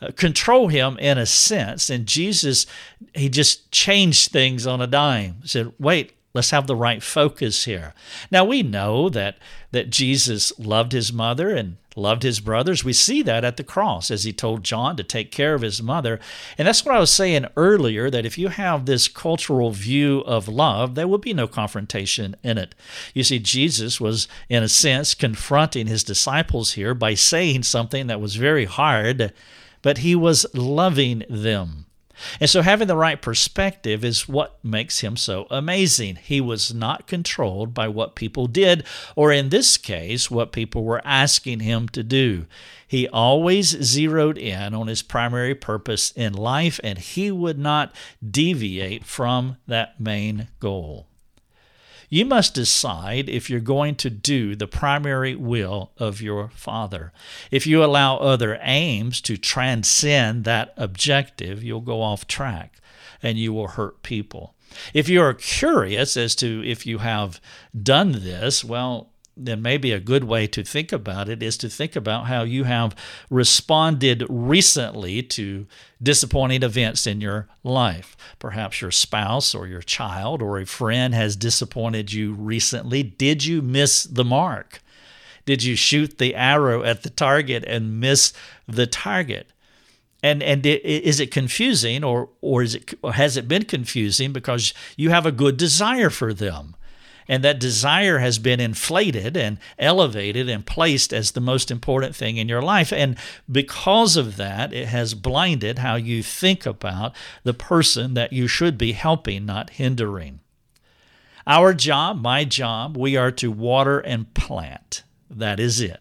uh, 0.00 0.10
control 0.16 0.68
him 0.68 0.96
in 0.98 1.18
a 1.18 1.26
sense. 1.26 1.90
And 1.90 2.06
Jesus, 2.06 2.66
he 3.14 3.28
just 3.28 3.70
changed 3.70 4.32
things 4.32 4.66
on 4.66 4.80
a 4.80 4.86
dime. 4.86 5.36
He 5.42 5.48
said, 5.48 5.72
wait, 5.78 6.14
let's 6.32 6.50
have 6.50 6.66
the 6.66 6.76
right 6.76 7.02
focus 7.02 7.64
here. 7.64 7.94
Now 8.30 8.44
we 8.44 8.62
know 8.62 9.08
that 9.10 9.38
that 9.72 9.90
Jesus 9.90 10.52
loved 10.58 10.92
his 10.92 11.12
mother 11.12 11.50
and 11.50 11.76
loved 11.96 12.22
his 12.22 12.40
brothers. 12.40 12.84
We 12.84 12.92
see 12.92 13.22
that 13.22 13.44
at 13.44 13.56
the 13.56 13.64
cross 13.64 14.10
as 14.10 14.24
he 14.24 14.32
told 14.32 14.64
John 14.64 14.96
to 14.96 15.02
take 15.02 15.30
care 15.30 15.54
of 15.54 15.62
his 15.62 15.82
mother. 15.82 16.20
And 16.56 16.66
that's 16.66 16.84
what 16.84 16.94
I 16.94 17.00
was 17.00 17.10
saying 17.10 17.46
earlier 17.56 18.10
that 18.10 18.26
if 18.26 18.38
you 18.38 18.48
have 18.48 18.86
this 18.86 19.08
cultural 19.08 19.70
view 19.70 20.20
of 20.20 20.48
love, 20.48 20.94
there 20.94 21.08
will 21.08 21.18
be 21.18 21.34
no 21.34 21.46
confrontation 21.46 22.36
in 22.42 22.58
it. 22.58 22.74
You 23.14 23.22
see, 23.22 23.38
Jesus 23.38 24.00
was, 24.00 24.28
in 24.48 24.62
a 24.62 24.68
sense, 24.68 25.14
confronting 25.14 25.86
his 25.86 26.04
disciples 26.04 26.72
here 26.72 26.94
by 26.94 27.14
saying 27.14 27.64
something 27.64 28.06
that 28.06 28.20
was 28.20 28.36
very 28.36 28.64
hard, 28.64 29.32
but 29.82 29.98
he 29.98 30.14
was 30.14 30.46
loving 30.54 31.24
them. 31.28 31.86
And 32.40 32.48
so, 32.48 32.62
having 32.62 32.88
the 32.88 32.96
right 32.96 33.20
perspective 33.20 34.04
is 34.04 34.28
what 34.28 34.62
makes 34.64 35.00
him 35.00 35.16
so 35.16 35.46
amazing. 35.50 36.16
He 36.16 36.40
was 36.40 36.72
not 36.72 37.06
controlled 37.06 37.74
by 37.74 37.88
what 37.88 38.14
people 38.14 38.46
did, 38.46 38.84
or 39.16 39.32
in 39.32 39.48
this 39.48 39.76
case, 39.76 40.30
what 40.30 40.52
people 40.52 40.84
were 40.84 41.02
asking 41.04 41.60
him 41.60 41.88
to 41.90 42.02
do. 42.02 42.46
He 42.86 43.06
always 43.08 43.68
zeroed 43.82 44.36
in 44.36 44.74
on 44.74 44.88
his 44.88 45.02
primary 45.02 45.54
purpose 45.54 46.12
in 46.16 46.32
life, 46.32 46.80
and 46.82 46.98
he 46.98 47.30
would 47.30 47.58
not 47.58 47.94
deviate 48.28 49.04
from 49.04 49.58
that 49.66 50.00
main 50.00 50.48
goal. 50.58 51.09
You 52.10 52.26
must 52.26 52.54
decide 52.54 53.28
if 53.28 53.48
you're 53.48 53.60
going 53.60 53.94
to 53.96 54.10
do 54.10 54.56
the 54.56 54.66
primary 54.66 55.36
will 55.36 55.92
of 55.96 56.20
your 56.20 56.50
Father. 56.50 57.12
If 57.52 57.68
you 57.68 57.84
allow 57.84 58.16
other 58.16 58.58
aims 58.62 59.20
to 59.22 59.36
transcend 59.36 60.42
that 60.44 60.74
objective, 60.76 61.62
you'll 61.62 61.80
go 61.80 62.02
off 62.02 62.26
track 62.26 62.80
and 63.22 63.38
you 63.38 63.52
will 63.52 63.68
hurt 63.68 64.02
people. 64.02 64.54
If 64.92 65.08
you 65.08 65.22
are 65.22 65.34
curious 65.34 66.16
as 66.16 66.34
to 66.36 66.64
if 66.64 66.84
you 66.84 66.98
have 66.98 67.40
done 67.80 68.12
this, 68.12 68.64
well, 68.64 69.09
then 69.46 69.62
maybe 69.62 69.92
a 69.92 70.00
good 70.00 70.24
way 70.24 70.46
to 70.46 70.62
think 70.62 70.92
about 70.92 71.28
it 71.28 71.42
is 71.42 71.56
to 71.58 71.68
think 71.68 71.96
about 71.96 72.26
how 72.26 72.42
you 72.42 72.64
have 72.64 72.94
responded 73.30 74.24
recently 74.28 75.22
to 75.22 75.66
disappointing 76.02 76.62
events 76.62 77.06
in 77.06 77.20
your 77.20 77.48
life. 77.64 78.16
Perhaps 78.38 78.80
your 78.80 78.90
spouse 78.90 79.54
or 79.54 79.66
your 79.66 79.82
child 79.82 80.42
or 80.42 80.58
a 80.58 80.66
friend 80.66 81.14
has 81.14 81.36
disappointed 81.36 82.12
you 82.12 82.32
recently. 82.32 83.02
Did 83.02 83.44
you 83.44 83.62
miss 83.62 84.04
the 84.04 84.24
mark? 84.24 84.82
Did 85.46 85.62
you 85.62 85.76
shoot 85.76 86.18
the 86.18 86.34
arrow 86.34 86.82
at 86.82 87.02
the 87.02 87.10
target 87.10 87.64
and 87.66 88.00
miss 88.00 88.32
the 88.68 88.86
target? 88.86 89.52
And 90.22 90.42
and 90.42 90.66
is 90.66 91.18
it 91.18 91.30
confusing 91.30 92.04
or 92.04 92.28
or 92.42 92.62
is 92.62 92.74
it 92.74 92.94
or 93.02 93.14
has 93.14 93.38
it 93.38 93.48
been 93.48 93.64
confusing 93.64 94.32
because 94.32 94.74
you 94.96 95.08
have 95.10 95.24
a 95.24 95.32
good 95.32 95.56
desire 95.56 96.10
for 96.10 96.34
them? 96.34 96.76
And 97.30 97.44
that 97.44 97.60
desire 97.60 98.18
has 98.18 98.40
been 98.40 98.58
inflated 98.58 99.36
and 99.36 99.58
elevated 99.78 100.48
and 100.48 100.66
placed 100.66 101.12
as 101.12 101.30
the 101.30 101.40
most 101.40 101.70
important 101.70 102.16
thing 102.16 102.38
in 102.38 102.48
your 102.48 102.60
life. 102.60 102.92
And 102.92 103.16
because 103.50 104.16
of 104.16 104.36
that, 104.36 104.72
it 104.72 104.88
has 104.88 105.14
blinded 105.14 105.78
how 105.78 105.94
you 105.94 106.24
think 106.24 106.66
about 106.66 107.14
the 107.44 107.54
person 107.54 108.14
that 108.14 108.32
you 108.32 108.48
should 108.48 108.76
be 108.76 108.92
helping, 108.92 109.46
not 109.46 109.70
hindering. 109.70 110.40
Our 111.46 111.72
job, 111.72 112.20
my 112.20 112.44
job, 112.44 112.96
we 112.96 113.16
are 113.16 113.30
to 113.30 113.52
water 113.52 114.00
and 114.00 114.34
plant. 114.34 115.04
That 115.30 115.60
is 115.60 115.80
it 115.80 115.99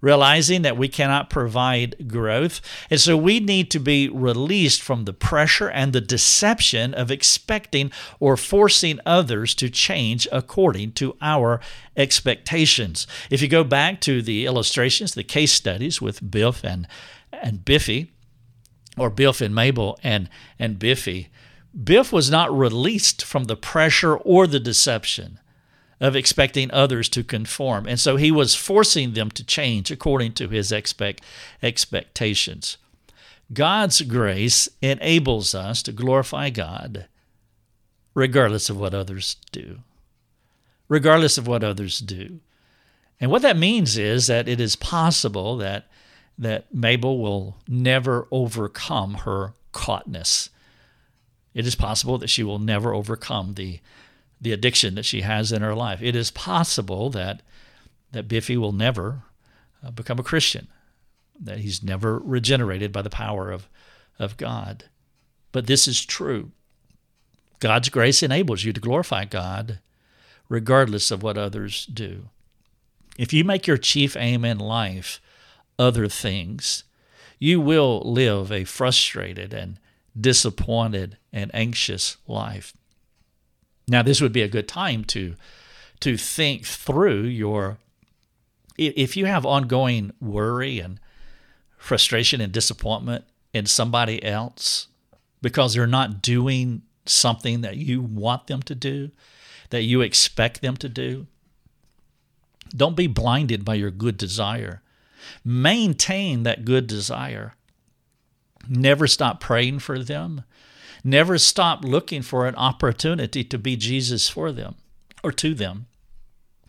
realizing 0.00 0.62
that 0.62 0.76
we 0.76 0.88
cannot 0.88 1.30
provide 1.30 2.08
growth. 2.08 2.60
And 2.88 3.00
so 3.00 3.16
we 3.16 3.40
need 3.40 3.70
to 3.70 3.80
be 3.80 4.08
released 4.08 4.82
from 4.82 5.04
the 5.04 5.12
pressure 5.12 5.68
and 5.68 5.92
the 5.92 6.00
deception 6.00 6.94
of 6.94 7.10
expecting 7.10 7.90
or 8.18 8.36
forcing 8.36 9.00
others 9.04 9.54
to 9.56 9.70
change 9.70 10.26
according 10.32 10.92
to 10.92 11.16
our 11.20 11.60
expectations. 11.96 13.06
If 13.30 13.42
you 13.42 13.48
go 13.48 13.64
back 13.64 14.00
to 14.02 14.22
the 14.22 14.46
illustrations, 14.46 15.14
the 15.14 15.24
case 15.24 15.52
studies 15.52 16.00
with 16.00 16.30
Biff 16.30 16.64
and, 16.64 16.86
and 17.32 17.64
Biffy, 17.64 18.12
or 18.96 19.10
Biff 19.10 19.40
and 19.40 19.54
Mabel 19.54 19.98
and, 20.02 20.28
and 20.58 20.78
Biffy, 20.78 21.28
Biff 21.84 22.12
was 22.12 22.30
not 22.30 22.56
released 22.56 23.24
from 23.24 23.44
the 23.44 23.56
pressure 23.56 24.16
or 24.16 24.46
the 24.46 24.60
deception 24.60 25.38
of 26.00 26.16
expecting 26.16 26.70
others 26.70 27.08
to 27.10 27.22
conform. 27.22 27.86
And 27.86 28.00
so 28.00 28.16
he 28.16 28.30
was 28.30 28.54
forcing 28.54 29.12
them 29.12 29.30
to 29.32 29.44
change 29.44 29.90
according 29.90 30.32
to 30.34 30.48
his 30.48 30.72
expect, 30.72 31.22
expectations. 31.62 32.78
God's 33.52 34.00
grace 34.02 34.68
enables 34.80 35.54
us 35.54 35.82
to 35.82 35.92
glorify 35.92 36.50
God 36.50 37.06
regardless 38.14 38.70
of 38.70 38.78
what 38.78 38.94
others 38.94 39.36
do. 39.52 39.80
Regardless 40.88 41.38
of 41.38 41.46
what 41.46 41.62
others 41.62 42.00
do. 42.00 42.40
And 43.20 43.30
what 43.30 43.42
that 43.42 43.56
means 43.56 43.98
is 43.98 44.26
that 44.28 44.48
it 44.48 44.60
is 44.60 44.76
possible 44.76 45.56
that 45.58 45.86
that 46.38 46.74
Mabel 46.74 47.18
will 47.18 47.58
never 47.68 48.26
overcome 48.30 49.14
her 49.14 49.52
caughtness. 49.72 50.48
It 51.52 51.66
is 51.66 51.74
possible 51.74 52.16
that 52.16 52.30
she 52.30 52.42
will 52.42 52.58
never 52.58 52.94
overcome 52.94 53.54
the 53.54 53.80
the 54.40 54.52
addiction 54.52 54.94
that 54.94 55.04
she 55.04 55.20
has 55.20 55.52
in 55.52 55.62
her 55.62 55.74
life. 55.74 56.02
It 56.02 56.16
is 56.16 56.30
possible 56.30 57.10
that 57.10 57.42
that 58.12 58.26
Biffy 58.26 58.56
will 58.56 58.72
never 58.72 59.22
uh, 59.84 59.92
become 59.92 60.18
a 60.18 60.24
Christian, 60.24 60.66
that 61.40 61.58
he's 61.58 61.82
never 61.82 62.18
regenerated 62.18 62.90
by 62.90 63.02
the 63.02 63.10
power 63.10 63.50
of 63.50 63.68
of 64.18 64.36
God. 64.36 64.84
But 65.52 65.66
this 65.66 65.88
is 65.88 66.04
true. 66.04 66.52
God's 67.58 67.88
grace 67.88 68.22
enables 68.22 68.64
you 68.64 68.72
to 68.72 68.80
glorify 68.80 69.24
God 69.24 69.80
regardless 70.48 71.10
of 71.10 71.22
what 71.22 71.38
others 71.38 71.86
do. 71.86 72.28
If 73.18 73.32
you 73.32 73.44
make 73.44 73.66
your 73.66 73.76
chief 73.76 74.16
aim 74.16 74.44
in 74.44 74.58
life 74.58 75.20
other 75.78 76.08
things, 76.08 76.84
you 77.38 77.60
will 77.60 78.00
live 78.04 78.50
a 78.50 78.64
frustrated 78.64 79.52
and 79.52 79.78
disappointed 80.18 81.16
and 81.32 81.50
anxious 81.54 82.16
life. 82.26 82.72
Now, 83.90 84.02
this 84.02 84.20
would 84.20 84.32
be 84.32 84.42
a 84.42 84.48
good 84.48 84.68
time 84.68 85.04
to 85.06 85.34
to 85.98 86.16
think 86.16 86.64
through 86.64 87.24
your 87.24 87.78
if 88.78 89.16
you 89.16 89.26
have 89.26 89.44
ongoing 89.44 90.12
worry 90.20 90.78
and 90.78 90.98
frustration 91.76 92.40
and 92.40 92.52
disappointment 92.52 93.24
in 93.52 93.66
somebody 93.66 94.24
else 94.24 94.86
because 95.42 95.74
they're 95.74 95.88
not 95.88 96.22
doing 96.22 96.82
something 97.04 97.62
that 97.62 97.76
you 97.76 98.00
want 98.00 98.46
them 98.46 98.62
to 98.62 98.74
do, 98.74 99.10
that 99.70 99.82
you 99.82 100.00
expect 100.00 100.62
them 100.62 100.76
to 100.76 100.88
do, 100.88 101.26
don't 102.74 102.96
be 102.96 103.08
blinded 103.08 103.64
by 103.64 103.74
your 103.74 103.90
good 103.90 104.16
desire. 104.16 104.82
Maintain 105.44 106.44
that 106.44 106.64
good 106.64 106.86
desire. 106.86 107.54
Never 108.68 109.08
stop 109.08 109.40
praying 109.40 109.80
for 109.80 109.98
them. 109.98 110.44
Never 111.02 111.38
stop 111.38 111.84
looking 111.84 112.22
for 112.22 112.46
an 112.46 112.54
opportunity 112.56 113.44
to 113.44 113.58
be 113.58 113.76
Jesus 113.76 114.28
for 114.28 114.52
them 114.52 114.76
or 115.22 115.32
to 115.32 115.54
them. 115.54 115.86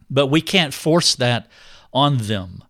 But 0.10 0.28
we 0.28 0.42
can't 0.42 0.74
force 0.74 1.16
that 1.16 1.48
on 1.94 2.18
them. 2.18 2.64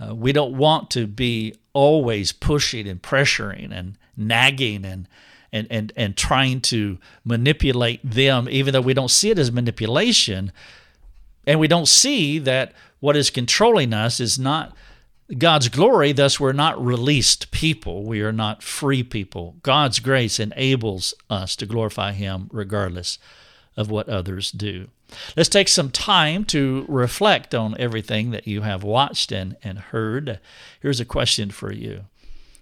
Uh, 0.00 0.14
we 0.14 0.32
don't 0.32 0.56
want 0.56 0.90
to 0.92 1.06
be 1.06 1.54
always 1.72 2.32
pushing 2.32 2.86
and 2.88 3.02
pressuring 3.02 3.72
and 3.72 3.98
nagging 4.16 4.84
and 4.84 5.08
and, 5.50 5.66
and, 5.70 5.92
and 5.96 6.14
trying 6.14 6.60
to 6.60 6.98
manipulate 7.24 8.00
them, 8.04 8.48
even 8.50 8.72
though 8.74 8.82
we 8.82 8.92
don't 8.92 9.10
see 9.10 9.30
it 9.30 9.38
as 9.38 9.50
manipulation. 9.50 10.52
And 11.46 11.58
we 11.58 11.68
don't 11.68 11.88
see 11.88 12.38
that 12.40 12.74
what 13.00 13.16
is 13.16 13.30
controlling 13.30 13.94
us 13.94 14.20
is 14.20 14.38
not 14.38 14.76
God's 15.36 15.68
glory, 15.68 16.12
thus, 16.12 16.40
we're 16.40 16.52
not 16.52 16.82
released 16.82 17.50
people. 17.50 18.04
We 18.04 18.22
are 18.22 18.32
not 18.32 18.62
free 18.62 19.02
people. 19.02 19.56
God's 19.62 19.98
grace 19.98 20.40
enables 20.40 21.12
us 21.28 21.54
to 21.56 21.66
glorify 21.66 22.12
Him 22.12 22.48
regardless 22.50 23.18
of 23.76 23.90
what 23.90 24.08
others 24.08 24.50
do. 24.50 24.88
Let's 25.36 25.50
take 25.50 25.68
some 25.68 25.90
time 25.90 26.44
to 26.46 26.86
reflect 26.88 27.54
on 27.54 27.76
everything 27.78 28.30
that 28.30 28.46
you 28.46 28.62
have 28.62 28.82
watched 28.82 29.30
and, 29.30 29.56
and 29.62 29.78
heard. 29.78 30.40
Here's 30.80 31.00
a 31.00 31.04
question 31.04 31.50
for 31.50 31.72
you 31.72 32.04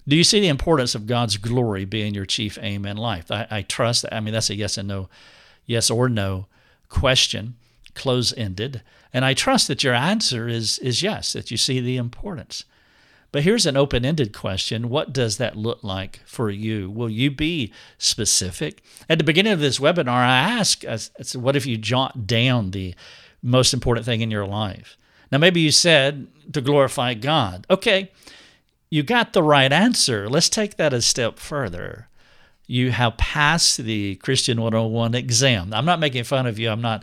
Do 0.08 0.16
you 0.16 0.24
see 0.24 0.40
the 0.40 0.48
importance 0.48 0.96
of 0.96 1.06
God's 1.06 1.36
glory 1.36 1.84
being 1.84 2.14
your 2.14 2.26
chief 2.26 2.58
aim 2.60 2.84
in 2.84 2.96
life? 2.96 3.30
I, 3.30 3.46
I 3.48 3.62
trust. 3.62 4.04
I 4.10 4.18
mean, 4.18 4.34
that's 4.34 4.50
a 4.50 4.56
yes 4.56 4.76
and 4.76 4.88
no, 4.88 5.08
yes 5.66 5.88
or 5.88 6.08
no 6.08 6.46
question 6.88 7.54
close 7.96 8.32
ended. 8.36 8.82
And 9.16 9.24
I 9.24 9.32
trust 9.32 9.68
that 9.68 9.82
your 9.82 9.94
answer 9.94 10.46
is, 10.46 10.78
is 10.80 11.02
yes, 11.02 11.32
that 11.32 11.50
you 11.50 11.56
see 11.56 11.80
the 11.80 11.96
importance. 11.96 12.66
But 13.32 13.44
here's 13.44 13.64
an 13.64 13.74
open 13.74 14.04
ended 14.04 14.34
question 14.34 14.90
What 14.90 15.14
does 15.14 15.38
that 15.38 15.56
look 15.56 15.82
like 15.82 16.20
for 16.26 16.50
you? 16.50 16.90
Will 16.90 17.08
you 17.08 17.30
be 17.30 17.72
specific? 17.96 18.82
At 19.08 19.16
the 19.16 19.24
beginning 19.24 19.54
of 19.54 19.58
this 19.60 19.78
webinar, 19.78 20.10
I 20.10 20.36
asked, 20.36 20.84
I 20.84 20.96
said, 20.96 21.40
What 21.40 21.56
if 21.56 21.64
you 21.64 21.78
jot 21.78 22.26
down 22.26 22.72
the 22.72 22.94
most 23.42 23.72
important 23.72 24.04
thing 24.04 24.20
in 24.20 24.30
your 24.30 24.46
life? 24.46 24.98
Now, 25.32 25.38
maybe 25.38 25.62
you 25.62 25.70
said 25.70 26.26
to 26.52 26.60
glorify 26.60 27.14
God. 27.14 27.66
Okay, 27.70 28.10
you 28.90 29.02
got 29.02 29.32
the 29.32 29.42
right 29.42 29.72
answer. 29.72 30.28
Let's 30.28 30.50
take 30.50 30.76
that 30.76 30.92
a 30.92 31.00
step 31.00 31.38
further. 31.38 32.08
You 32.66 32.90
have 32.90 33.16
passed 33.16 33.78
the 33.78 34.16
Christian 34.16 34.60
101 34.60 35.14
exam. 35.14 35.72
I'm 35.72 35.86
not 35.86 36.00
making 36.00 36.24
fun 36.24 36.46
of 36.46 36.58
you. 36.58 36.68
I'm 36.68 36.82
not 36.82 37.02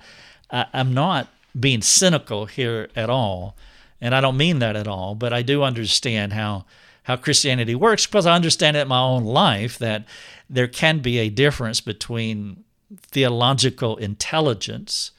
I'm 0.52 0.94
not 0.94 1.30
being 1.58 1.82
cynical 1.82 2.46
here 2.46 2.90
at 2.96 3.10
all, 3.10 3.56
and 4.02 4.14
I 4.16 4.22
don't 4.22 4.38
mean 4.38 4.60
that 4.60 4.76
at 4.76 4.88
all. 4.88 5.16
But 5.16 5.34
I 5.34 5.42
do 5.42 5.64
understand 5.64 6.34
how 6.34 6.66
how 7.04 7.18
Christianity 7.18 7.76
works 7.76 8.06
because 8.06 8.26
I 8.26 8.36
understand 8.36 8.78
it 8.78 8.82
in 8.82 8.88
my 8.88 9.02
own 9.02 9.26
life 9.26 9.78
that 9.78 10.06
there 10.50 10.68
can 10.68 11.00
be 11.00 11.20
a 11.20 11.30
difference 11.30 11.82
between 11.82 12.64
theological 12.98 13.98
intelligence, 13.98 15.12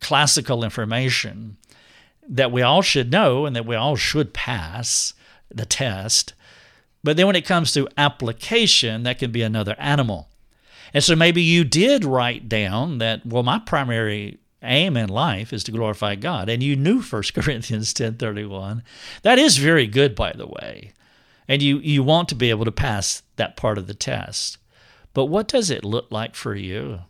classical 0.00 0.64
information 0.64 1.56
that 2.28 2.52
we 2.52 2.62
all 2.62 2.82
should 2.82 3.10
know 3.10 3.46
and 3.46 3.56
that 3.56 3.66
we 3.66 3.74
all 3.74 3.96
should 3.96 4.32
pass 4.32 5.14
the 5.50 5.66
test. 5.66 6.34
But 7.02 7.16
then 7.16 7.26
when 7.26 7.36
it 7.36 7.44
comes 7.44 7.72
to 7.72 7.88
application, 7.98 9.02
that 9.02 9.18
can 9.18 9.32
be 9.32 9.42
another 9.42 9.74
animal. 9.78 10.28
And 10.94 11.02
so 11.02 11.16
maybe 11.16 11.42
you 11.42 11.64
did 11.64 12.04
write 12.04 12.48
down 12.48 12.98
that, 12.98 13.26
well, 13.26 13.42
my 13.42 13.58
primary 13.58 14.38
aim 14.62 14.96
in 14.96 15.08
life 15.08 15.52
is 15.52 15.64
to 15.64 15.72
glorify 15.72 16.14
God. 16.14 16.48
And 16.48 16.62
you 16.62 16.76
knew 16.76 17.00
1 17.00 17.22
Corinthians 17.34 17.92
10:31. 17.94 18.82
That 19.22 19.38
is 19.38 19.58
very 19.58 19.86
good 19.86 20.14
by 20.14 20.32
the 20.32 20.46
way. 20.46 20.92
And 21.48 21.62
you 21.62 21.78
you 21.78 22.02
want 22.02 22.28
to 22.30 22.34
be 22.34 22.50
able 22.50 22.64
to 22.64 22.72
pass 22.72 23.22
that 23.36 23.56
part 23.56 23.78
of 23.78 23.86
the 23.86 23.94
test. 23.94 24.58
But 25.14 25.26
what 25.26 25.48
does 25.48 25.70
it 25.70 25.84
look 25.84 26.10
like 26.10 26.34
for 26.34 26.54
you? 26.54 27.00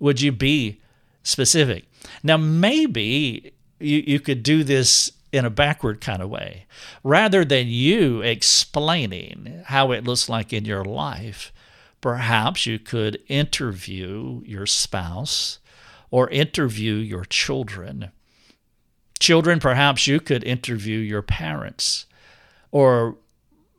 Would 0.00 0.20
you 0.20 0.32
be 0.32 0.80
specific? 1.22 1.84
Now 2.22 2.36
maybe 2.36 3.52
you, 3.78 4.02
you 4.06 4.20
could 4.20 4.42
do 4.42 4.64
this 4.64 5.12
in 5.32 5.44
a 5.44 5.50
backward 5.50 6.00
kind 6.00 6.22
of 6.22 6.30
way. 6.30 6.66
Rather 7.02 7.44
than 7.44 7.66
you 7.66 8.22
explaining 8.22 9.62
how 9.66 9.90
it 9.90 10.04
looks 10.04 10.28
like 10.28 10.52
in 10.52 10.64
your 10.64 10.84
life, 10.84 11.52
perhaps 12.00 12.66
you 12.66 12.78
could 12.78 13.20
interview 13.28 14.42
your 14.44 14.66
spouse 14.66 15.58
or 16.14 16.30
interview 16.30 16.94
your 16.94 17.24
children. 17.24 18.08
Children, 19.18 19.58
perhaps 19.58 20.06
you 20.06 20.20
could 20.20 20.44
interview 20.44 20.96
your 20.96 21.22
parents 21.22 22.06
or 22.70 23.16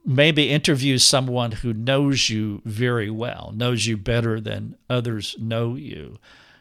maybe 0.06 0.50
interview 0.50 0.98
someone 0.98 1.54
who 1.54 1.72
knows 1.72 2.30
you 2.30 2.62
very 2.66 3.10
well, 3.10 3.54
knows 3.56 3.88
you 3.88 3.96
better 3.96 4.42
than 4.42 4.76
others 4.90 5.38
know 5.40 5.76
you. 5.76 6.18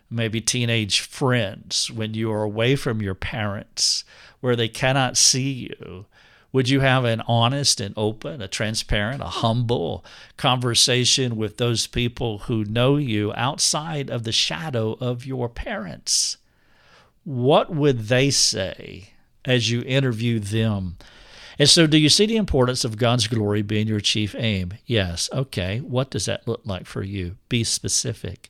Maybe 0.08 0.40
teenage 0.40 1.00
friends 1.00 1.90
when 1.90 2.14
you 2.14 2.30
are 2.30 2.44
away 2.44 2.76
from 2.76 3.02
your 3.02 3.16
parents 3.16 4.04
where 4.38 4.54
they 4.54 4.68
cannot 4.68 5.16
see 5.16 5.50
you. 5.50 6.06
Would 6.54 6.68
you 6.68 6.78
have 6.78 7.04
an 7.04 7.20
honest 7.26 7.80
and 7.80 7.92
open, 7.96 8.40
a 8.40 8.46
transparent, 8.46 9.20
a 9.20 9.24
humble 9.24 10.04
conversation 10.36 11.34
with 11.34 11.56
those 11.56 11.88
people 11.88 12.38
who 12.46 12.64
know 12.64 12.96
you 12.96 13.32
outside 13.34 14.08
of 14.08 14.22
the 14.22 14.30
shadow 14.30 14.92
of 15.00 15.26
your 15.26 15.48
parents? 15.48 16.36
What 17.24 17.74
would 17.74 18.02
they 18.02 18.30
say 18.30 19.14
as 19.44 19.68
you 19.68 19.82
interview 19.84 20.38
them? 20.38 20.96
And 21.58 21.68
so, 21.68 21.88
do 21.88 21.98
you 21.98 22.08
see 22.08 22.26
the 22.26 22.36
importance 22.36 22.84
of 22.84 22.98
God's 22.98 23.26
glory 23.26 23.62
being 23.62 23.88
your 23.88 23.98
chief 23.98 24.32
aim? 24.38 24.74
Yes. 24.86 25.28
Okay. 25.32 25.80
What 25.80 26.10
does 26.10 26.26
that 26.26 26.46
look 26.46 26.60
like 26.64 26.86
for 26.86 27.02
you? 27.02 27.34
Be 27.48 27.64
specific. 27.64 28.48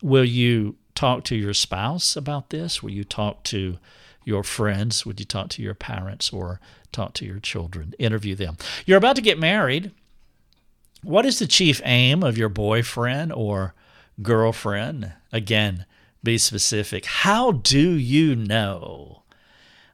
Will 0.00 0.24
you 0.24 0.76
talk 0.94 1.24
to 1.24 1.34
your 1.34 1.54
spouse 1.54 2.14
about 2.14 2.50
this? 2.50 2.84
Will 2.84 2.92
you 2.92 3.02
talk 3.02 3.42
to 3.44 3.78
your 4.24 4.42
friends? 4.42 5.04
Would 5.04 5.20
you 5.20 5.26
talk 5.26 5.48
to 5.50 5.62
your 5.62 5.74
parents 5.74 6.32
or 6.32 6.60
talk 6.94 7.14
to 7.14 7.24
your 7.24 7.40
children? 7.40 7.94
Interview 7.98 8.34
them. 8.34 8.56
You're 8.86 8.98
about 8.98 9.16
to 9.16 9.22
get 9.22 9.38
married. 9.38 9.90
What 11.02 11.26
is 11.26 11.38
the 11.38 11.46
chief 11.46 11.82
aim 11.84 12.22
of 12.22 12.38
your 12.38 12.48
boyfriend 12.48 13.32
or 13.32 13.74
girlfriend? 14.22 15.12
Again, 15.32 15.84
be 16.22 16.38
specific. 16.38 17.04
How 17.04 17.52
do 17.52 17.90
you 17.90 18.34
know? 18.34 19.22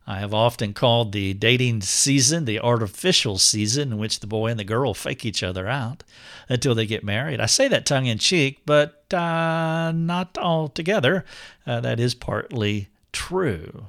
I 0.07 0.19
have 0.19 0.35
often 0.35 0.73
called 0.73 1.13
the 1.13 1.35
dating 1.35 1.83
season 1.83 2.45
the 2.45 2.59
artificial 2.59 3.39
season 3.39 3.93
in 3.93 3.99
which 3.99 4.21
the 4.21 4.27
boy 4.27 4.49
and 4.49 4.59
the 4.59 4.65
girl 4.65 4.93
fake 4.93 5.25
each 5.25 5.43
other 5.43 5.69
out 5.69 6.03
until 6.49 6.75
they 6.75 6.87
get 6.87 7.05
married. 7.05 7.41
I 7.41 7.47
say 7.47 7.69
that 7.69 7.87
tongue 7.87 8.07
in 8.07 8.19
cheek, 8.19 8.63
but 8.67 9.05
uh, 9.15 9.93
not 9.95 10.37
altogether. 10.37 11.25
Uh, 11.65 11.81
that 11.81 12.01
is 12.01 12.15
partly 12.15 12.89
true. 13.13 13.87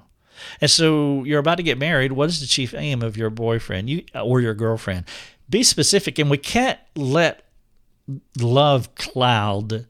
And 0.59 0.69
so 0.69 1.23
you're 1.23 1.39
about 1.39 1.55
to 1.55 1.63
get 1.63 1.77
married. 1.77 2.13
What 2.13 2.29
is 2.29 2.39
the 2.39 2.47
chief 2.47 2.73
aim 2.73 3.01
of 3.01 3.17
your 3.17 3.29
boyfriend 3.29 3.89
you, 3.89 4.03
or 4.15 4.41
your 4.41 4.53
girlfriend? 4.53 5.05
Be 5.49 5.63
specific. 5.63 6.19
And 6.19 6.29
we 6.29 6.37
can't 6.37 6.79
let 6.95 7.43
love 8.39 8.95
cloud 8.95 9.85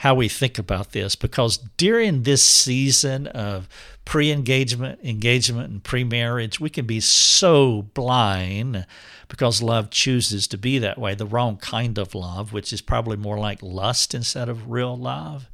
how 0.00 0.14
we 0.14 0.28
think 0.28 0.58
about 0.58 0.92
this 0.92 1.14
because 1.14 1.58
during 1.76 2.22
this 2.22 2.42
season 2.42 3.26
of 3.26 3.68
pre 4.06 4.30
engagement, 4.30 4.98
engagement, 5.04 5.70
and 5.70 5.84
pre 5.84 6.04
marriage, 6.04 6.58
we 6.58 6.70
can 6.70 6.86
be 6.86 7.00
so 7.00 7.82
blind 7.92 8.86
because 9.28 9.62
love 9.62 9.90
chooses 9.90 10.46
to 10.48 10.56
be 10.56 10.78
that 10.78 10.98
way, 10.98 11.14
the 11.14 11.26
wrong 11.26 11.58
kind 11.58 11.98
of 11.98 12.14
love, 12.14 12.52
which 12.52 12.72
is 12.72 12.80
probably 12.80 13.16
more 13.16 13.38
like 13.38 13.62
lust 13.62 14.14
instead 14.14 14.48
of 14.48 14.70
real 14.70 14.96
love. 14.96 15.50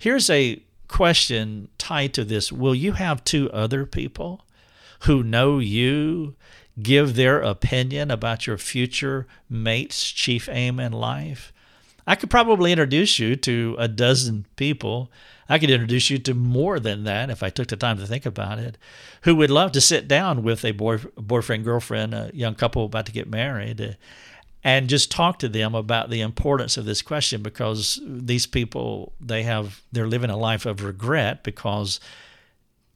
Here's 0.00 0.28
a 0.30 0.60
question 0.88 1.68
tied 1.78 2.14
to 2.14 2.24
this 2.24 2.52
Will 2.52 2.74
you 2.74 2.92
have 2.92 3.24
two 3.24 3.50
other 3.50 3.86
people 3.86 4.44
who 5.00 5.22
know 5.22 5.58
you 5.58 6.34
give 6.82 7.14
their 7.14 7.40
opinion 7.40 8.10
about 8.10 8.46
your 8.46 8.58
future 8.58 9.26
mate's 9.48 10.10
chief 10.10 10.48
aim 10.50 10.80
in 10.80 10.92
life? 10.92 11.52
I 12.06 12.14
could 12.14 12.30
probably 12.30 12.70
introduce 12.70 13.18
you 13.18 13.34
to 13.36 13.76
a 13.78 13.88
dozen 13.88 14.46
people. 14.54 15.10
I 15.48 15.58
could 15.58 15.70
introduce 15.70 16.08
you 16.08 16.18
to 16.18 16.34
more 16.34 16.78
than 16.78 17.04
that 17.04 17.30
if 17.30 17.42
I 17.42 17.50
took 17.50 17.68
the 17.68 17.76
time 17.76 17.98
to 17.98 18.06
think 18.06 18.24
about 18.24 18.58
it, 18.58 18.78
who 19.22 19.34
would 19.36 19.50
love 19.50 19.72
to 19.72 19.80
sit 19.80 20.06
down 20.06 20.42
with 20.42 20.64
a 20.64 20.72
boy, 20.72 20.98
boyfriend, 21.16 21.64
girlfriend, 21.64 22.14
a 22.14 22.30
young 22.32 22.54
couple 22.54 22.84
about 22.84 23.06
to 23.06 23.12
get 23.12 23.28
married, 23.28 23.96
and 24.64 24.88
just 24.88 25.10
talk 25.10 25.38
to 25.38 25.48
them 25.48 25.74
about 25.74 26.10
the 26.10 26.20
importance 26.20 26.76
of 26.76 26.84
this 26.84 27.02
question 27.02 27.42
because 27.42 28.00
these 28.04 28.46
people 28.46 29.12
they 29.20 29.42
have 29.42 29.82
they're 29.92 30.08
living 30.08 30.30
a 30.30 30.36
life 30.36 30.66
of 30.66 30.82
regret 30.82 31.44
because 31.44 32.00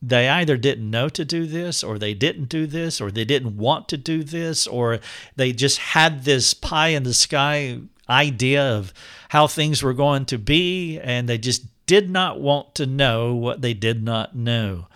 they 0.03 0.29
either 0.29 0.57
didn't 0.57 0.91
know 0.91 1.09
to 1.11 1.25
do 1.25 1.47
this 1.47 1.85
or 1.85 1.99
they 1.99 2.15
didn't 2.15 2.49
do 2.49 2.67
this 2.67 3.01
or 3.01 3.11
they 3.11 3.25
didn't 3.25 3.57
want 3.57 3.87
to 3.89 3.99
do 3.99 4.25
this 4.25 4.67
or 4.67 4.99
they 5.37 5.53
just 5.53 5.79
had 5.79 6.25
this 6.25 6.55
pie 6.55 6.89
in 6.89 7.03
the 7.03 7.13
sky 7.13 7.79
idea 8.11 8.63
of 8.63 8.93
how 9.31 9.47
things 9.47 9.83
were 9.83 9.95
going 9.95 10.27
to 10.27 10.37
be, 10.39 10.99
and 10.99 11.29
they 11.29 11.39
just 11.39 11.65
did 11.87 12.11
not 12.11 12.41
want 12.41 12.75
to 12.75 12.85
know 12.85 13.35
what 13.35 13.63
they 13.63 13.73
did 13.73 14.03
not 14.03 14.35
know. 14.35 14.89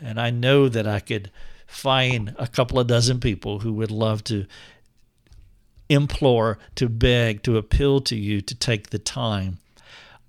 And 0.00 0.20
I 0.20 0.30
know 0.30 0.68
that 0.68 0.86
I 0.86 1.00
could 1.00 1.30
find 1.66 2.34
a 2.38 2.46
couple 2.46 2.78
of 2.78 2.86
dozen 2.86 3.18
people 3.18 3.60
who 3.60 3.72
would 3.72 3.90
love 3.90 4.22
to 4.24 4.46
implore, 5.92 6.58
to 6.76 6.88
beg, 6.88 7.42
to 7.42 7.56
appeal 7.56 8.00
to 8.00 8.16
you 8.16 8.40
to 8.40 8.54
take 8.54 8.90
the 8.90 8.98
time. 8.98 9.58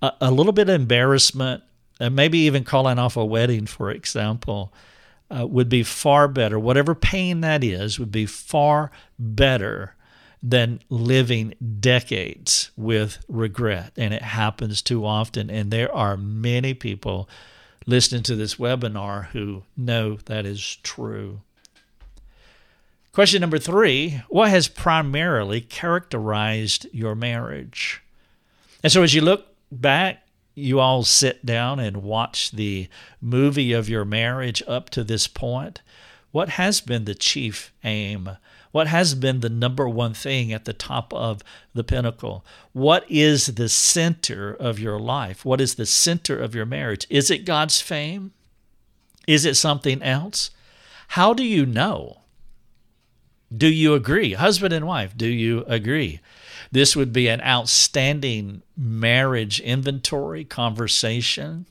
A, 0.02 0.12
a 0.20 0.30
little 0.30 0.52
bit 0.52 0.68
of 0.68 0.74
embarrassment, 0.74 1.62
and 2.00 2.14
maybe 2.16 2.38
even 2.38 2.64
calling 2.64 2.98
off 2.98 3.16
a 3.16 3.24
wedding, 3.24 3.66
for 3.66 3.90
example, 3.90 4.72
uh, 5.30 5.46
would 5.46 5.68
be 5.68 5.82
far 5.82 6.28
better. 6.28 6.58
Whatever 6.58 6.94
pain 6.94 7.40
that 7.40 7.64
is, 7.64 7.98
would 7.98 8.12
be 8.12 8.26
far 8.26 8.90
better 9.18 9.94
than 10.42 10.80
living 10.90 11.54
decades 11.80 12.70
with 12.76 13.24
regret. 13.28 13.92
And 13.96 14.12
it 14.12 14.22
happens 14.22 14.82
too 14.82 15.06
often. 15.06 15.48
And 15.48 15.70
there 15.70 15.92
are 15.94 16.18
many 16.18 16.74
people 16.74 17.28
listening 17.86 18.22
to 18.24 18.36
this 18.36 18.56
webinar 18.56 19.28
who 19.28 19.62
know 19.76 20.18
that 20.26 20.44
is 20.44 20.76
true. 20.82 21.40
Question 23.14 23.40
number 23.40 23.60
three 23.60 24.22
What 24.28 24.50
has 24.50 24.66
primarily 24.66 25.60
characterized 25.60 26.86
your 26.92 27.14
marriage? 27.14 28.02
And 28.82 28.92
so 28.92 29.02
as 29.02 29.14
you 29.14 29.20
look 29.20 29.46
back, 29.70 30.26
you 30.56 30.80
all 30.80 31.04
sit 31.04 31.46
down 31.46 31.78
and 31.78 32.02
watch 32.02 32.50
the 32.50 32.88
movie 33.20 33.72
of 33.72 33.88
your 33.88 34.04
marriage 34.04 34.62
up 34.66 34.90
to 34.90 35.04
this 35.04 35.26
point. 35.26 35.80
What 36.32 36.50
has 36.50 36.80
been 36.80 37.04
the 37.04 37.14
chief 37.14 37.72
aim 37.84 38.36
what 38.72 38.88
has 38.88 39.14
been 39.14 39.38
the 39.38 39.48
number 39.48 39.88
one 39.88 40.14
thing 40.14 40.52
at 40.52 40.64
the 40.64 40.72
top 40.72 41.14
of 41.14 41.44
the 41.74 41.84
pinnacle? 41.84 42.44
What 42.72 43.08
is 43.08 43.46
the 43.46 43.68
center 43.68 44.52
of 44.52 44.80
your 44.80 44.98
life? 44.98 45.44
What 45.44 45.60
is 45.60 45.76
the 45.76 45.86
center 45.86 46.36
of 46.36 46.56
your 46.56 46.66
marriage? 46.66 47.06
Is 47.08 47.30
it 47.30 47.44
God's 47.44 47.80
fame? 47.80 48.32
Is 49.28 49.44
it 49.44 49.54
something 49.54 50.02
else? 50.02 50.50
How 51.10 51.34
do 51.34 51.44
you 51.44 51.64
know? 51.66 52.23
Do 53.54 53.68
you 53.68 53.94
agree? 53.94 54.32
Husband 54.32 54.72
and 54.72 54.86
wife, 54.86 55.16
do 55.16 55.26
you 55.26 55.64
agree? 55.66 56.20
This 56.72 56.96
would 56.96 57.12
be 57.12 57.28
an 57.28 57.40
outstanding 57.42 58.62
marriage 58.76 59.60
inventory 59.60 60.44
conversation 60.44 61.66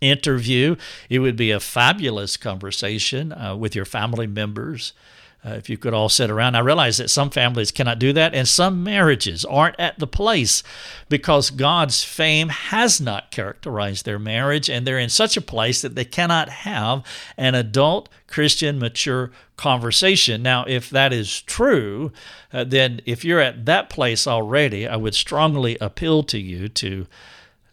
interview. 0.00 0.76
It 1.08 1.20
would 1.20 1.36
be 1.36 1.50
a 1.50 1.60
fabulous 1.60 2.36
conversation 2.36 3.32
uh, 3.32 3.56
with 3.56 3.74
your 3.74 3.84
family 3.84 4.26
members 4.26 4.92
uh, 5.44 5.50
if 5.50 5.68
you 5.68 5.76
could 5.76 5.92
all 5.92 6.08
sit 6.08 6.30
around. 6.30 6.54
I 6.54 6.60
realize 6.60 6.96
that 6.96 7.10
some 7.10 7.30
families 7.30 7.70
cannot 7.70 7.98
do 7.98 8.12
that, 8.14 8.34
and 8.34 8.48
some 8.48 8.82
marriages 8.82 9.44
aren't 9.44 9.78
at 9.78 9.98
the 9.98 10.06
place 10.06 10.62
because 11.08 11.50
God's 11.50 12.02
fame 12.02 12.48
has 12.48 13.00
not 13.00 13.30
characterized 13.30 14.04
their 14.04 14.18
marriage, 14.18 14.70
and 14.70 14.86
they're 14.86 14.98
in 14.98 15.10
such 15.10 15.36
a 15.36 15.42
place 15.42 15.82
that 15.82 15.94
they 15.94 16.04
cannot 16.04 16.48
have 16.48 17.04
an 17.36 17.54
adult 17.54 18.08
Christian 18.26 18.78
mature 18.78 19.30
conversation. 19.56 20.42
Now, 20.42 20.64
if 20.66 20.90
that 20.90 21.12
is 21.12 21.42
true, 21.42 22.10
uh, 22.52 22.64
then 22.64 23.00
if 23.04 23.24
you're 23.24 23.40
at 23.40 23.66
that 23.66 23.90
place 23.90 24.26
already, 24.26 24.88
I 24.88 24.96
would 24.96 25.14
strongly 25.14 25.76
appeal 25.80 26.22
to 26.24 26.38
you 26.38 26.68
to 26.70 27.06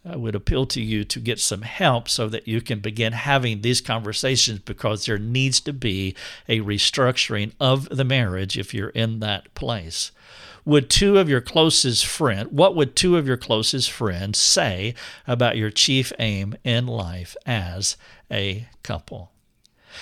I 0.04 0.16
would 0.16 0.34
appeal 0.34 0.66
to 0.66 0.80
you 0.80 1.04
to 1.04 1.20
get 1.20 1.38
some 1.38 1.62
help 1.62 2.08
so 2.08 2.28
that 2.28 2.48
you 2.48 2.60
can 2.60 2.80
begin 2.80 3.12
having 3.12 3.60
these 3.60 3.80
conversations 3.80 4.58
because 4.58 5.06
there 5.06 5.18
needs 5.18 5.60
to 5.60 5.72
be 5.72 6.16
a 6.48 6.60
restructuring 6.60 7.52
of 7.60 7.88
the 7.88 8.04
marriage 8.04 8.58
if 8.58 8.74
you're 8.74 8.90
in 8.90 9.20
that 9.20 9.52
place. 9.54 10.10
Would 10.64 10.90
two 10.90 11.18
of 11.18 11.28
your 11.28 11.40
closest 11.40 12.06
friends, 12.06 12.50
what 12.50 12.76
would 12.76 12.94
two 12.94 13.16
of 13.16 13.26
your 13.26 13.36
closest 13.36 13.90
friends 13.90 14.38
say 14.38 14.94
about 15.26 15.56
your 15.56 15.70
chief 15.70 16.12
aim 16.18 16.56
in 16.62 16.86
life 16.86 17.36
as 17.46 17.96
a 18.30 18.68
couple? 18.82 19.31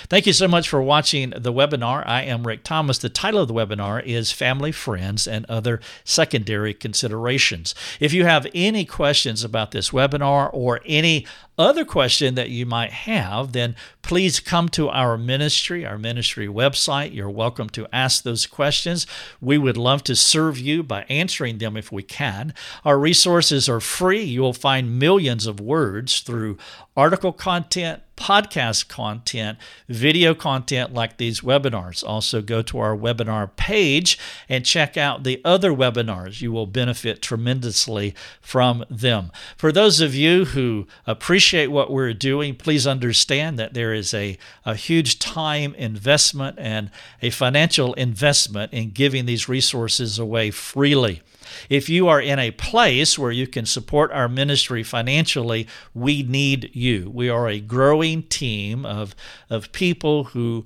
Thank 0.09 0.27
you 0.27 0.33
so 0.33 0.49
much 0.49 0.69
for 0.69 0.83
watching 0.83 1.31
the 1.31 1.53
webinar. 1.53 2.07
I 2.07 2.23
am 2.23 2.47
Rick 2.47 2.65
Thomas. 2.65 2.99
The 2.99 3.09
title 3.09 3.43
of 3.43 3.49
the 3.49 3.55
webinar 3.55 4.03
is 4.05 4.33
Family, 4.33 4.73
Friends, 4.73 5.27
and 5.27 5.47
Other 5.49 5.81
Secondary 6.05 6.75
Considerations. 6.75 7.75
If 7.99 8.13
you 8.13 8.25
have 8.25 8.47
any 8.55 8.85
questions 8.85 9.45
about 9.45 9.71
this 9.71 9.91
webinar 9.91 10.51
or 10.53 10.81
any 10.87 11.27
other 11.61 11.85
question 11.85 12.37
that 12.37 12.49
you 12.49 12.65
might 12.65 12.91
have, 12.91 13.53
then 13.53 13.77
please 14.01 14.41
come 14.41 14.69
to 14.71 14.89
our 14.89 15.19
ministry, 15.19 15.85
our 15.85 15.99
ministry 15.99 16.47
website. 16.47 17.15
You're 17.15 17.29
welcome 17.29 17.69
to 17.71 17.87
ask 17.93 18.23
those 18.23 18.47
questions. 18.47 19.07
We 19.43 19.59
would 19.59 19.77
love 19.77 20.03
to 20.05 20.17
serve 20.17 20.59
you 20.59 20.83
by 20.83 21.03
answering 21.11 21.59
them 21.59 21.77
if 21.77 21.93
we 21.93 22.03
can. 22.03 22.55
Our 22.83 22.99
resources 22.99 23.69
are 23.69 23.81
free. 23.81 24.23
You 24.23 24.41
will 24.41 24.55
find 24.55 24.99
millions 24.99 25.47
of 25.47 25.61
words 25.61 26.21
through 26.21 26.57
article 26.97 27.33
content, 27.33 28.03
podcast 28.21 28.87
content, 28.89 29.59
video 29.89 30.35
content 30.35 30.93
like 30.93 31.17
these 31.17 31.41
webinars. 31.41 32.05
Also, 32.07 32.43
go 32.43 32.61
to 32.63 32.79
our 32.79 32.97
webinar 32.97 33.57
page 33.57 34.19
and 34.49 34.65
check 34.65 34.97
out 34.97 35.25
the 35.25 35.41
other 35.45 35.73
webinars. 35.73 36.43
You 36.43 36.53
will 36.53 36.67
benefit 36.67 37.23
tremendously 37.23 38.15
from 38.41 38.85
them. 38.91 39.33
For 39.57 39.73
those 39.73 40.01
of 40.01 40.15
you 40.15 40.45
who 40.45 40.87
appreciate 41.07 41.69
what 41.69 41.91
we're 41.91 42.13
doing, 42.13 42.55
please 42.55 42.87
understand 42.87 43.59
that 43.59 43.75
there 43.75 43.95
is 43.95 44.13
a, 44.13 44.37
a 44.67 44.75
huge 44.75 45.19
time 45.19 45.75
investment 45.75 46.59
and 46.59 46.91
a 47.23 47.31
financial 47.31 47.95
investment 47.95 48.73
in 48.73 48.91
giving 48.91 49.25
these 49.25 49.49
resources 49.49 50.19
away 50.19 50.51
freely. 50.51 51.23
If 51.69 51.89
you 51.89 52.09
are 52.09 52.21
in 52.21 52.39
a 52.39 52.51
place 52.51 53.19
where 53.19 53.33
you 53.33 53.47
can 53.47 53.67
support 53.67 54.13
our 54.13 54.29
ministry 54.29 54.83
financially, 54.83 55.67
we 55.95 56.23
need 56.23 56.71
you. 56.73 57.11
We 57.13 57.29
are 57.29 57.49
a 57.49 57.61
growing 57.61 58.23
team 58.25 58.85
of, 58.87 59.15
of 59.49 59.73
people 59.73 60.25
who 60.25 60.65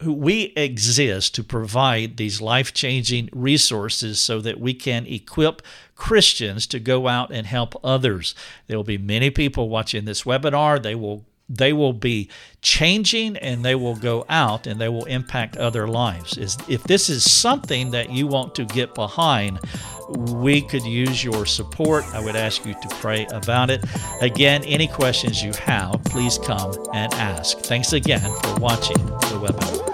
who 0.00 0.12
we 0.12 0.52
exist 0.56 1.34
to 1.34 1.44
provide 1.44 2.16
these 2.16 2.40
life 2.40 2.74
changing 2.74 3.28
resources 3.32 4.20
so 4.20 4.40
that 4.40 4.60
we 4.60 4.74
can 4.74 5.06
equip 5.06 5.62
Christians 5.94 6.66
to 6.68 6.80
go 6.80 7.08
out 7.08 7.30
and 7.32 7.46
help 7.46 7.74
others. 7.84 8.34
There 8.66 8.76
will 8.76 8.84
be 8.84 8.98
many 8.98 9.30
people 9.30 9.68
watching 9.68 10.04
this 10.04 10.24
webinar. 10.24 10.82
They 10.82 10.94
will 10.94 11.24
they 11.48 11.72
will 11.72 11.92
be 11.92 12.30
changing 12.62 13.36
and 13.36 13.64
they 13.64 13.74
will 13.74 13.96
go 13.96 14.24
out 14.28 14.66
and 14.66 14.80
they 14.80 14.88
will 14.88 15.04
impact 15.04 15.56
other 15.56 15.86
lives. 15.86 16.36
Is 16.38 16.56
if 16.68 16.82
this 16.84 17.08
is 17.08 17.30
something 17.30 17.90
that 17.90 18.10
you 18.10 18.26
want 18.26 18.54
to 18.56 18.64
get 18.64 18.94
behind, 18.94 19.60
we 20.08 20.62
could 20.62 20.84
use 20.84 21.22
your 21.22 21.46
support. 21.46 22.04
I 22.14 22.24
would 22.24 22.36
ask 22.36 22.64
you 22.64 22.74
to 22.74 22.88
pray 23.00 23.26
about 23.26 23.70
it. 23.70 23.84
Again, 24.20 24.64
any 24.64 24.86
questions 24.86 25.42
you 25.42 25.52
have, 25.52 26.02
please 26.04 26.38
come 26.38 26.74
and 26.92 27.12
ask. 27.14 27.58
Thanks 27.58 27.92
again 27.92 28.20
for 28.20 28.54
watching 28.56 29.04
the 29.06 29.40
webinar. 29.40 29.93